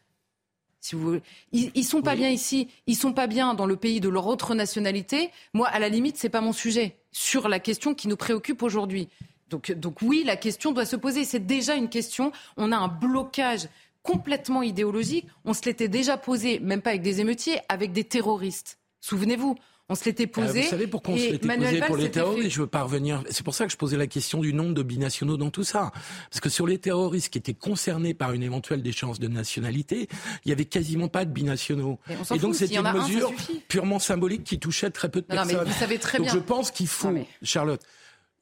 Si 0.82 0.96
vous 0.96 1.20
ils, 1.52 1.72
ils 1.74 1.84
sont 1.84 2.04
pas 2.04 2.16
bien 2.16 2.30
ici, 2.30 2.68
ils 2.86 2.96
sont 2.96 3.14
pas 3.14 3.26
bien 3.26 3.56
dans 3.56 3.66
le 3.66 3.76
pays 3.76 4.02
de 4.02 4.10
leur 4.10 4.28
autre 4.28 4.54
nationalité. 4.54 5.32
Moi, 5.54 5.68
à 5.68 5.80
la 5.80 5.90
limite, 5.90 6.18
c'est 6.18 6.30
pas 6.30 6.42
mon 6.42 6.54
sujet 6.54 6.98
sur 7.12 7.48
la 7.48 7.60
question 7.60 7.96
qui 7.96 8.08
nous 8.08 8.18
préoccupe 8.18 8.62
aujourd'hui. 8.62 9.08
Donc, 9.50 9.72
donc 9.72 10.02
oui, 10.02 10.24
la 10.26 10.36
question 10.36 10.72
doit 10.72 10.86
se 10.86 10.96
poser. 10.96 11.24
C'est 11.24 11.46
déjà 11.46 11.76
une 11.76 11.90
question. 11.90 12.32
On 12.58 12.72
a 12.72 12.78
un 12.78 12.88
blocage 12.88 13.68
complètement 14.02 14.62
idéologique. 14.62 15.28
On 15.46 15.54
se 15.54 15.64
l'était 15.66 15.88
déjà 15.88 16.18
posé, 16.18 16.60
même 16.60 16.82
pas 16.82 16.92
avec 16.92 17.02
des 17.02 17.22
émeutiers, 17.22 17.60
avec 17.70 17.92
des 17.92 18.04
terroristes. 18.04 18.78
Souvenez-vous, 19.02 19.56
on 19.88 19.94
se 19.94 20.06
l'était 20.06 20.30
ah, 20.32 20.42
posé. 20.42 20.62
vous 20.64 20.70
savez 20.70 20.88
pourquoi 20.88 21.14
on 21.14 21.18
se 21.18 21.30
l'était 21.32 21.48
posé 21.48 21.82
pour 21.82 21.98
les 21.98 22.10
terroristes? 22.10 22.50
Je 22.50 22.62
veux 22.62 22.68
pas 22.68 22.84
revenir. 22.84 23.24
C'est 23.30 23.44
pour 23.44 23.54
ça 23.54 23.66
que 23.66 23.72
je 23.72 23.78
posais 23.78 23.98
la 23.98 24.08
question 24.08 24.42
du 24.42 24.52
nombre 24.52 24.74
de 24.74 24.82
binationaux 24.82 25.38
dans 25.38 25.52
tout 25.52 25.64
ça. 25.64 25.92
Parce 26.32 26.40
que 26.40 26.50
sur 26.50 26.66
les 26.66 26.80
terroristes 26.80 27.30
qui 27.30 27.38
étaient 27.38 27.54
concernés 27.54 28.16
par 28.16 28.34
une 28.34 28.42
éventuelle 28.42 28.82
déchéance 28.82 29.20
de 29.20 29.28
nationalité, 29.28 30.08
il 30.44 30.50
y 30.50 30.52
avait 30.52 30.66
quasiment 30.66 31.08
pas 31.08 31.24
de 31.26 31.32
binationaux. 31.32 32.00
Et, 32.34 32.40
donc 32.40 32.56
c'était 32.56 32.78
une 32.78 32.92
mesure 32.92 33.32
purement 33.68 34.00
symbolique 34.00 34.44
qui 34.44 34.58
touchait 34.58 34.90
très 34.90 35.10
peu 35.10 35.22
de 35.22 35.28
personnes. 35.28 35.56
Non, 35.56 35.64
mais 35.64 35.70
vous 35.70 35.80
savez 35.80 36.00
très 36.00 36.18
donc 36.18 36.30
je 36.30 36.40
pense 36.40 36.72
qu'il 36.72 36.88
faut, 36.88 37.14
Charlotte, 37.44 37.82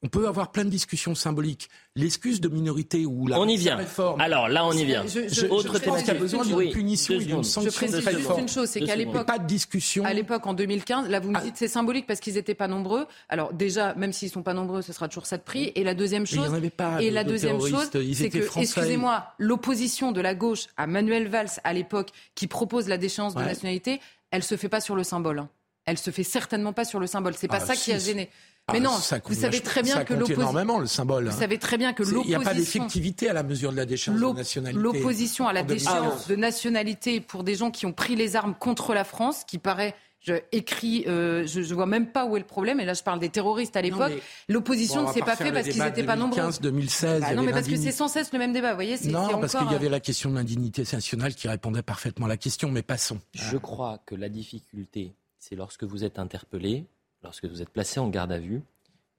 on 0.04 0.10
peut 0.10 0.28
avoir 0.28 0.52
plein 0.52 0.66
de 0.66 0.70
discussions 0.70 1.16
symboliques. 1.16 1.70
L'excuse 1.96 2.42
de 2.42 2.50
minorité 2.50 3.06
ou 3.06 3.26
la 3.28 3.40
on 3.40 3.48
y 3.48 3.56
vient. 3.56 3.78
réforme. 3.78 4.20
Alors 4.20 4.50
là, 4.50 4.66
on 4.66 4.74
y 4.74 4.84
vient. 4.84 5.06
Je, 5.08 5.30
je, 5.30 5.46
Autre 5.46 5.76
je 5.78 5.84
pense 5.84 6.00
qu'il 6.00 6.08
y 6.10 6.12
a 6.12 6.20
besoin 6.20 6.46
d'une 6.46 6.72
punition 6.72 7.16
et 7.16 7.26
d'une 7.26 7.44
sanction 7.44 7.88
je 7.88 8.02
très 8.02 8.14
forte. 8.14 8.40
une 8.40 8.50
chose, 8.50 8.70
c'est 8.70 8.82
qu'à 8.82 8.98
l'époque, 8.98 9.26
pas 9.26 9.40
de 9.40 9.48
discussion. 9.48 10.04
À 10.04 10.14
l'époque, 10.14 10.46
en 10.46 10.54
2015, 10.54 11.08
là, 11.08 11.22
vous 11.22 11.32
me 11.32 11.38
ah. 11.38 11.42
dites 11.42 11.56
c'est 11.56 11.70
symbolique 11.70 12.06
parce 12.06 12.20
qu'ils 12.20 12.34
n'étaient 12.34 12.54
pas 12.54 12.68
nombreux. 12.68 13.08
Alors 13.30 13.54
déjà, 13.54 13.96
même 13.96 14.12
s'ils 14.12 14.30
sont 14.30 14.44
pas 14.44 14.54
nombreux, 14.54 14.82
ce 14.82 14.92
sera 14.92 15.08
toujours 15.08 15.26
ça 15.26 15.38
de 15.38 15.44
prix. 15.44 15.72
Et 15.76 15.84
la 15.86 15.94
deuxième 15.94 16.26
chose, 16.26 16.52
il 16.62 16.72
pas 16.72 17.02
et 17.02 17.10
de, 17.10 17.16
la 17.16 17.24
deuxième 17.24 17.62
chose, 17.62 17.90
c'est 18.14 18.30
que, 18.30 18.60
excusez-moi, 18.60 19.26
l'opposition 19.38 20.12
de 20.12 20.20
la 20.20 20.36
gauche 20.36 20.68
à 20.76 20.86
Manuel 20.86 21.30
Valls 21.30 21.48
à 21.64 21.72
l'époque, 21.72 22.10
qui 22.36 22.48
propose 22.48 22.90
la 22.90 22.98
déchéance 22.98 23.36
de 23.36 23.42
nationalité, 23.42 24.02
elle 24.32 24.44
se 24.44 24.58
fait 24.58 24.70
pas 24.70 24.82
sur 24.82 24.96
le 24.96 25.04
symbole. 25.04 25.40
Hein. 25.40 25.50
Elle 25.86 25.98
se 25.98 26.12
fait 26.12 26.24
certainement 26.24 26.74
pas 26.74 26.86
sur 26.86 27.00
le 27.00 27.08
symbole. 27.08 27.34
C'est 27.36 27.48
pas 27.48 27.60
ah, 27.62 27.66
ça 27.66 27.76
qui 27.76 27.92
a 27.92 28.00
gêné. 28.00 28.30
Mais 28.72 28.78
ah, 28.78 28.82
non, 28.82 28.92
vous 29.26 29.34
savez 29.34 29.60
très 29.60 29.84
bien 29.84 30.06
que 30.06 30.14
l'opposition. 30.14 30.42
énormément 30.42 30.80
le 30.80 30.88
symbole. 30.88 31.28
Vous 31.28 31.38
savez 31.38 31.58
très 31.58 31.78
bien 31.78 31.92
que 31.92 32.04
l'opposition. 32.04 32.24
Il 32.24 32.30
n'y 32.30 32.36
a 32.36 32.40
pas 32.40 32.54
d'effectivité 32.54 33.30
à 33.30 33.34
la 33.34 33.44
mesure 33.44 33.72
de 33.72 33.78
la 33.78 33.86
déchéance 33.86 34.18
de 34.18 34.26
nationalité. 34.26 34.82
L'opposition 34.82 35.48
à 35.48 35.54
la 35.54 35.64
déchéance 35.64 36.28
de 36.28 36.36
nationalité 36.38 37.20
pour 37.20 37.44
des 37.44 37.56
gens 37.56 37.72
qui 37.72 37.86
ont 37.86 37.92
pris 37.92 38.16
les 38.16 38.38
armes 38.38 38.56
contre 38.58 38.94
la 38.94 39.04
France, 39.04 39.44
qui 39.46 39.58
paraît 39.58 39.96
je 40.24 40.36
écris, 40.54 41.04
euh, 41.08 41.46
je, 41.46 41.60
ne 41.60 41.74
vois 41.74 41.86
même 41.86 42.08
pas 42.08 42.26
où 42.26 42.38
est 42.38 42.40
le 42.40 42.46
problème. 42.46 42.80
Et 42.80 42.86
là, 42.86 42.94
je 42.94 43.04
parle 43.04 43.20
des 43.20 43.28
terroristes 43.28 43.76
à 43.76 43.82
l'époque. 43.82 44.14
L'opposition 44.48 45.06
ne 45.06 45.12
s'est 45.12 45.20
pas 45.20 45.36
fait 45.36 45.52
parce 45.52 45.68
qu'ils 45.68 45.84
n'étaient 45.84 46.04
pas 46.04 46.16
nombreux. 46.16 46.38
2015, 46.38 46.62
2016. 46.62 47.22
Bah 47.22 47.36
non, 47.36 47.44
mais 47.44 47.52
parce 47.52 47.68
que 47.68 47.76
c'est 47.76 47.92
sans 47.92 48.08
cesse 48.08 48.32
le 48.32 48.40
même 48.40 48.54
débat. 48.54 48.70
Vous 48.70 48.78
voyez, 48.78 48.96
non, 49.10 49.40
parce 49.40 49.56
qu'il 49.56 49.72
y 49.72 49.76
avait 49.76 49.90
la 49.90 50.00
question 50.00 50.30
de 50.30 50.36
l'indignité 50.36 50.84
nationale 50.94 51.36
qui 51.36 51.50
répondait 51.50 51.82
parfaitement 51.82 52.28
à 52.28 52.30
la 52.30 52.38
question. 52.38 52.72
Mais 52.72 52.84
passons. 52.84 53.20
Je 53.34 53.58
crois 53.58 54.00
que 54.06 54.16
la 54.16 54.30
difficulté, 54.30 55.14
c'est 55.40 55.56
lorsque 55.56 55.84
vous 55.84 56.06
êtes 56.06 56.20
interpellé, 56.20 56.86
lorsque 57.24 57.46
vous 57.46 57.62
êtes 57.62 57.70
placé 57.70 58.00
en 58.00 58.10
garde 58.10 58.32
à 58.32 58.40
vue, 58.40 58.62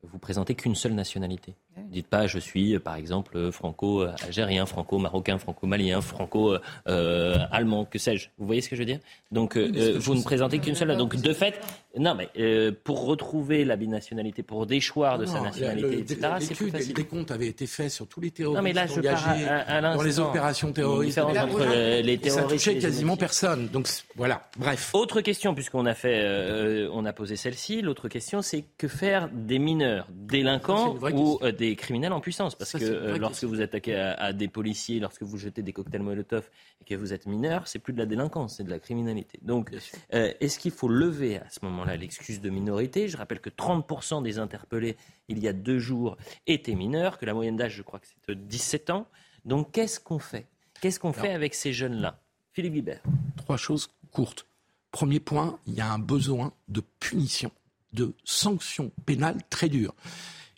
vous 0.03 0.19
présentez 0.19 0.55
qu'une 0.55 0.75
seule 0.75 0.93
nationalité. 0.93 1.55
Dites 1.91 2.07
pas 2.07 2.27
je 2.27 2.39
suis 2.39 2.79
par 2.79 2.97
exemple 2.97 3.51
franco-algérien, 3.51 4.67
franco-marocain, 4.67 5.39
franco-malien, 5.39 6.01
franco-allemand, 6.01 7.85
que 7.87 7.99
sais-je. 7.99 8.29
Vous 8.39 8.47
voyez 8.47 8.61
ce 8.61 8.69
que 8.69 8.77
je 8.77 8.83
veux 8.83 8.87
dire? 8.87 9.01
Donc 9.33 9.57
euh, 9.57 9.97
vous 9.99 10.15
ne 10.15 10.23
présentez 10.23 10.59
qu'une 10.59 10.75
seule. 10.75 10.97
Donc 10.97 11.17
de 11.17 11.33
fait, 11.33 11.61
non 11.99 12.15
mais 12.15 12.29
euh, 12.39 12.73
pour 12.85 13.05
retrouver 13.05 13.65
la 13.65 13.77
binationalité, 13.77 14.43
pour 14.43 14.67
déchoir 14.67 15.19
de 15.19 15.27
sa 15.27 15.41
nationalité, 15.41 15.99
etc. 15.99 16.35
C'est 16.41 16.55
plus 16.55 16.71
facile. 16.71 16.95
Les 16.97 17.05
comptes 17.05 17.31
avaient 17.31 17.49
été 17.49 17.67
faits 17.67 17.91
sur 17.91 18.07
tous 18.07 18.21
les 18.21 18.31
terroristes 18.31 18.57
non, 18.57 18.63
mais 18.63 18.73
là, 18.73 18.87
je 18.87 18.99
engagés 18.99 19.47
dans 19.83 20.03
les 20.03 20.21
opérations 20.21 20.73
terroristes. 20.73 21.19
Entre 21.19 22.03
les 22.03 22.19
terroristes. 22.19 22.49
Ça 22.49 22.55
touchait 22.55 22.79
quasiment 22.79 23.17
personne. 23.17 23.69
Donc 23.69 23.89
voilà. 24.17 24.49
Bref. 24.57 24.91
Autre 24.95 25.21
question 25.21 25.55
puisqu'on 25.55 25.87
a 25.87 25.95
fait, 25.95 26.21
euh, 26.23 26.89
on 26.93 27.05
a 27.05 27.13
posé 27.13 27.37
celle-ci. 27.37 27.83
L'autre 27.83 28.09
question, 28.09 28.43
c'est 28.43 28.65
que 28.79 28.89
faire 28.89 29.29
des 29.33 29.59
mineurs 29.59 30.07
délinquants 30.11 30.97
ou 31.13 31.39
des 31.41 31.65
des 31.65 31.77
criminels 31.77 32.13
en 32.13 32.21
puissance? 32.21 32.55
Parce 32.55 32.73
que 32.73 32.85
euh, 32.85 33.19
lorsque 33.19 33.45
vous 33.45 33.61
attaquez 33.61 33.95
à, 33.97 34.33
des 34.33 34.49
policiers, 34.49 35.01
lorsque 35.01 35.23
vous 35.23 35.39
jetez 35.39 35.63
des 35.63 35.73
cocktails 35.73 36.03
Molotov 36.03 36.49
et 36.81 36.85
que 36.85 36.95
vous 36.95 37.13
êtes 37.13 37.27
mineur, 37.27 37.67
c'est 37.67 37.79
plus 37.79 37.93
de 37.93 37.99
la 37.99 38.07
délinquance, 38.07 38.57
c'est 38.57 38.65
de 38.65 38.71
la 38.71 38.79
criminalité. 38.79 39.39
Donc, 39.43 39.71
euh, 40.13 40.33
est-ce 40.41 40.59
qu'il 40.59 40.73
faut 40.73 40.89
lever 40.89 41.39
à 41.39 41.49
ce 41.51 41.65
moment-là 41.85 41.97
l'excuse 41.97 42.41
de 42.41 42.51
minorité 42.51 43.09
Je 43.09 43.17
rappelle 43.17 43.41
que 43.41 43.51
30% 43.51 44.23
des 44.23 44.39
interpellés 44.39 44.97
il 45.29 45.39
y 45.39 45.49
a 45.49 45.53
deux 45.53 45.79
jours 45.79 46.17
étaient 46.47 46.75
mineurs, 46.75 47.19
que 47.19 47.27
la 47.27 47.35
moyenne 47.35 47.57
d'âge, 47.57 47.75
je 47.75 47.83
crois 47.83 48.01
que 48.01 48.07
c'est 48.27 48.47
17 48.47 48.91
ans. 48.91 49.07
Donc, 49.45 49.73
qu'est-ce 49.73 50.01
qu'on 50.01 50.19
fait? 50.19 50.47
Qu'est-ce 50.81 51.01
qu'on 51.01 51.13
fait 51.13 51.33
avec 51.33 51.55
ces 51.55 51.73
jeunes-là? 51.73 52.21
Philippe 52.53 52.75
Guibert. 52.75 53.03
Trois 53.37 53.57
choses 53.57 53.91
courtes. 54.11 54.47
Premier 54.91 55.21
point, 55.21 55.59
il 55.67 55.75
y 55.75 55.81
a 55.81 55.91
un 55.91 55.99
besoin 55.99 56.53
de 56.69 56.83
punition, 57.01 57.51
de 57.93 58.15
sanctions 58.25 58.93
pénales 59.07 59.39
très 59.51 59.69
dures. 59.69 59.95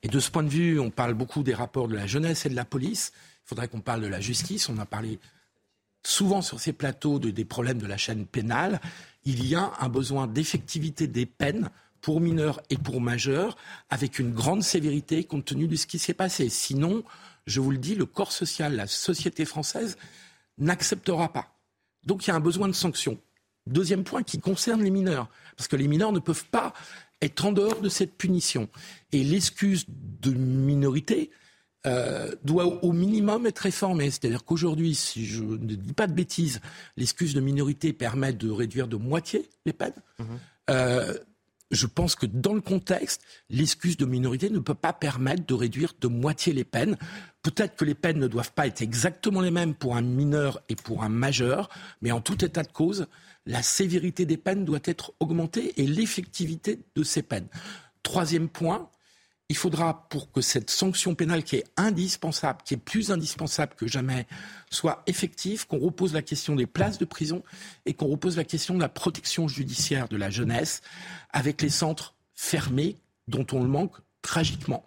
Et 0.02 0.08
de 0.08 0.20
ce 0.20 0.30
point 0.30 0.42
de 0.42 0.48
vue, 0.48 0.78
on 0.78 0.90
parle 0.90 1.14
beaucoup 1.14 1.42
des 1.42 1.54
rapports 1.54 1.88
de 1.88 1.96
la 1.96 2.06
jeunesse 2.06 2.44
et 2.46 2.50
de 2.50 2.54
la 2.54 2.64
police. 2.64 3.12
Il 3.44 3.48
faudrait 3.48 3.68
qu'on 3.68 3.80
parle 3.80 4.02
de 4.02 4.06
la 4.08 4.20
justice. 4.20 4.68
On 4.68 4.78
a 4.78 4.86
parlé 4.86 5.18
souvent 6.06 6.40
sur 6.40 6.60
ces 6.60 6.72
plateaux 6.72 7.18
de, 7.18 7.30
des 7.30 7.44
problèmes 7.44 7.78
de 7.78 7.86
la 7.86 7.96
chaîne 7.96 8.26
pénale. 8.26 8.80
Il 9.24 9.46
y 9.46 9.54
a 9.54 9.72
un 9.80 9.88
besoin 9.88 10.26
d'effectivité 10.26 11.06
des 11.08 11.26
peines 11.26 11.68
pour 12.00 12.20
mineurs 12.20 12.60
et 12.70 12.76
pour 12.76 13.00
majeurs, 13.00 13.56
avec 13.90 14.20
une 14.20 14.32
grande 14.32 14.62
sévérité 14.62 15.24
compte 15.24 15.46
tenu 15.46 15.66
de 15.66 15.74
ce 15.74 15.86
qui 15.86 15.98
s'est 15.98 16.14
passé. 16.14 16.48
Sinon, 16.48 17.02
je 17.46 17.60
vous 17.60 17.72
le 17.72 17.78
dis, 17.78 17.96
le 17.96 18.06
corps 18.06 18.30
social, 18.30 18.76
la 18.76 18.86
société 18.86 19.44
française 19.44 19.96
n'acceptera 20.58 21.32
pas. 21.32 21.56
Donc 22.04 22.24
il 22.24 22.30
y 22.30 22.32
a 22.32 22.36
un 22.36 22.40
besoin 22.40 22.68
de 22.68 22.72
sanctions. 22.72 23.18
Deuxième 23.66 24.04
point 24.04 24.22
qui 24.22 24.38
concerne 24.38 24.84
les 24.84 24.90
mineurs, 24.90 25.28
parce 25.56 25.66
que 25.66 25.74
les 25.74 25.88
mineurs 25.88 26.12
ne 26.12 26.20
peuvent 26.20 26.46
pas 26.46 26.72
être 27.20 27.44
en 27.44 27.50
dehors 27.50 27.80
de 27.80 27.88
cette 27.88 28.16
punition. 28.16 28.68
Et 29.10 29.24
l'excuse 29.24 29.86
de 29.88 30.30
minorité 30.30 31.32
euh, 31.86 32.34
doit 32.42 32.84
au 32.84 32.92
minimum 32.92 33.46
être 33.46 33.60
réformée. 33.60 34.10
C'est-à-dire 34.10 34.44
qu'aujourd'hui, 34.44 34.94
si 34.94 35.24
je 35.24 35.42
ne 35.42 35.74
dis 35.74 35.92
pas 35.92 36.06
de 36.06 36.12
bêtises, 36.12 36.60
l'excuse 36.96 37.34
de 37.34 37.40
minorité 37.40 37.92
permet 37.92 38.32
de 38.32 38.50
réduire 38.50 38.88
de 38.88 38.96
moitié 38.96 39.48
les 39.66 39.72
peines. 39.72 39.92
Mhm. 40.18 40.26
Euh, 40.70 41.14
je 41.70 41.86
pense 41.86 42.14
que 42.14 42.26
dans 42.26 42.54
le 42.54 42.60
contexte, 42.60 43.22
l'excuse 43.50 43.96
de 43.96 44.04
minorité 44.04 44.50
ne 44.50 44.58
peut 44.58 44.74
pas 44.74 44.92
permettre 44.92 45.46
de 45.46 45.54
réduire 45.54 45.94
de 46.00 46.08
moitié 46.08 46.52
les 46.52 46.64
peines. 46.64 46.96
Peut-être 47.42 47.76
que 47.76 47.84
les 47.84 47.94
peines 47.94 48.18
ne 48.18 48.28
doivent 48.28 48.52
pas 48.52 48.66
être 48.66 48.82
exactement 48.82 49.40
les 49.40 49.50
mêmes 49.50 49.74
pour 49.74 49.96
un 49.96 50.02
mineur 50.02 50.60
et 50.68 50.76
pour 50.76 51.02
un 51.02 51.08
majeur, 51.08 51.68
mais 52.02 52.12
en 52.12 52.20
tout 52.20 52.44
état 52.44 52.62
de 52.62 52.72
cause, 52.72 53.06
la 53.46 53.62
sévérité 53.62 54.26
des 54.26 54.36
peines 54.36 54.64
doit 54.64 54.80
être 54.84 55.12
augmentée 55.20 55.80
et 55.80 55.86
l'effectivité 55.86 56.80
de 56.94 57.02
ces 57.02 57.22
peines. 57.22 57.48
Troisième 58.02 58.48
point, 58.48 58.88
il 59.48 59.56
faudra, 59.56 60.08
pour 60.08 60.32
que 60.32 60.40
cette 60.40 60.70
sanction 60.70 61.14
pénale 61.14 61.44
qui 61.44 61.56
est 61.56 61.64
indispensable, 61.76 62.60
qui 62.64 62.74
est 62.74 62.78
plus 62.78 63.12
indispensable 63.12 63.74
que 63.76 63.86
jamais, 63.86 64.26
soit 64.70 65.02
effective, 65.06 65.66
qu'on 65.66 65.78
repose 65.78 66.12
la 66.12 66.22
question 66.22 66.56
des 66.56 66.66
places 66.66 66.98
de 66.98 67.04
prison 67.04 67.42
et 67.84 67.94
qu'on 67.94 68.08
repose 68.08 68.36
la 68.36 68.44
question 68.44 68.74
de 68.74 68.80
la 68.80 68.88
protection 68.88 69.46
judiciaire 69.46 70.08
de 70.08 70.16
la 70.16 70.30
jeunesse 70.30 70.82
avec 71.30 71.62
les 71.62 71.70
centres 71.70 72.14
fermés 72.34 72.96
dont 73.28 73.46
on 73.52 73.62
le 73.62 73.68
manque 73.68 73.96
tragiquement. 74.20 74.84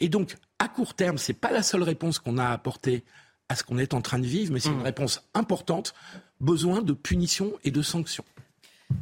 Et 0.00 0.08
donc, 0.08 0.36
à 0.58 0.68
court 0.68 0.94
terme, 0.94 1.18
ce 1.18 1.32
n'est 1.32 1.38
pas 1.38 1.52
la 1.52 1.62
seule 1.62 1.82
réponse 1.82 2.18
qu'on 2.18 2.38
a 2.38 2.48
apportée 2.48 3.04
à 3.50 3.56
ce 3.56 3.62
qu'on 3.62 3.78
est 3.78 3.92
en 3.92 4.00
train 4.00 4.18
de 4.18 4.26
vivre, 4.26 4.52
mais 4.52 4.60
c'est 4.60 4.70
une 4.70 4.78
mmh. 4.78 4.82
réponse 4.82 5.22
importante, 5.34 5.94
besoin 6.40 6.82
de 6.82 6.92
punition 6.92 7.52
et 7.64 7.70
de 7.70 7.82
sanctions. 7.82 8.24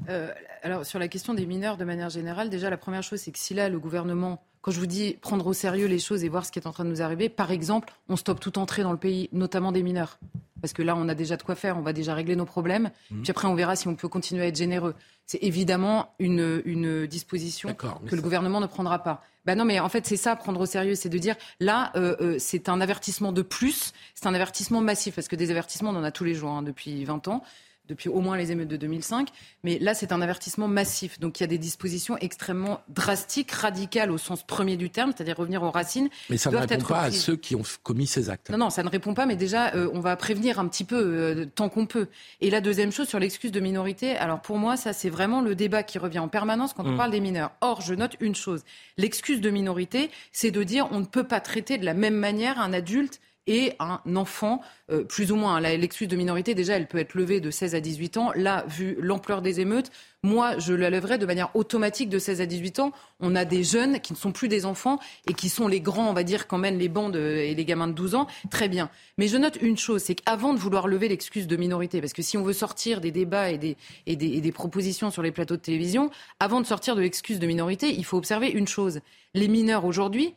Euh, 0.09 0.33
alors, 0.63 0.85
sur 0.85 0.99
la 0.99 1.09
question 1.09 1.35
des 1.35 1.47
mineurs, 1.47 1.77
de 1.77 1.85
manière 1.85 2.11
générale, 2.11 2.51
déjà, 2.51 2.71
la 2.71 2.77
première 2.77 3.03
chose, 3.03 3.21
c'est 3.21 3.33
que 3.33 3.39
si 3.39 3.55
là, 3.55 3.69
le 3.69 3.79
gouvernement, 3.79 4.45
quand 4.67 4.73
je 4.73 4.81
vous 4.81 4.87
dis 4.87 5.17
prendre 5.21 5.47
au 5.47 5.53
sérieux 5.53 5.87
les 5.87 6.01
choses 6.01 6.25
et 6.25 6.29
voir 6.29 6.45
ce 6.45 6.51
qui 6.51 6.59
est 6.59 6.67
en 6.67 6.73
train 6.73 6.85
de 6.85 6.91
nous 6.91 7.01
arriver, 7.01 7.29
par 7.29 7.53
exemple, 7.53 7.93
on 8.09 8.17
stoppe 8.17 8.41
toute 8.41 8.59
entrée 8.59 8.83
dans 8.83 8.91
le 8.91 8.99
pays, 8.99 9.29
notamment 9.31 9.71
des 9.71 9.85
mineurs. 9.85 10.19
Parce 10.61 10.73
que 10.73 10.83
là, 10.83 10.97
on 10.97 11.09
a 11.09 11.15
déjà 11.15 11.37
de 11.37 11.45
quoi 11.45 11.55
faire, 11.55 11.79
on 11.79 11.83
va 11.83 11.93
déjà 11.93 12.15
régler 12.15 12.35
nos 12.35 12.47
problèmes. 12.47 12.91
Mmh. 13.13 13.23
Puis 13.23 13.31
après, 13.31 13.47
on 13.47 13.55
verra 13.55 13.77
si 13.77 13.87
on 13.87 13.95
peut 13.95 14.09
continuer 14.09 14.43
à 14.43 14.47
être 14.49 14.57
généreux. 14.57 14.97
C'est 15.25 15.41
évidemment 15.41 16.17
une, 16.19 16.63
une 16.65 17.07
disposition 17.07 17.75
que 17.75 18.17
le 18.17 18.21
gouvernement 18.21 18.59
ne 18.59 18.67
prendra 18.67 19.05
pas. 19.05 19.23
Ben 19.45 19.57
non, 19.57 19.65
mais 19.65 19.79
en 19.79 19.89
fait, 19.89 20.05
c'est 20.05 20.17
ça, 20.17 20.35
prendre 20.35 20.61
au 20.61 20.67
sérieux, 20.67 20.97
c'est 20.97 21.11
de 21.11 21.19
dire, 21.19 21.37
là, 21.61 21.93
euh, 21.95 22.17
euh, 22.21 22.37
c'est 22.41 22.69
un 22.69 22.81
avertissement 22.81 23.31
de 23.31 23.43
plus, 23.43 23.93
c'est 24.17 24.27
un 24.27 24.35
avertissement 24.35 24.81
massif, 24.81 25.15
parce 25.15 25.29
que 25.29 25.37
des 25.37 25.53
avertissements, 25.53 25.91
on 25.91 25.97
en 25.97 26.03
a 26.03 26.11
tous 26.11 26.25
les 26.25 26.35
jours 26.35 26.51
hein, 26.51 26.63
depuis 26.63 27.05
20 27.05 27.29
ans 27.29 27.45
depuis 27.89 28.09
au 28.09 28.21
moins 28.21 28.37
les 28.37 28.53
émeutes 28.53 28.69
de 28.69 28.77
2005. 28.77 29.29
Mais 29.65 29.79
là, 29.79 29.95
c'est 29.95 30.13
un 30.13 30.21
avertissement 30.21 30.69
massif. 30.69 31.19
Donc 31.21 31.41
il 31.41 31.43
y 31.43 31.45
a 31.45 31.49
des 31.49 31.59
dispositions 31.59 32.17
extrêmement 32.19 32.81
drastiques, 32.89 33.53
radicales 33.53 34.11
au 34.11 34.19
sens 34.19 34.43
premier 34.45 34.77
du 34.77 34.91
terme, 34.91 35.13
c'est-à-dire 35.15 35.37
revenir 35.37 35.63
aux 35.63 35.71
racines. 35.71 36.09
Mais 36.31 36.37
ça 36.37 36.51
ne 36.51 36.57
répond 36.57 36.81
pas 36.85 37.03
à 37.03 37.11
ceux 37.11 37.37
qui 37.37 37.55
ont 37.55 37.63
commis 37.83 38.07
ces 38.07 38.31
actes. 38.31 38.51
Non, 38.51 38.59
non, 38.59 38.71
ça 38.71 38.83
ne 38.83 38.89
répond 38.89 39.15
pas, 39.15 39.27
mais 39.27 39.37
déjà, 39.37 39.75
euh, 39.75 39.91
on 39.93 40.01
va 40.01 40.17
prévenir 40.17 40.59
un 40.59 40.69
petit 40.69 40.85
peu, 40.85 40.97
euh, 40.97 41.47
tant 41.55 41.69
qu'on 41.69 41.87
peut. 41.87 42.09
Et 42.41 42.51
la 42.51 42.61
deuxième 42.61 42.93
chose, 42.93 43.09
sur 43.09 43.19
l'excuse 43.19 43.53
de 43.53 43.61
minorité, 43.61 44.17
alors 44.17 44.41
pour 44.41 44.59
moi, 44.59 44.77
ça, 44.77 44.93
c'est 44.93 45.11
vraiment 45.11 45.41
le 45.41 45.55
débat 45.55 45.83
qui 45.83 45.99
revient 45.99 46.19
en 46.19 46.29
permanence 46.29 46.73
quand 46.73 46.87
on 46.87 46.93
mm. 46.93 46.97
parle 46.97 47.11
des 47.11 47.21
mineurs. 47.21 47.53
Or, 47.61 47.81
je 47.81 47.95
note 47.95 48.17
une 48.21 48.35
chose. 48.35 48.63
L'excuse 48.97 49.41
de 49.41 49.51
minorité, 49.51 50.11
c'est 50.33 50.51
de 50.51 50.63
dire 50.63 50.89
on 50.91 51.01
ne 51.01 51.07
peut 51.07 51.25
pas 51.25 51.41
traiter 51.41 51.79
de 51.79 51.85
la 51.85 51.95
même 51.95 52.17
manière 52.17 52.61
un 52.61 52.73
adulte 52.73 53.21
et 53.47 53.75
un 53.79 54.01
enfant, 54.17 54.61
euh, 54.91 55.05
plus 55.05 55.33
ou 55.33 55.37
moins. 55.37 55.61
L'excuse 55.61 56.09
de 56.09 56.17
minorité, 56.17 56.55
déjà, 56.55 56.77
elle 56.77 56.89
peut 56.89 56.99
être 56.99 57.15
levée 57.15 57.41
de 57.41 57.51
16 57.51 57.75
à 57.75 57.81
18 57.81 58.17
ans. 58.17 58.33
Là, 58.35 58.65
vu 58.69 58.97
l'ampleur 59.01 59.43
des 59.43 59.61
émeutes, 59.61 59.91
moi, 60.23 60.59
je 60.59 60.73
la 60.73 60.91
lèverais 60.91 61.19
de 61.19 61.27
manière 61.27 61.55
automatique 61.55 62.09
de 62.09 62.19
16 62.19 62.41
à 62.41 62.47
18 62.47 62.81
ans. 62.81 62.93
On 63.21 63.37
a 63.37 63.45
des 63.45 63.63
jeunes 63.63 64.01
qui 64.01 64.13
ne 64.13 64.19
sont 64.19 64.33
plus 64.33 64.49
des 64.49 64.67
enfants 64.67 64.99
et 65.29 65.35
qui 65.35 65.49
sont 65.49 65.69
les 65.69 65.81
grands, 65.81 66.11
on 66.11 66.13
va 66.13 66.25
dire, 66.25 66.49
quand 66.49 66.59
mènent 66.59 66.79
les 66.79 66.89
bandes 66.89 67.17
et 67.17 67.55
les 67.55 67.65
gamins 67.65 67.87
de 67.87 67.93
12 67.93 68.17
ans. 68.17 68.27
Très 68.51 68.69
bien. 68.69 68.91
Mais 69.19 69.29
je 69.29 69.37
note 69.37 69.57
une 69.61 69.77
chose, 69.77 70.03
c'est 70.03 70.17
qu'avant 70.17 70.53
de 70.53 70.59
vouloir 70.59 70.89
lever 70.89 71.09
l'excuse 71.09 71.47
de 71.47 71.57
minorité, 71.57 72.01
parce 72.01 72.13
que 72.13 72.23
si 72.23 72.37
on 72.37 72.43
veut 72.43 72.53
sortir 72.53 73.01
des 73.01 73.13
débats 73.13 73.51
et 73.51 73.59
des, 73.59 73.77
et 74.07 74.17
des, 74.17 74.33
et 74.33 74.41
des 74.41 74.53
propositions 74.53 75.11
sur 75.11 75.23
les 75.23 75.31
plateaux 75.31 75.57
de 75.57 75.61
télévision, 75.61 76.11
avant 76.41 76.61
de 76.61 76.67
sortir 76.67 76.97
de 76.97 77.03
l'excuse 77.03 77.39
de 77.39 77.47
minorité, 77.47 77.95
il 77.95 78.05
faut 78.05 78.17
observer 78.17 78.49
une 78.49 78.67
chose. 78.67 79.01
Les 79.35 79.49
mineurs 79.49 79.85
aujourd'hui, 79.85 80.35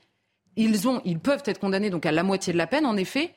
ils, 0.60 0.88
ont, 0.88 1.02
ils 1.06 1.20
peuvent 1.20 1.44
être 1.46 1.60
condamnés 1.60 1.90
donc 1.90 2.06
à 2.06 2.12
la 2.12 2.24
moitié 2.24 2.54
de 2.54 2.58
la 2.58 2.68
peine, 2.68 2.86
en 2.86 2.98
effet, 2.98 3.34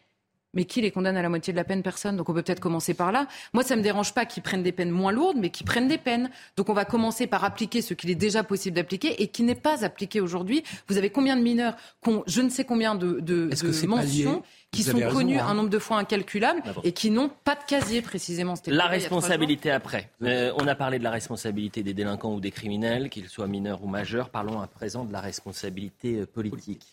mais 0.55 0.65
qui 0.65 0.83
les 0.83 0.91
condamne 0.91 1.17
à 1.17 1.23
la 1.23 1.29
moitié 1.29 1.53
de 1.53 1.57
la 1.57 1.65
peine? 1.65 1.83
Personne. 1.83 2.17
Donc 2.17 2.29
on 2.29 2.35
peut 2.35 2.43
peut-être 2.43 2.61
commencer 2.61 2.95
par 2.95 3.11
là. 3.13 3.27
Moi, 3.53 3.63
ça 3.63 3.75
ne 3.75 3.79
me 3.79 3.83
dérange 3.83 4.13
pas 4.13 4.27
qu'ils 4.27 4.43
prennent 4.43 4.63
des 4.63 4.73
peines 4.73 4.91
moins 4.91 5.13
lourdes, 5.13 5.39
mais 5.39 5.51
qu'ils 5.51 5.67
prennent 5.67 5.89
des 5.89 5.99
peines. 5.99 6.31
Donc 6.57 6.69
on 6.69 6.75
va 6.75 6.85
commencer 6.85 7.27
par 7.27 7.45
appliquer 7.45 7.81
ce 7.81 7.95
qu'il 7.95 8.11
est 8.11 8.17
déjà 8.17 8.43
possible 8.43 8.77
d'appliquer 8.77 9.23
et 9.23 9.29
qui 9.29 9.45
n'est 9.45 9.55
pas 9.55 9.85
appliqué 9.85 10.21
aujourd'hui. 10.21 10.63
Vous 10.89 10.99
avez 10.99 11.11
combien 11.11 11.37
de 11.37 11.43
mineurs 11.43 11.77
qui 12.03 12.11
ont 12.11 12.23
je 12.27 12.43
ne 12.43 12.51
sais 12.51 12.65
combien 12.65 12.95
de, 12.95 13.21
de, 13.21 13.49
de 13.49 13.87
mentions 13.87 14.43
qui 14.73 14.83
sont 14.83 15.01
connus 15.01 15.39
hein. 15.39 15.47
un 15.49 15.55
nombre 15.55 15.69
de 15.71 15.79
fois 15.79 15.99
incalculable 15.99 16.63
et 16.83 16.93
qui 16.93 17.11
n'ont 17.11 17.31
pas 17.45 17.55
de 17.55 17.65
casier 17.67 18.03
précisément. 18.03 18.55
La 18.67 18.87
responsabilité 18.87 19.71
après. 19.71 20.11
Euh, 20.23 20.53
on 20.57 20.67
a 20.67 20.75
parlé 20.75 20.99
de 20.99 21.05
la 21.05 21.11
responsabilité 21.11 21.83
des 21.83 21.95
délinquants 21.95 22.35
ou 22.35 22.41
des 22.41 22.51
criminels, 22.51 23.09
qu'ils 23.11 23.29
soient 23.29 23.47
mineurs 23.47 23.83
ou 23.83 23.87
majeurs. 23.87 24.31
Parlons 24.31 24.61
à 24.61 24.67
présent 24.67 25.05
de 25.05 25.13
la 25.13 25.21
responsabilité 25.21 26.21
euh, 26.21 26.27
politique. 26.27 26.87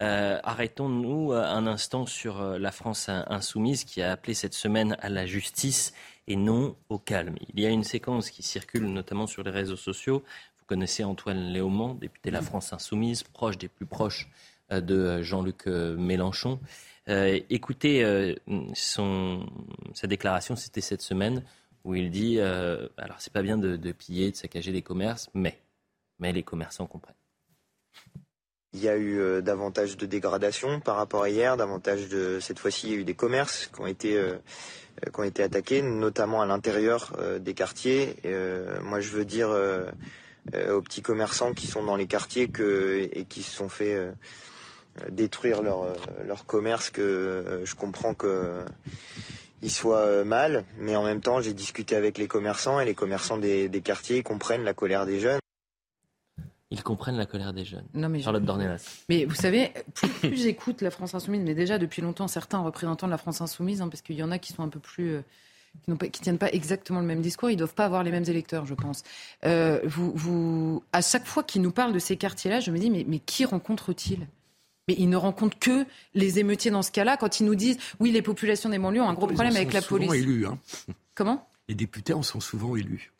Euh, 0.00 0.38
arrêtons-nous 0.44 1.32
un 1.32 1.66
instant 1.66 2.06
sur 2.06 2.40
la 2.40 2.70
France 2.70 3.08
insoumise 3.08 3.84
qui 3.84 4.00
a 4.02 4.12
appelé 4.12 4.34
cette 4.34 4.54
semaine 4.54 4.96
à 5.00 5.08
la 5.08 5.26
justice 5.26 5.92
et 6.26 6.36
non 6.36 6.76
au 6.88 6.98
calme. 6.98 7.36
Il 7.52 7.60
y 7.60 7.66
a 7.66 7.70
une 7.70 7.84
séquence 7.84 8.30
qui 8.30 8.42
circule 8.42 8.86
notamment 8.86 9.26
sur 9.26 9.42
les 9.42 9.50
réseaux 9.50 9.76
sociaux. 9.76 10.22
Vous 10.58 10.64
connaissez 10.66 11.02
Antoine 11.02 11.52
Léaumont, 11.52 11.94
député 11.94 12.30
de 12.30 12.34
la 12.34 12.42
France 12.42 12.72
insoumise, 12.72 13.22
proche 13.22 13.58
des 13.58 13.68
plus 13.68 13.86
proches 13.86 14.28
de 14.70 15.22
Jean-Luc 15.22 15.66
Mélenchon. 15.66 16.60
Euh, 17.08 17.40
écoutez 17.48 18.04
euh, 18.04 18.34
son, 18.74 19.46
sa 19.94 20.06
déclaration, 20.06 20.56
c'était 20.56 20.82
cette 20.82 21.00
semaine, 21.00 21.42
où 21.84 21.94
il 21.94 22.10
dit 22.10 22.36
euh, 22.38 22.86
alors 22.98 23.16
c'est 23.20 23.32
pas 23.32 23.42
bien 23.42 23.56
de, 23.56 23.92
piller, 23.92 24.30
de 24.30 24.36
saccager 24.36 24.72
les 24.72 24.82
commerces, 24.82 25.30
mais, 25.32 25.58
mais 26.18 26.32
les 26.32 26.42
commerçants 26.42 26.86
comprennent. 26.86 27.14
Il 28.74 28.80
y 28.80 28.88
a 28.88 28.98
eu 28.98 29.42
davantage 29.42 29.96
de 29.96 30.04
dégradation 30.04 30.80
par 30.80 30.96
rapport 30.96 31.22
à 31.22 31.30
hier, 31.30 31.56
davantage 31.56 32.08
de 32.08 32.38
cette 32.38 32.58
fois-ci 32.58 32.88
il 32.88 32.92
y 32.92 32.96
a 32.96 32.98
eu 32.98 33.04
des 33.04 33.14
commerces 33.14 33.70
qui 33.74 33.80
ont 33.80 33.86
été 33.86 34.22
qui 35.02 35.20
ont 35.20 35.24
été 35.24 35.42
attaqués, 35.42 35.80
notamment 35.80 36.42
à 36.42 36.46
l'intérieur 36.46 37.16
des 37.40 37.54
quartiers. 37.54 38.16
moi, 38.82 39.00
je 39.00 39.08
veux 39.08 39.24
dire 39.24 39.48
aux 39.48 40.82
petits 40.82 41.00
commerçants 41.00 41.54
qui 41.54 41.66
sont 41.66 41.82
dans 41.82 41.96
les 41.96 42.06
quartiers 42.06 42.48
que, 42.48 43.08
et 43.10 43.24
qui 43.24 43.42
se 43.42 43.56
sont 43.56 43.70
fait 43.70 43.96
détruire 45.10 45.62
leur, 45.62 45.82
euh, 45.82 45.94
leur 46.26 46.46
commerce 46.46 46.90
que 46.90 47.02
euh, 47.02 47.64
je 47.64 47.74
comprends 47.74 48.14
que 48.14 48.64
il 49.62 49.70
soit 49.70 49.98
euh, 49.98 50.24
mal, 50.24 50.64
mais 50.78 50.94
en 50.96 51.02
même 51.02 51.20
temps, 51.20 51.40
j'ai 51.40 51.52
discuté 51.52 51.96
avec 51.96 52.18
les 52.18 52.28
commerçants 52.28 52.80
et 52.80 52.84
les 52.84 52.94
commerçants 52.94 53.38
des, 53.38 53.68
quartiers 53.82 54.22
comprennent 54.22 54.64
la 54.64 54.74
colère 54.74 55.06
des 55.06 55.20
jeunes. 55.20 55.40
Ils 56.70 56.82
comprennent 56.82 57.16
la 57.16 57.26
colère 57.26 57.52
des 57.52 57.64
jeunes. 57.64 57.86
Non, 57.94 58.08
mais 58.08 58.20
Charlotte 58.20 58.44
Dornelas. 58.44 59.04
Mais 59.08 59.24
vous 59.24 59.34
savez, 59.34 59.72
plus, 59.94 60.36
j'écoute 60.36 60.82
la 60.82 60.90
France 60.90 61.14
Insoumise, 61.14 61.42
mais 61.42 61.54
déjà 61.54 61.78
depuis 61.78 62.02
longtemps, 62.02 62.28
certains 62.28 62.58
représentants 62.58 63.06
de 63.06 63.12
la 63.12 63.18
France 63.18 63.40
Insoumise, 63.40 63.80
hein, 63.80 63.88
parce 63.88 64.02
qu'il 64.02 64.16
y 64.16 64.22
en 64.22 64.30
a 64.30 64.38
qui 64.38 64.52
sont 64.52 64.62
un 64.62 64.68
peu 64.68 64.80
plus. 64.80 65.18
qui, 65.84 65.90
ne 65.90 65.96
tiennent 65.96 66.38
pas 66.38 66.50
exactement 66.52 67.00
le 67.00 67.06
même 67.06 67.22
discours, 67.22 67.48
ils 67.48 67.54
ne 67.54 67.58
doivent 67.58 67.74
pas 67.74 67.86
avoir 67.86 68.02
les 68.02 68.10
mêmes 68.10 68.28
électeurs, 68.28 68.66
je 68.66 68.74
pense. 68.74 69.02
vous, 69.44 70.12
vous, 70.14 70.82
à 70.92 71.00
chaque 71.00 71.26
fois 71.26 71.42
qu'ils 71.42 71.62
nous 71.62 71.72
parlent 71.72 71.94
de 71.94 71.98
ces 71.98 72.16
quartiers-là, 72.16 72.60
je 72.60 72.70
me 72.70 72.78
dis, 72.78 72.90
mais, 72.90 73.04
mais 73.08 73.18
qui 73.18 73.44
rencontrent-ils 73.44 74.26
mais 74.88 74.96
ils 74.98 75.08
ne 75.08 75.16
rencontrent 75.16 75.58
que 75.58 75.84
les 76.14 76.38
émeutiers 76.38 76.70
dans 76.70 76.82
ce 76.82 76.90
cas-là. 76.90 77.16
Quand 77.18 77.40
ils 77.40 77.44
nous 77.44 77.54
disent, 77.54 77.76
oui, 78.00 78.10
les 78.10 78.22
populations 78.22 78.70
des 78.70 78.78
banlieues 78.78 79.02
ont 79.02 79.08
un 79.08 79.14
gros 79.14 79.26
problème 79.26 79.54
avec 79.54 79.74
la 79.74 79.82
police. 79.82 80.12
Élus, 80.12 80.46
hein. 80.46 80.58
Comment? 81.14 81.46
Les 81.68 81.74
députés 81.74 82.14
en 82.14 82.22
sont 82.22 82.40
souvent 82.40 82.74
élus. 82.74 83.12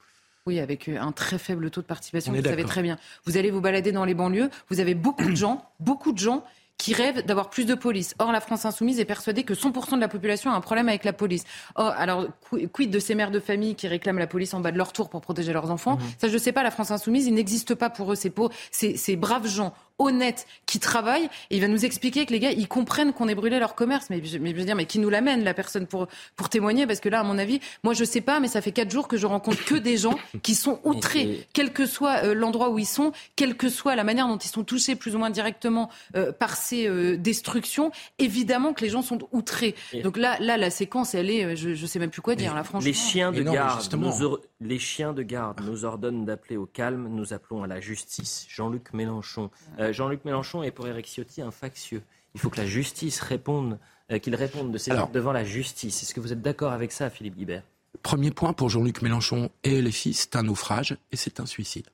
Oui, 0.48 0.60
avec 0.60 0.88
un 0.88 1.12
très 1.12 1.36
faible 1.36 1.70
taux 1.70 1.82
de 1.82 1.86
participation, 1.86 2.32
vous 2.32 2.42
savez 2.42 2.64
très 2.64 2.80
bien. 2.80 2.96
Vous 3.26 3.36
allez 3.36 3.50
vous 3.50 3.60
balader 3.60 3.92
dans 3.92 4.06
les 4.06 4.14
banlieues, 4.14 4.48
vous 4.70 4.80
avez 4.80 4.94
beaucoup 4.94 5.28
de 5.28 5.36
gens, 5.36 5.62
beaucoup 5.78 6.10
de 6.10 6.18
gens 6.18 6.42
qui 6.78 6.94
rêvent 6.94 7.22
d'avoir 7.26 7.50
plus 7.50 7.66
de 7.66 7.74
police. 7.74 8.14
Or, 8.18 8.32
la 8.32 8.40
France 8.40 8.64
insoumise 8.64 8.98
est 8.98 9.04
persuadée 9.04 9.42
que 9.42 9.52
100% 9.52 9.96
de 9.96 10.00
la 10.00 10.08
population 10.08 10.50
a 10.50 10.54
un 10.54 10.62
problème 10.62 10.88
avec 10.88 11.04
la 11.04 11.12
police. 11.12 11.44
Alors, 11.74 12.28
quid 12.72 12.90
de 12.90 12.98
ces 12.98 13.14
mères 13.14 13.30
de 13.30 13.40
famille 13.40 13.74
qui 13.74 13.88
réclament 13.88 14.18
la 14.18 14.26
police 14.26 14.54
en 14.54 14.60
bas 14.60 14.72
de 14.72 14.78
leur 14.78 14.94
tour 14.94 15.10
pour 15.10 15.20
protéger 15.20 15.52
leurs 15.52 15.70
enfants? 15.70 15.96
Mhm. 15.96 16.06
Ça, 16.16 16.28
je 16.28 16.32
ne 16.32 16.38
sais 16.38 16.52
pas, 16.52 16.62
la 16.62 16.70
France 16.70 16.90
insoumise, 16.90 17.26
il 17.26 17.34
n'existe 17.34 17.74
pas 17.74 17.90
pour 17.90 18.12
eux 18.12 18.16
ces, 18.16 18.32
ces, 18.70 18.96
ces 18.96 19.16
braves 19.16 19.48
gens 19.48 19.74
honnêtes 19.98 20.46
qui 20.66 20.78
travaillent. 20.78 21.28
Et 21.50 21.56
il 21.56 21.60
va 21.60 21.68
nous 21.68 21.84
expliquer 21.84 22.26
que 22.26 22.32
les 22.32 22.40
gars, 22.40 22.52
ils 22.52 22.68
comprennent 22.68 23.12
qu'on 23.12 23.28
ait 23.28 23.34
brûlé 23.34 23.58
leur 23.58 23.74
commerce. 23.74 24.08
Mais, 24.10 24.22
mais 24.40 24.50
je 24.50 24.56
veux 24.56 24.64
dire, 24.64 24.76
mais 24.76 24.86
qui 24.86 24.98
nous 24.98 25.10
l'amène, 25.10 25.44
la 25.44 25.54
personne, 25.54 25.86
pour, 25.86 26.06
pour 26.36 26.48
témoigner? 26.48 26.86
Parce 26.86 27.00
que 27.00 27.08
là, 27.08 27.20
à 27.20 27.24
mon 27.24 27.38
avis, 27.38 27.60
moi, 27.84 27.94
je 27.94 28.04
sais 28.04 28.20
pas, 28.20 28.40
mais 28.40 28.48
ça 28.48 28.60
fait 28.60 28.72
quatre 28.72 28.90
jours 28.90 29.08
que 29.08 29.16
je 29.16 29.26
rencontre 29.26 29.64
que 29.64 29.74
des 29.74 29.96
gens 29.96 30.16
qui 30.42 30.54
sont 30.54 30.80
outrés, 30.84 31.46
quel 31.52 31.72
que 31.72 31.86
soit 31.86 32.24
euh, 32.24 32.34
l'endroit 32.34 32.70
où 32.70 32.78
ils 32.78 32.86
sont, 32.86 33.12
quelle 33.36 33.56
que 33.56 33.68
soit 33.68 33.96
la 33.96 34.04
manière 34.04 34.28
dont 34.28 34.38
ils 34.38 34.48
sont 34.48 34.64
touchés 34.64 34.96
plus 34.96 35.14
ou 35.14 35.18
moins 35.18 35.30
directement 35.30 35.90
euh, 36.16 36.32
par 36.32 36.56
ces 36.56 36.86
euh, 36.86 37.16
destructions. 37.16 37.90
Évidemment 38.18 38.72
que 38.72 38.84
les 38.84 38.90
gens 38.90 39.02
sont 39.02 39.18
outrés. 39.32 39.74
Donc 40.02 40.16
là, 40.16 40.36
là, 40.40 40.56
la 40.56 40.70
séquence, 40.70 41.14
elle 41.14 41.30
est, 41.30 41.56
je, 41.56 41.74
je 41.74 41.86
sais 41.86 41.98
même 41.98 42.10
plus 42.10 42.22
quoi 42.22 42.34
dire, 42.34 42.54
là, 42.54 42.64
franchement. 42.64 42.86
Les 42.86 42.92
chiens 42.92 43.32
de 43.32 43.42
garde, 43.42 43.94
nous, 43.94 44.36
les 44.60 44.78
chiens 44.78 45.12
de 45.12 45.22
garde 45.22 45.60
nous 45.64 45.84
ordonnent 45.84 46.24
d'appeler 46.24 46.56
au 46.56 46.66
calme. 46.66 47.08
Nous 47.08 47.32
appelons 47.32 47.62
à 47.62 47.66
la 47.66 47.80
justice. 47.80 48.46
Jean-Luc 48.48 48.92
Mélenchon. 48.92 49.50
Euh, 49.88 49.92
Jean-Luc 49.92 50.24
Mélenchon 50.24 50.62
est 50.62 50.70
pour 50.70 50.86
Eric 50.86 51.06
Ciotti 51.06 51.42
un 51.42 51.50
factieux. 51.50 52.02
Il 52.34 52.40
faut 52.40 52.50
que 52.50 52.58
la 52.58 52.66
justice 52.66 53.20
réponde, 53.20 53.78
euh, 54.12 54.18
qu'il 54.18 54.34
réponde 54.34 54.70
de 54.70 54.78
ses 54.78 54.92
actes 54.92 55.12
devant 55.12 55.32
la 55.32 55.44
justice. 55.44 56.02
Est-ce 56.02 56.14
que 56.14 56.20
vous 56.20 56.32
êtes 56.32 56.42
d'accord 56.42 56.72
avec 56.72 56.92
ça, 56.92 57.10
Philippe 57.10 57.36
Guibert? 57.36 57.62
Premier 58.02 58.30
point 58.30 58.52
pour 58.52 58.68
Jean-Luc 58.68 59.02
Mélenchon 59.02 59.50
et 59.64 59.82
les 59.82 59.90
filles, 59.90 60.14
c'est 60.14 60.36
un 60.36 60.42
naufrage 60.42 60.96
et 61.10 61.16
c'est 61.16 61.40
un 61.40 61.46
suicide. 61.46 61.86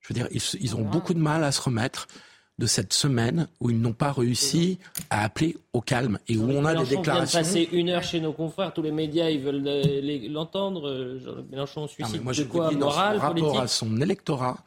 Je 0.00 0.08
veux 0.08 0.14
dire, 0.14 0.28
ils, 0.30 0.76
ont 0.76 0.82
beaucoup 0.82 1.12
de 1.12 1.18
mal 1.18 1.44
à 1.44 1.52
se 1.52 1.60
remettre 1.60 2.08
de 2.58 2.66
cette 2.66 2.92
semaine 2.94 3.48
où 3.60 3.70
ils 3.70 3.78
n'ont 3.78 3.92
pas 3.92 4.12
réussi 4.12 4.78
à 5.10 5.24
appeler 5.24 5.58
au 5.74 5.82
calme 5.82 6.18
et 6.26 6.38
où 6.38 6.48
on 6.50 6.64
a 6.64 6.74
des 6.74 6.96
déclarations. 6.96 7.40
Vient 7.40 7.50
de 7.50 7.54
passer 7.54 7.68
une 7.72 7.90
heure 7.90 8.02
chez 8.02 8.20
nos 8.20 8.32
confrères, 8.32 8.72
tous 8.72 8.82
les 8.82 8.92
médias 8.92 9.28
ils 9.28 9.40
veulent 9.40 9.62
euh, 9.66 10.28
l'entendre. 10.30 11.42
Mélenchon 11.50 11.86
suicide 11.86 12.22
moi, 12.22 12.32
de 12.32 12.44
quoi 12.44 12.70
moral, 12.70 13.18
rapport 13.18 13.60
à 13.60 13.68
son 13.68 14.00
électorat. 14.00 14.58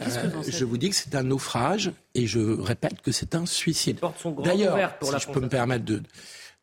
Euh, 0.00 0.42
je 0.48 0.64
vous 0.64 0.76
dis 0.76 0.90
que 0.90 0.96
c'est 0.96 1.14
un 1.14 1.22
naufrage 1.22 1.92
et 2.14 2.26
je 2.26 2.40
répète 2.40 3.00
que 3.00 3.12
c'est 3.12 3.34
un 3.34 3.46
suicide. 3.46 4.00
D'ailleurs, 4.42 4.96
si 5.02 5.20
je 5.20 5.30
peux 5.30 5.40
me 5.40 5.48
permettre 5.48 5.84
de, 5.84 6.02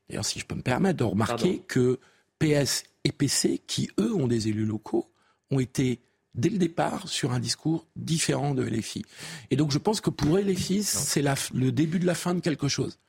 d'ailleurs, 0.10 0.26
si 0.26 0.40
je 0.40 0.46
peux 0.46 0.56
me 0.56 0.62
permettre 0.62 0.98
de 0.98 1.04
remarquer 1.06 1.60
que 1.60 2.00
PS 2.40 2.84
et 3.04 3.12
PC, 3.12 3.62
qui 3.68 3.90
eux 4.00 4.14
ont 4.14 4.28
des 4.28 4.50
élus 4.50 4.66
locaux, 4.66 5.10
ont 5.50 5.60
été 5.60 6.02
dès 6.36 6.50
le 6.50 6.58
départ 6.58 7.08
sur 7.08 7.32
un 7.32 7.40
discours 7.40 7.88
différent 7.96 8.54
de 8.54 8.64
LFI. 8.64 9.04
Et 9.50 9.56
donc 9.56 9.72
je 9.72 9.78
pense 9.78 10.02
que 10.02 10.10
pour 10.10 10.38
LFI, 10.38 10.84
c'est 10.84 11.24
le 11.54 11.72
début 11.72 12.00
de 12.00 12.06
la 12.06 12.16
fin 12.16 12.36
de 12.36 12.42
quelque 12.42 12.68
chose 12.68 13.00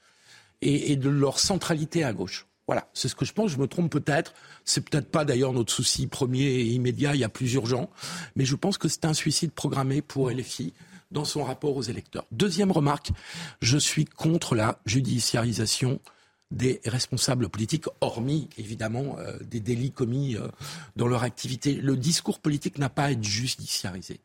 et, 0.61 0.92
et 0.92 0.96
de 0.96 1.08
leur 1.08 1.38
centralité 1.38 2.04
à 2.04 2.12
gauche. 2.12 2.46
Voilà, 2.66 2.88
c'est 2.94 3.09
ce 3.09 3.14
que 3.14 3.25
je 3.25 3.33
pense. 3.33 3.51
Je 3.51 3.59
me 3.59 3.66
trompe 3.66 3.90
peut-être. 3.90 4.35
C'est 4.64 4.88
peut-être 4.88 5.11
pas 5.11 5.25
d'ailleurs 5.25 5.53
notre 5.53 5.72
souci 5.72 6.07
premier 6.07 6.44
et 6.44 6.66
immédiat. 6.66 7.14
Il 7.14 7.20
y 7.20 7.25
a 7.25 7.29
plus 7.29 7.53
urgent, 7.55 7.90
mais 8.37 8.44
je 8.44 8.55
pense 8.55 8.79
que 8.79 8.88
c'est 8.88 9.05
un 9.05 9.14
suicide 9.14 9.53
programmé 9.53 10.01
pour 10.03 10.31
LFI 10.31 10.72
dans 11.11 11.25
son 11.25 11.44
rapport 11.44 11.77
aux 11.77 11.83
électeurs. 11.83 12.25
Deuxième 12.31 12.72
remarque, 12.72 13.11
je 13.61 13.77
suis 13.77 14.05
contre 14.05 14.55
la 14.55 14.79
judiciarisation 14.87 16.01
des 16.51 16.81
responsables 16.85 17.48
politiques, 17.48 17.87
hormis 18.01 18.48
évidemment 18.59 19.16
euh, 19.18 19.38
des 19.40 19.61
délits 19.61 19.90
commis 19.90 20.37
euh, 20.37 20.48
dans 20.96 21.09
leur 21.09 21.22
activité. 21.22 21.75
Le 21.75 21.96
discours 21.96 22.38
politique 22.38 22.79
n'a 22.79 22.90
pas 22.90 23.05
à 23.05 23.11
être 23.12 23.25
judiciarisé. 23.25 24.20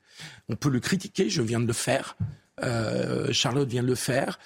On 0.49 0.55
peut 0.55 0.69
le 0.69 0.79
critiquer, 0.79 1.29
je 1.29 1.41
viens 1.41 1.59
de 1.59 1.67
le 1.67 1.73
faire, 1.73 2.17
euh, 2.63 3.31
Charlotte 3.31 3.69
vient 3.69 3.83
de 3.83 3.87
le 3.87 3.95
faire. 3.95 4.39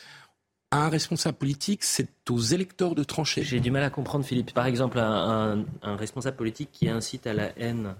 Un 0.71 0.89
responsable 0.89 1.37
politique, 1.37 1.83
c'est 1.83 2.07
aux 2.29 2.39
électeurs 2.39 2.95
de 2.95 3.03
trancher. 3.03 3.43
J'ai 3.43 3.59
du 3.59 3.71
mal 3.71 3.83
à 3.83 3.89
comprendre, 3.89 4.25
Philippe. 4.25 4.53
Par 4.53 4.65
exemple, 4.65 4.99
un 4.99 5.65
responsable 5.83 6.37
politique 6.37 6.69
qui 6.71 6.87
incite 6.87 7.27
à 7.27 7.33
la 7.33 7.51
haine 7.57 7.95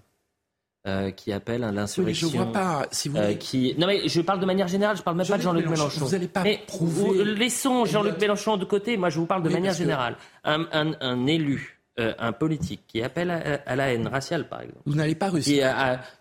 euh, 0.87 1.11
qui 1.11 1.31
appelle 1.31 1.63
à 1.63 1.71
l'insurrection. 1.71 2.27
je 2.27 2.37
vois 2.37 2.51
pas. 2.51 2.87
Si 2.89 3.07
vous 3.07 3.17
euh, 3.17 3.35
qui... 3.35 3.75
Non 3.77 3.85
mais 3.85 4.07
je 4.07 4.19
parle 4.19 4.39
de 4.39 4.47
manière 4.47 4.67
générale. 4.67 4.97
Je 4.97 5.03
parle 5.03 5.15
même 5.15 5.27
pas 5.27 5.37
de 5.37 5.43
Jean-Luc 5.43 5.67
Mélenchon. 5.67 6.05
Vous 6.05 6.11
n'allez 6.13 6.27
pas 6.27 6.41
mais 6.41 6.59
prouver. 6.65 7.23
Laissons 7.23 7.85
Jean-Luc 7.85 8.19
Mélenchon 8.19 8.57
de 8.57 8.65
côté. 8.65 8.97
Moi, 8.97 9.09
je 9.09 9.19
vous 9.19 9.27
parle 9.27 9.43
de 9.43 9.49
manière 9.49 9.75
générale. 9.75 10.15
Un 10.43 11.27
élu 11.27 11.80
euh, 12.01 12.13
un 12.19 12.31
politique 12.31 12.81
qui 12.87 13.01
appelle 13.01 13.31
à, 13.65 13.75
la 13.75 13.93
haine 13.93 14.07
raciale, 14.07 14.47
par 14.47 14.61
exemple. 14.61 14.81
Vous 14.85 14.95
n'allez 14.95 15.15
pas 15.15 15.29
réussir. 15.29 15.73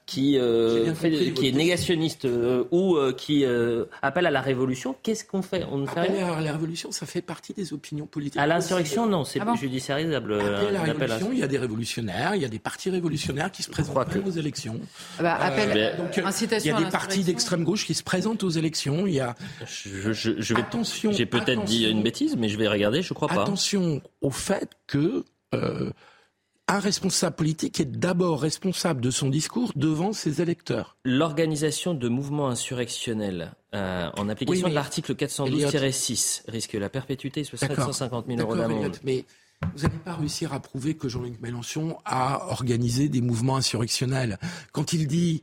Qui, 0.06 0.38
euh, 0.40 0.92
qui, 1.36 1.46
est 1.46 1.52
négationniste 1.52 2.24
euh, 2.24 2.64
ou 2.72 2.98
qui 3.16 3.44
appelle 4.02 4.26
à 4.26 4.30
la 4.30 4.40
révolution, 4.40 4.96
qu'est-ce 5.04 5.24
qu'on 5.24 5.42
fait? 5.42 5.64
On 5.70 5.78
ne 5.78 5.86
fait 5.86 6.00
rien? 6.00 6.32
à 6.32 6.40
la 6.40 6.52
révolution, 6.52 6.90
ça 6.90 7.06
fait 7.06 7.22
partie 7.22 7.52
des 7.54 7.72
opinions 7.72 8.06
politiques. 8.06 8.40
À 8.40 8.46
l'insurrection, 8.46 9.06
non, 9.06 9.24
c'est 9.24 9.40
ah 9.40 9.54
judiciarisable. 9.54 10.34
Appeler 10.34 10.68
à 10.68 10.70
la 10.72 10.82
révolution, 10.82 11.28
il 11.32 11.38
y 11.38 11.42
a 11.44 11.46
des 11.46 11.58
révolutionnaires, 11.58 12.34
il 12.34 12.42
y 12.42 12.44
a 12.44 12.48
des 12.48 12.58
partis 12.58 12.90
révolutionnaires 12.90 13.52
qui 13.52 13.62
se 13.62 13.70
présentent 13.70 14.16
aux 14.26 14.30
élections. 14.30 14.80
Ah 15.18 15.22
bah, 15.22 15.34
appel, 15.40 15.96
donc, 15.96 16.16
il 16.16 16.66
y 16.66 16.70
a 16.70 16.78
des 16.78 16.90
partis 16.90 17.22
d'extrême 17.22 17.62
gauche 17.62 17.86
qui 17.86 17.94
se 17.94 18.02
présentent 18.02 18.42
aux 18.42 18.50
élections. 18.50 19.06
Il 19.06 19.14
y 19.14 19.20
a. 19.20 19.36
Je, 19.64 20.12
je, 20.12 20.54
vais... 20.54 20.60
Attention. 20.60 21.12
J'ai 21.12 21.26
peut-être 21.26 21.64
dit 21.64 21.88
une 21.88 22.02
bêtise, 22.02 22.36
mais 22.36 22.48
je 22.48 22.58
vais 22.58 22.68
regarder. 22.68 23.02
Je 23.02 23.14
crois 23.14 23.28
pas. 23.28 23.42
Attention 23.42 24.02
au 24.20 24.30
fait 24.30 24.70
que 24.86 25.24
euh, 25.54 25.90
un 26.68 26.78
responsable 26.78 27.34
politique 27.34 27.80
est 27.80 27.90
d'abord 27.90 28.40
responsable 28.40 29.00
de 29.00 29.10
son 29.10 29.28
discours 29.28 29.72
devant 29.74 30.12
ses 30.12 30.40
électeurs. 30.40 30.96
L'organisation 31.04 31.94
de 31.94 32.08
mouvements 32.08 32.48
insurrectionnels 32.48 33.54
euh, 33.74 34.08
en 34.16 34.28
application 34.28 34.68
de 34.68 34.74
l'article 34.74 35.14
412-6 35.14 36.42
risque 36.48 36.74
la 36.74 36.88
perpétuité 36.88 37.42
sur 37.42 37.58
750 37.58 38.26
000 38.26 38.40
euros 38.40 38.56
d'amende. 38.56 38.98
Mais 39.02 39.24
vous 39.74 39.82
n'allez 39.82 39.98
pas 39.98 40.14
réussir 40.14 40.52
à 40.52 40.60
prouver 40.60 40.94
que 40.94 41.08
Jean-Luc 41.08 41.40
Mélenchon 41.40 41.98
a 42.04 42.46
organisé 42.50 43.08
des 43.08 43.20
mouvements 43.20 43.56
insurrectionnels. 43.56 44.38
Quand 44.72 44.92
il 44.92 45.06
dit 45.06 45.42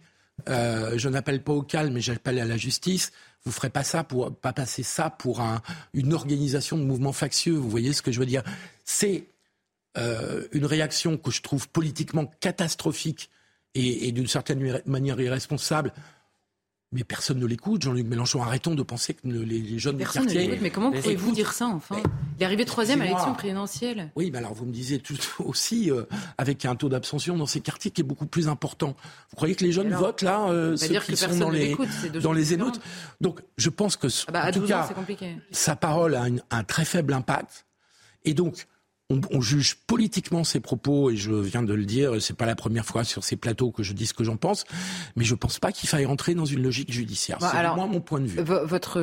euh, 0.49 0.97
je 0.97 1.09
n'appelle 1.09 1.43
pas 1.43 1.53
au 1.53 1.61
calme, 1.61 1.93
mais 1.93 2.01
j'appelle 2.01 2.39
à 2.39 2.45
la 2.45 2.57
justice, 2.57 3.11
vous 3.43 3.51
ferez 3.51 3.69
pas 3.69 3.83
ça 3.83 4.03
pour 4.03 4.35
pas 4.35 4.53
passer 4.53 4.83
ça 4.83 5.09
pour 5.09 5.41
un, 5.41 5.61
une 5.93 6.13
organisation 6.13 6.77
de 6.77 6.83
mouvements 6.83 7.11
factieux. 7.11 7.53
Vous 7.53 7.69
voyez 7.69 7.93
ce 7.93 8.01
que 8.01 8.11
je 8.11 8.19
veux 8.19 8.25
dire 8.25 8.43
C'est 8.85 9.27
euh, 9.97 10.43
une 10.51 10.65
réaction 10.65 11.17
que 11.17 11.31
je 11.31 11.41
trouve 11.41 11.69
politiquement 11.69 12.25
catastrophique 12.39 13.29
et, 13.75 14.07
et 14.07 14.11
d'une 14.11 14.27
certaine 14.27 14.81
manière 14.85 15.19
irresponsable 15.19 15.91
mais 16.93 17.03
personne 17.03 17.39
ne 17.39 17.45
l'écoute, 17.45 17.81
Jean-Luc 17.81 18.07
Mélenchon. 18.07 18.41
Arrêtons 18.41 18.73
de 18.73 18.83
penser 18.83 19.13
que 19.13 19.27
les, 19.27 19.77
jeunes 19.77 19.97
personne 19.97 20.25
du 20.25 20.33
quartier. 20.33 20.55
Ne 20.55 20.61
mais 20.61 20.69
comment 20.69 20.91
pouvez-vous 20.91 21.33
dire 21.33 21.51
ça, 21.51 21.67
enfin 21.67 21.97
Il 22.37 22.43
est 22.43 22.45
arrivé 22.45 22.63
troisième 22.63 23.01
à 23.01 23.05
l'élection 23.05 23.33
présidentielle. 23.33 24.09
Oui, 24.15 24.29
mais 24.31 24.37
alors 24.37 24.53
vous 24.53 24.65
me 24.65 24.71
disiez 24.71 24.99
tout 24.99 25.17
aussi 25.43 25.91
euh, 25.91 26.03
avec 26.37 26.63
un 26.65 26.75
taux 26.75 26.87
d'abstention 26.87 27.35
dans 27.35 27.45
ces 27.45 27.59
quartiers 27.59 27.91
qui 27.91 28.01
est 28.01 28.05
beaucoup 28.05 28.25
plus 28.25 28.47
important. 28.47 28.95
Vous 29.29 29.35
croyez 29.35 29.55
que 29.55 29.65
les 29.65 29.73
jeunes 29.73 29.93
votent 29.93 30.21
là, 30.21 30.47
euh, 30.49 30.77
ceux 30.77 30.99
qui 30.99 31.17
sont 31.17 31.37
dans 31.37 31.49
les 31.49 31.75
dans 32.21 32.33
les 32.33 32.53
émeutes 32.53 32.79
Donc, 33.19 33.41
je 33.57 33.69
pense 33.69 33.97
que 33.97 34.07
ah 34.27 34.31
bah, 34.31 34.45
en 34.47 34.51
tout 34.51 34.61
cas, 34.61 34.89
sa 35.51 35.75
parole 35.75 36.15
a 36.15 36.25
un 36.51 36.63
très 36.63 36.85
faible 36.85 37.13
impact. 37.13 37.65
Et 38.23 38.33
donc, 38.33 38.65
on, 39.09 39.39
juge 39.39 39.77
politiquement 39.87 40.43
ses 40.43 40.59
propos, 40.59 41.09
et 41.09 41.15
je 41.15 41.31
viens 41.33 41.63
de 41.63 41.73
le 41.73 41.85
dire, 41.85 42.21
c'est 42.21 42.35
pas 42.35 42.45
la 42.45 42.55
première 42.55 42.85
fois 42.85 43.05
sur 43.05 43.23
ces 43.23 43.37
plateaux 43.37 43.71
que 43.71 43.81
je 43.81 43.93
dis 43.93 44.05
ce 44.05 44.13
que 44.13 44.25
j'en 44.25 44.35
pense, 44.35 44.65
mais 45.15 45.23
je 45.23 45.33
pense 45.33 45.59
pas 45.59 45.71
qu'il 45.71 45.87
faille 45.87 46.05
rentrer 46.05 46.35
dans 46.35 46.45
une 46.45 46.61
logique 46.61 46.91
judiciaire. 46.91 47.37
c'est 47.39 47.75
moi 47.75 47.87
mon 47.87 48.01
point 48.01 48.19
de 48.19 48.25
vue. 48.25 48.41
Votre 48.41 48.99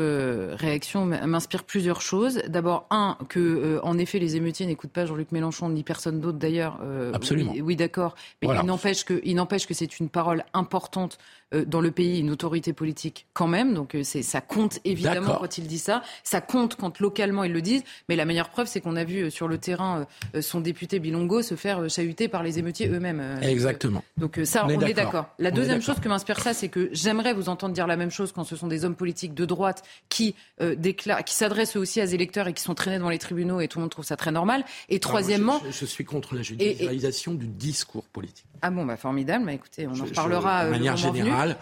réaction 0.56 1.06
m'inspire 1.06 1.64
plusieurs 1.64 2.02
choses. 2.02 2.42
D'abord, 2.48 2.86
un, 2.90 3.16
que 3.28 3.40
euh, 3.40 3.80
en 3.82 3.98
effet 3.98 4.18
les 4.18 4.36
émeutiers 4.36 4.66
n'écoutent 4.66 4.92
pas 4.92 5.06
Jean-Luc 5.06 5.32
Mélenchon 5.32 5.70
ni 5.70 5.82
personne 5.82 6.20
d'autre 6.20 6.38
d'ailleurs. 6.38 6.78
Euh, 6.82 7.12
Absolument. 7.14 7.54
Oui, 7.62 7.76
d'accord. 7.76 8.14
Mais 8.42 8.48
il 8.48 8.66
n'empêche 8.66 9.04
que, 9.04 9.20
il 9.24 9.36
n'empêche 9.36 9.66
que 9.66 9.74
c'est 9.74 9.98
une 10.00 10.08
parole 10.08 10.44
importante 10.52 11.18
dans 11.66 11.80
le 11.80 11.90
pays 11.90 12.20
une 12.20 12.30
autorité 12.30 12.72
politique 12.72 13.26
quand 13.32 13.46
même. 13.46 13.74
Donc 13.74 13.94
euh, 13.94 14.02
c'est 14.02 14.22
ça 14.22 14.40
compte 14.40 14.80
évidemment 14.84 15.36
quand 15.38 15.58
il 15.58 15.66
dit 15.66 15.78
ça. 15.78 16.02
Ça 16.22 16.40
compte 16.40 16.76
quand 16.76 17.00
localement 17.00 17.44
ils 17.44 17.52
le 17.52 17.62
disent. 17.62 17.82
Mais 18.08 18.16
la 18.16 18.24
meilleure 18.24 18.48
preuve, 18.48 18.66
c'est 18.66 18.80
qu'on 18.80 18.96
a 18.96 19.04
vu 19.04 19.22
euh, 19.24 19.30
sur 19.30 19.48
le 19.48 19.58
terrain 19.58 20.06
son 20.40 20.60
député 20.60 20.98
Bilongo 20.98 21.42
se 21.42 21.54
faire 21.54 21.88
chahuter 21.88 22.28
par 22.28 22.42
les 22.42 22.58
émeutiers 22.58 22.88
eux-mêmes. 22.88 23.38
Exactement. 23.42 24.02
Donc 24.16 24.40
ça, 24.44 24.66
on, 24.66 24.68
est 24.68 24.94
d'accord. 24.94 25.26
La 25.38 25.50
deuxième 25.50 25.82
chose 25.82 26.00
que 26.00 26.08
m'inspire 26.08 26.40
ça, 26.40 26.54
c'est 26.54 26.68
que 26.68 26.88
j'aimerais 26.92 27.34
vous 27.34 27.48
entendre 27.48 27.74
dire 27.74 27.86
la 27.86 27.96
même 27.96 28.10
chose 28.10 28.32
quand 28.32 28.44
ce 28.44 28.56
sont 28.56 28.66
des 28.66 28.84
hommes 28.84 28.96
politiques 28.96 29.34
de 29.34 29.44
droite 29.44 29.82
qui 30.08 30.34
déclarent, 30.76 31.24
qui 31.24 31.34
s'adressent 31.34 31.76
aussi 31.76 32.00
à 32.00 32.06
des 32.06 32.14
électeurs 32.14 32.48
et 32.48 32.52
qui 32.52 32.62
sont 32.62 32.74
traînés 32.74 32.98
devant 32.98 33.10
les 33.10 33.18
tribunaux 33.18 33.60
et 33.60 33.68
tout 33.68 33.78
le 33.78 33.82
monde 33.82 33.90
trouve 33.90 34.04
ça 34.04 34.16
très 34.16 34.32
normal. 34.32 34.64
Et 34.88 35.00
troisièmement, 35.00 35.60
je, 35.70 35.86
suis 35.86 36.04
contre 36.04 36.34
la 36.34 36.42
judiciarisation 36.42 37.34
du 37.34 37.46
discours 37.46 38.04
politique. 38.04 38.46
Ah 38.62 38.70
bon, 38.70 38.84
bah 38.84 38.96
formidable. 38.96 39.44
Bah, 39.44 39.52
écoutez, 39.52 39.86
on 39.86 39.92
en 39.92 40.04
reparlera. 40.04 40.66
de 40.66 40.70
manière 40.70 40.96
générale. 40.96 41.56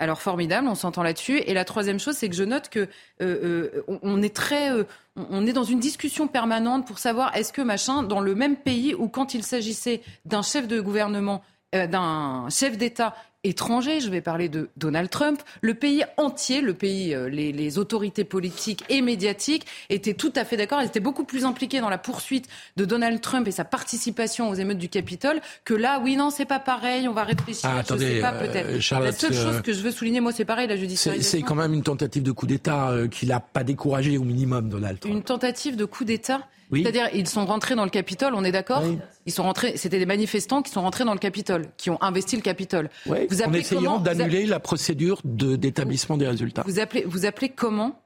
Alors 0.00 0.20
formidable, 0.20 0.68
on 0.68 0.76
s'entend 0.76 1.02
là-dessus. 1.02 1.38
Et 1.38 1.54
la 1.54 1.64
troisième 1.64 1.98
chose, 1.98 2.16
c'est 2.16 2.28
que 2.28 2.36
je 2.36 2.44
note 2.44 2.68
que 2.68 2.80
euh, 2.80 2.86
euh, 3.20 3.82
on 4.02 4.22
est 4.22 4.34
très, 4.34 4.72
euh, 4.72 4.84
on 5.16 5.44
est 5.44 5.52
dans 5.52 5.64
une 5.64 5.80
discussion 5.80 6.28
permanente 6.28 6.86
pour 6.86 7.00
savoir 7.00 7.34
est-ce 7.36 7.52
que 7.52 7.62
machin, 7.62 8.04
dans 8.04 8.20
le 8.20 8.36
même 8.36 8.56
pays 8.56 8.94
où 8.94 9.08
quand 9.08 9.34
il 9.34 9.42
s'agissait 9.42 10.02
d'un 10.24 10.42
chef 10.42 10.68
de 10.68 10.80
gouvernement, 10.80 11.42
d'un 11.72 12.46
chef 12.48 12.78
d'État 12.78 13.14
étranger, 13.44 14.00
je 14.00 14.10
vais 14.10 14.20
parler 14.20 14.48
de 14.48 14.68
Donald 14.76 15.10
Trump, 15.10 15.40
le 15.60 15.74
pays 15.74 16.04
entier, 16.16 16.60
le 16.60 16.74
pays, 16.74 17.14
euh, 17.14 17.28
les, 17.28 17.78
autorités 17.78 18.24
politiques 18.24 18.84
et 18.88 19.00
médiatiques 19.00 19.66
étaient 19.90 20.14
tout 20.14 20.32
à 20.34 20.44
fait 20.44 20.56
d'accord, 20.56 20.80
ils 20.82 20.86
étaient 20.86 21.00
beaucoup 21.00 21.24
plus 21.24 21.44
impliqués 21.44 21.80
dans 21.80 21.90
la 21.90 21.98
poursuite 21.98 22.48
de 22.76 22.84
Donald 22.84 23.20
Trump 23.20 23.46
et 23.46 23.52
sa 23.52 23.64
participation 23.64 24.48
aux 24.48 24.54
émeutes 24.54 24.78
du 24.78 24.88
Capitole 24.88 25.40
que 25.64 25.74
là, 25.74 26.00
oui, 26.02 26.16
non, 26.16 26.30
c'est 26.30 26.46
pas 26.46 26.58
pareil, 26.58 27.06
on 27.06 27.12
va 27.12 27.24
réfléchir, 27.24 27.70
ah, 27.72 27.78
attendez, 27.78 28.14
sais 28.14 28.20
pas, 28.20 28.32
euh, 28.34 28.46
peut-être. 28.46 29.00
la 29.00 29.12
seule 29.12 29.34
chose 29.34 29.56
euh, 29.56 29.60
que 29.60 29.72
je 29.72 29.80
veux 29.80 29.92
souligner, 29.92 30.20
moi, 30.20 30.32
c'est 30.32 30.44
pareil, 30.44 30.66
la 30.66 30.76
judiciarisation. 30.76 31.38
C'est 31.38 31.42
quand 31.42 31.54
même 31.54 31.74
une 31.74 31.84
tentative 31.84 32.22
de 32.24 32.32
coup 32.32 32.46
d'État 32.46 32.92
qu'il 33.10 33.28
n'a 33.28 33.40
pas 33.40 33.62
découragé 33.62 34.18
au 34.18 34.24
minimum, 34.24 34.68
Donald 34.68 34.98
Trump. 34.98 35.14
Une 35.14 35.22
tentative 35.22 35.76
de 35.76 35.84
coup 35.84 36.04
d'État 36.04 36.40
c'est-à-dire, 36.72 37.08
ils 37.14 37.28
sont 37.28 37.46
rentrés 37.46 37.74
dans 37.74 37.84
le 37.84 37.90
Capitole, 37.90 38.34
on 38.34 38.44
est 38.44 38.52
d'accord 38.52 38.82
Ils 39.26 39.32
sont 39.32 39.42
rentrés, 39.42 39.76
c'était 39.76 39.98
des 39.98 40.06
manifestants 40.06 40.62
qui 40.62 40.70
sont 40.70 40.82
rentrés 40.82 41.04
dans 41.04 41.12
le 41.12 41.18
Capitole, 41.18 41.66
qui 41.76 41.90
ont 41.90 42.00
investi 42.02 42.36
le 42.36 42.42
Capitole. 42.42 42.90
vous 43.06 43.42
en 43.42 43.52
essayant 43.52 43.98
d'annuler 43.98 44.46
la 44.46 44.60
procédure 44.60 45.20
d'établissement 45.24 46.16
des 46.16 46.28
résultats. 46.28 46.64
Vous 46.66 46.80
appelez, 46.80 47.04
vous 47.06 47.26
appelez 47.26 47.48
comment 47.48 48.00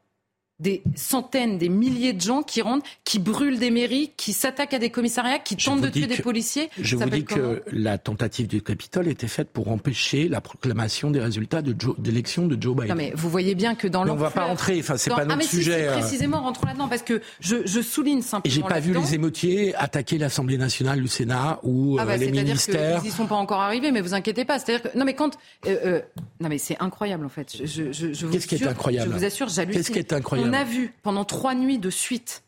des 0.63 0.83
centaines, 0.95 1.59
des 1.59 1.69
milliers 1.69 2.13
de 2.13 2.21
gens 2.21 2.43
qui 2.43 2.63
rentrent, 2.63 2.87
qui 3.05 3.19
brûlent 3.19 3.59
des 3.59 3.71
mairies, 3.71 4.13
qui 4.17 4.33
s'attaquent 4.33 4.75
à 4.75 4.79
des 4.79 4.91
commissariats, 4.91 5.41
qui 5.41 5.57
tentent 5.57 5.81
de 5.81 5.89
tuer 5.89 6.07
des 6.07 6.23
policiers. 6.23 6.71
Je 6.81 6.97
vous 6.97 7.11
dis 7.11 7.25
que 7.25 7.63
la 7.73 7.99
tentative 7.99 8.47
du 8.47 8.63
Capitole 8.63 9.09
était 9.09 9.29
faite 9.29 9.51
pour 9.51 9.69
empêcher 9.69 10.29
la 10.29 10.41
proclamation 10.41 11.11
des 11.11 11.21
résultats 11.21 11.63
d'élection 11.63 12.47
de, 12.47 12.61
Joe 12.61 12.77
Biden. 12.77 12.91
Non 12.91 12.95
mais 12.95 13.13
vous 13.17 13.29
voyez 13.29 13.55
bien 13.55 13.75
que 13.75 13.89
dans 13.89 14.09
On 14.09 14.15
va 14.15 14.31
pas 14.31 14.45
rentrer, 14.45 14.79
enfin 14.79 14.97
c'est 14.97 15.11
pas 15.11 15.25
notre 15.25 15.33
ah, 15.33 15.37
mais 15.37 15.45
sujet. 15.45 15.73
Si, 15.73 15.89
euh. 15.89 15.99
précisément, 15.99 16.43
rentrons 16.43 16.67
là-dedans 16.67 16.89
parce 16.89 17.03
que 17.03 17.21
je, 17.41 17.67
je 17.67 17.81
souligne 17.81 18.23
simplement. 18.23 18.53
Et 18.53 18.55
j'ai 18.55 18.63
pas 18.63 18.79
vu 18.79 18.95
les 18.95 19.15
émeutiers 19.15 19.75
attaquer 19.75 20.19
l'Assemblée 20.19 20.59
nationale, 20.59 21.01
le 21.01 21.09
Sénat 21.09 21.59
ou 21.65 21.97
ah 21.99 22.05
bah, 22.05 22.13
euh, 22.13 22.17
les 22.19 22.31
ministères. 22.31 23.01
Ils 23.03 23.09
y 23.09 23.11
sont 23.11 23.27
pas 23.27 23.35
encore 23.35 23.61
arrivés, 23.61 23.91
mais 23.91 24.01
vous 24.01 24.15
inquiétez 24.15 24.45
pas. 24.45 24.61
C'est-à-dire 24.61 24.93
que 24.93 24.97
non 24.97 25.05
mais 25.05 25.15
quand 25.15 25.37
euh, 25.67 26.01
non 26.41 26.49
mais 26.49 26.59
c'est 26.59 26.77
incroyable 26.79 27.27
en 27.27 27.31
fait. 27.31 27.57
Je, 27.65 27.93
je, 27.93 28.13
je 28.13 28.27
Qu'est-ce 28.29 28.47
qui 28.47 28.55
est 28.55 28.67
incroyable 28.67 29.11
Je 29.11 29.19
vous 29.19 29.25
assure, 29.25 29.49
j'hallucine. 29.49 29.83
Qu'est-ce 29.83 29.91
qui 29.91 29.99
est 29.99 30.13
incroyable 30.13 30.52
On 30.53 30.55
a 30.55 30.65
vu 30.65 30.93
pendant 31.03 31.25
trois 31.25 31.55
nuits 31.55 31.79
de 31.79 31.89
suite 31.89 32.43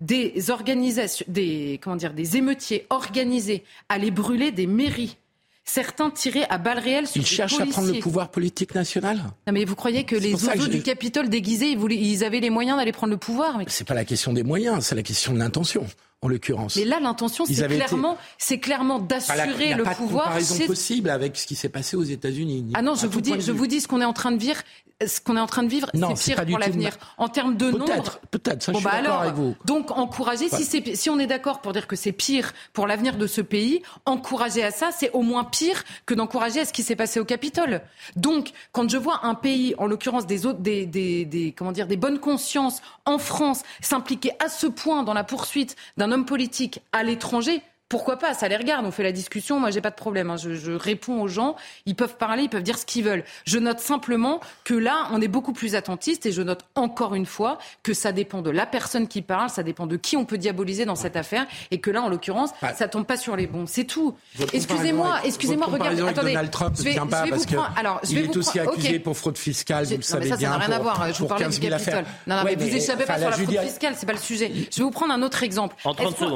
des 0.00 0.50
organisations, 0.50 1.26
des, 1.28 1.80
comment 1.82 1.96
dire, 1.96 2.14
des 2.14 2.36
émeutiers 2.36 2.86
organisés 2.90 3.64
aller 3.88 4.12
brûler 4.12 4.52
des 4.52 4.68
mairies. 4.68 5.16
Certains 5.64 6.10
tiraient 6.10 6.46
à 6.48 6.58
balles 6.58 6.78
réelles 6.78 7.08
sur 7.08 7.20
Ils 7.20 7.26
cherchent 7.26 7.58
à 7.60 7.66
prendre 7.66 7.92
le 7.92 7.98
pouvoir 7.98 8.30
politique 8.30 8.74
national 8.74 9.16
non, 9.46 9.52
mais 9.52 9.64
vous 9.64 9.74
croyez 9.74 10.04
que 10.04 10.14
les 10.14 10.32
oiseaux 10.44 10.68
du 10.68 10.80
Capitole 10.80 11.28
déguisés, 11.28 11.70
ils, 11.70 11.78
voulaient, 11.78 11.96
ils, 11.96 12.24
avaient 12.24 12.38
les 12.38 12.50
moyens 12.50 12.78
d'aller 12.78 12.92
prendre 12.92 13.12
le 13.12 13.18
pouvoir 13.18 13.58
mais... 13.58 13.64
C'est 13.66 13.86
pas 13.86 13.94
la 13.94 14.04
question 14.04 14.32
des 14.32 14.44
moyens, 14.44 14.84
c'est 14.86 14.94
la 14.94 15.02
question 15.02 15.34
de 15.34 15.38
l'intention 15.38 15.86
en 16.22 16.28
l'occurrence. 16.28 16.76
Mais 16.76 16.84
là, 16.84 17.00
l'intention, 17.00 17.44
c'est 17.46 17.66
clairement, 17.66 18.18
c'est 18.38 18.58
clairement 18.58 18.98
d'assurer 18.98 19.74
le 19.74 19.84
pouvoir. 19.84 20.38
Il 20.38 20.44
n'y 20.44 20.56
a 20.56 20.58
pas 20.58 20.66
possible 20.66 21.10
avec 21.10 21.36
ce 21.36 21.46
qui 21.46 21.54
s'est 21.54 21.68
passé 21.68 21.96
aux 21.96 22.02
États-Unis. 22.02 22.72
Ah 22.74 22.82
non, 22.82 22.94
je 22.94 23.06
vous 23.06 23.20
dis, 23.20 23.40
je 23.40 23.52
vous 23.52 23.66
dis 23.66 23.80
ce 23.80 23.88
qu'on 23.88 24.00
est 24.00 24.06
en 24.06 24.12
train 24.12 24.32
de 24.32 24.38
vivre. 24.38 24.60
Ce 25.06 25.18
qu'on 25.18 25.34
est 25.34 25.40
en 25.40 25.46
train 25.46 25.62
de 25.62 25.70
vivre, 25.70 25.90
c'est 26.14 26.34
pire 26.34 26.44
pour 26.44 26.58
l'avenir. 26.58 26.92
En 27.16 27.28
termes 27.28 27.56
de 27.56 27.70
nombre. 27.70 28.20
Peut-être. 28.30 28.62
Ça, 28.62 28.72
je 28.72 28.76
suis 28.76 28.84
bah 28.84 29.00
d'accord 29.00 29.22
avec 29.22 29.32
vous. 29.32 29.56
Donc, 29.64 29.92
encourager. 29.92 30.50
Si 30.50 31.08
on 31.08 31.18
est 31.18 31.26
d'accord 31.26 31.62
pour 31.62 31.72
dire 31.72 31.86
que 31.86 31.96
c'est 31.96 32.12
pire 32.12 32.52
pour 32.74 32.86
l'avenir 32.86 33.16
de 33.16 33.26
ce 33.26 33.40
pays, 33.40 33.80
encourager 34.04 34.62
à 34.62 34.70
ça, 34.70 34.90
c'est 34.94 35.10
au 35.12 35.22
moins 35.22 35.44
pire 35.44 35.84
que 36.04 36.12
d'encourager 36.12 36.60
à 36.60 36.64
ce 36.66 36.74
qui 36.74 36.82
s'est 36.82 36.96
passé 36.96 37.18
au 37.18 37.24
Capitole. 37.24 37.80
Donc, 38.16 38.50
quand 38.72 38.90
je 38.90 38.98
vois 38.98 39.20
un 39.24 39.34
pays, 39.34 39.74
en 39.78 39.86
l'occurrence 39.86 40.26
des 40.26 40.44
autres, 40.44 40.58
des, 40.58 40.84
des, 40.84 41.24
des, 41.24 41.52
comment 41.52 41.72
dire, 41.72 41.86
des 41.86 41.96
bonnes 41.96 42.18
consciences 42.18 42.82
en 43.06 43.16
France, 43.16 43.62
s'impliquer 43.80 44.32
à 44.38 44.50
ce 44.50 44.66
point 44.66 45.02
dans 45.02 45.14
la 45.14 45.24
poursuite 45.24 45.76
d'un 45.96 46.09
homme 46.12 46.24
politique 46.24 46.80
à 46.92 47.02
l'étranger, 47.02 47.62
pourquoi 47.90 48.16
pas 48.16 48.34
Ça 48.34 48.46
les 48.46 48.56
regarde, 48.56 48.86
on 48.86 48.92
fait 48.92 49.02
la 49.02 49.10
discussion. 49.10 49.58
Moi, 49.58 49.70
j'ai 49.70 49.80
pas 49.80 49.90
de 49.90 49.96
problème. 49.96 50.30
Hein. 50.30 50.36
Je, 50.36 50.72
réponds 50.72 51.20
aux 51.20 51.26
gens. 51.26 51.56
Ils 51.86 51.96
peuvent 51.96 52.16
parler, 52.16 52.44
ils 52.44 52.48
peuvent 52.48 52.62
dire 52.62 52.78
ce 52.78 52.86
qu'ils 52.86 53.04
veulent. 53.04 53.24
Je 53.44 53.58
note 53.58 53.80
simplement 53.80 54.40
que 54.62 54.74
là, 54.74 55.08
on 55.10 55.20
est 55.20 55.28
beaucoup 55.28 55.52
plus 55.52 55.74
attentiste 55.74 56.24
et 56.24 56.30
je 56.30 56.40
note 56.40 56.60
encore 56.76 57.16
une 57.16 57.26
fois 57.26 57.58
que 57.82 57.92
ça 57.92 58.12
dépend 58.12 58.42
de 58.42 58.50
la 58.50 58.64
personne 58.64 59.08
qui 59.08 59.22
parle, 59.22 59.50
ça 59.50 59.64
dépend 59.64 59.88
de 59.88 59.96
qui 59.96 60.16
on 60.16 60.24
peut 60.24 60.38
diaboliser 60.38 60.84
dans 60.84 60.94
cette 60.94 61.16
affaire 61.16 61.46
et 61.72 61.80
que 61.80 61.90
là, 61.90 62.02
en 62.02 62.08
l'occurrence, 62.08 62.50
ça 62.60 62.74
ça 62.74 62.86
tombe 62.86 63.06
pas 63.06 63.16
sur 63.16 63.34
les 63.34 63.48
bons. 63.48 63.66
C'est 63.66 63.84
tout. 63.84 64.14
Excusez-moi, 64.52 65.18
excusez-moi. 65.24 65.66
Regardez, 65.66 66.02
attendez. 66.02 66.28
Donald 66.28 66.50
Trump 66.52 66.76
je 66.78 66.84
vais, 66.84 66.94
pas 66.94 67.24
parce 67.28 67.44
que 67.44 67.56
alors, 67.76 68.00
je 68.04 68.14
vais 68.14 68.20
il 68.20 68.30
est 68.30 68.36
aussi 68.36 68.60
accusé 68.60 69.00
pour 69.00 69.16
fraude 69.16 69.36
fiscale. 69.36 69.86
Vous 69.86 69.96
le 69.96 70.02
savez 70.02 70.28
ça, 70.28 70.36
bien. 70.36 70.52
Ça 70.52 70.58
n'a 70.58 70.64
rien 70.64 70.76
à 70.76 70.78
voir. 70.78 71.12
Je 71.12 71.18
vous 71.18 71.26
parlais 71.26 71.48
du 71.48 71.58
Capitole. 71.58 72.04
Non, 72.28 72.36
non, 72.36 72.42
mais 72.44 72.54
vous 72.54 72.72
échappez 72.72 73.04
pas 73.04 73.18
sur 73.18 73.30
la 73.30 73.36
fraude 73.36 73.58
fiscale. 73.58 73.94
C'est 73.96 74.06
pas 74.06 74.12
le 74.12 74.18
sujet. 74.18 74.52
Je 74.70 74.78
vais 74.78 74.84
vous 74.84 74.92
prendre 74.92 75.12
un 75.12 75.22
autre 75.22 75.42
exemple. 75.42 75.74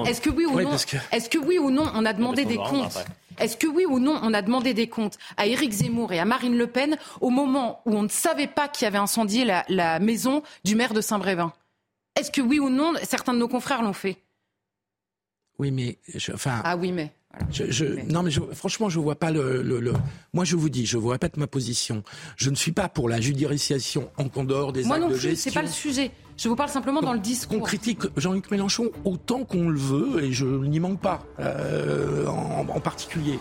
Est-ce 0.07 0.21
que 0.21 0.31
oui 0.31 0.47
ou 0.47 0.61
non 0.61 0.73
Est-ce 1.13 1.29
que 1.29 1.44
oui 1.47 1.59
ou 1.59 1.71
non 1.71 1.91
on 1.95 2.05
a 2.05 2.13
demandé 2.13 2.45
des 2.45 2.57
comptes 2.57 2.99
est-ce 3.39 3.57
que 3.57 3.67
oui 3.67 3.85
ou 3.85 3.99
non, 3.99 4.19
on 4.23 4.33
a 4.33 4.43
demandé 4.43 4.75
des 4.75 4.89
comptes 4.89 5.19
à 5.37 5.47
Éric 5.47 5.73
Zemmour 5.73 6.13
et 6.13 6.19
à 6.21 6.25
Marine 6.25 6.57
Le 6.57 6.67
Pen 6.69 6.97
au 7.21 7.31
moment 7.31 7.81
où 7.85 7.95
on 7.97 8.03
ne 8.05 8.09
savait 8.09 8.47
pas 8.47 8.69
qu'il 8.69 8.85
y 8.85 8.87
avait 8.87 8.99
incendié 8.99 9.45
la, 9.45 9.65
la 9.69 9.99
maison 9.99 10.43
du 10.65 10.77
maire 10.77 10.95
de 10.95 11.01
Saint-Brévin? 11.01 11.53
Est-ce 12.17 12.31
que 12.31 12.41
oui 12.41 12.61
ou 12.61 12.71
non, 12.71 12.93
certains 13.03 13.35
de 13.35 13.39
nos 13.39 13.49
confrères 13.49 13.83
l'ont 13.83 13.93
fait? 13.93 14.19
Oui, 15.59 15.71
mais 15.71 15.99
enfin. 16.33 16.61
Ah 16.65 16.77
oui, 16.77 16.93
mais. 16.93 17.13
Je, 17.51 17.85
Non, 18.13 18.23
mais 18.23 18.31
franchement, 18.53 18.89
je 18.89 19.01
vois 19.01 19.17
pas 19.17 19.33
le, 19.33 19.63
le, 19.63 19.93
Moi, 20.33 20.45
je 20.45 20.55
vous 20.55 20.69
dis, 20.69 20.87
je 20.87 20.97
vous 20.97 21.09
répète 21.09 21.37
ma 21.37 21.49
position. 21.49 22.05
Je 22.37 22.51
ne 22.51 22.55
suis 22.55 22.71
pas 22.71 22.89
pour 22.89 23.09
la 23.09 23.21
judiciarisation 23.21 24.11
en 24.17 24.45
dehors 24.45 24.73
des 24.73 24.85
Moi 24.85 24.97
actes 24.97 25.05
non 25.07 25.11
de 25.11 25.17
gestion. 25.17 25.51
c'est 25.51 25.59
pas 25.59 25.67
le 25.67 25.73
sujet. 25.73 26.13
Je 26.37 26.49
vous 26.49 26.57
parle 26.57 26.69
simplement 26.69 27.01
dans 27.01 27.13
le 27.13 27.21
discours. 27.21 27.59
On 27.59 27.63
critique 27.63 28.01
Jean-Luc 28.17 28.51
Mélenchon 28.51 28.91
autant 29.05 29.45
qu'on 29.45 29.69
le 29.69 29.79
veut, 29.79 30.25
et 30.25 30.33
je 30.33 30.45
n'y 30.45 30.81
manque 30.81 31.01
pas, 31.01 31.23
euh, 31.41 32.27
en, 32.27 32.67
en, 32.69 32.81
particulier. 32.81 33.39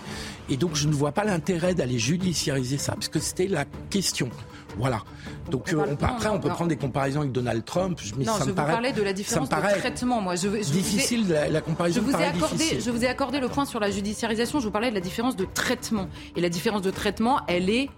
Et 0.49 0.57
donc 0.57 0.75
je 0.75 0.87
ne 0.87 0.93
vois 0.93 1.11
pas 1.11 1.23
l'intérêt 1.23 1.73
d'aller 1.73 1.97
judiciariser 1.97 2.77
ça, 2.77 2.93
parce 2.93 3.07
que 3.07 3.19
c'était 3.19 3.47
la 3.47 3.65
question. 3.89 4.29
Voilà. 4.77 5.01
Donc 5.49 5.73
on, 5.73 5.79
euh, 5.79 5.95
après, 6.01 6.29
on 6.29 6.39
peut 6.39 6.49
prendre 6.49 6.69
des 6.69 6.77
comparaisons 6.77 7.21
avec 7.21 7.31
Donald 7.31 7.63
Trump. 7.65 7.99
Non, 8.17 8.33
ça 8.33 8.39
je 8.39 8.43
me 8.45 8.49
vous 8.49 8.55
parlais 8.55 8.91
de 8.91 9.01
la 9.01 9.13
différence 9.13 9.49
de 9.49 9.55
traitement. 9.55 10.21
Moi, 10.21 10.35
je, 10.35 10.47
je 10.49 10.71
difficile 10.71 11.25
ai, 11.29 11.33
la, 11.33 11.49
la, 11.49 11.61
comparaison. 11.61 12.01
Je 12.05 12.11
vous 12.11 12.17
ai 12.17 12.25
accordé, 12.25 12.79
je 12.79 12.91
vous 12.91 13.03
ai 13.03 13.07
accordé 13.07 13.39
le 13.39 13.49
point 13.49 13.65
sur 13.65 13.79
la 13.79 13.91
judiciarisation. 13.91 14.59
Je 14.59 14.65
vous 14.65 14.71
parlais 14.71 14.89
de 14.89 14.95
la 14.95 15.01
différence 15.01 15.35
de 15.35 15.45
traitement. 15.45 16.07
Et 16.35 16.41
la 16.41 16.49
différence 16.49 16.81
de 16.81 16.91
traitement, 16.91 17.41
elle 17.47 17.69
est 17.69 17.89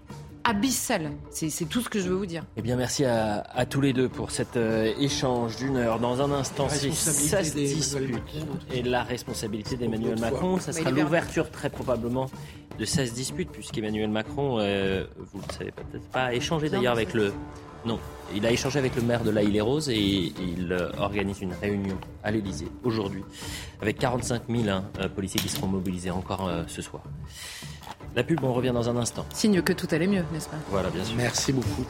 abyssal. 0.46 1.10
C'est 1.30 1.68
tout 1.68 1.80
ce 1.80 1.88
que 1.88 1.98
je 1.98 2.08
veux 2.08 2.14
vous 2.14 2.26
dire. 2.26 2.44
Eh 2.56 2.62
bien, 2.62 2.76
merci 2.76 3.04
à, 3.04 3.66
tous 3.68 3.80
les 3.80 3.92
deux 3.92 4.08
pour 4.08 4.30
cet 4.30 4.56
euh, 4.56 4.92
échange 4.98 5.56
d'une 5.56 5.76
heure. 5.76 5.98
Dans 5.98 6.22
un 6.22 6.30
instant, 6.30 6.68
si 6.68 6.92
ça 6.92 7.42
se 7.42 7.54
dispute 7.54 8.22
et 8.72 8.82
la 8.82 9.02
responsabilité 9.02 9.76
d'Emmanuel 9.76 10.18
Macron, 10.20 10.58
ça 10.58 10.72
sera 10.72 10.90
l'ouverture 10.90 11.50
très 11.50 11.68
probablement 11.68 12.30
de 12.78 12.84
16 12.84 13.12
disputes, 13.14 13.50
puisqu'Emmanuel 13.50 14.10
Macron, 14.10 14.58
euh, 14.60 15.04
vous 15.32 15.38
ne 15.38 15.46
le 15.46 15.52
savez 15.52 15.72
peut-être 15.72 16.08
pas, 16.10 16.24
a 16.24 16.34
échangé 16.34 16.68
d'ailleurs 16.68 16.92
avec 16.92 17.14
le... 17.14 17.32
Non, 17.86 18.00
il 18.34 18.44
a 18.44 18.50
échangé 18.50 18.80
avec 18.80 18.96
le 18.96 19.02
maire 19.02 19.22
de 19.22 19.30
La 19.30 19.42
Île-et-Rose 19.42 19.88
et 19.88 19.96
il 19.96 20.72
euh, 20.72 20.90
organise 20.98 21.40
une 21.40 21.52
réunion 21.54 21.96
à 22.24 22.32
l'Elysée 22.32 22.68
aujourd'hui 22.82 23.22
avec 23.80 23.98
45 23.98 24.42
000 24.48 24.68
hein, 24.68 24.84
policiers 25.14 25.40
qui 25.40 25.48
seront 25.48 25.68
mobilisés 25.68 26.10
encore 26.10 26.50
ce 26.66 26.82
soir. 26.82 27.04
La 28.16 28.24
pub, 28.24 28.42
on 28.42 28.52
revient 28.52 28.72
dans 28.72 28.88
un 28.88 28.96
instant. 28.96 29.24
Signe 29.32 29.62
que 29.62 29.72
tout 29.72 29.86
allait 29.92 30.06
mieux, 30.06 30.24
n'est-ce 30.32 30.48
pas? 30.48 30.56
Voilà, 30.70 30.90
bien 30.90 31.04
sûr. 31.04 31.16
Merci 31.16 31.52
beaucoup. 31.52 31.86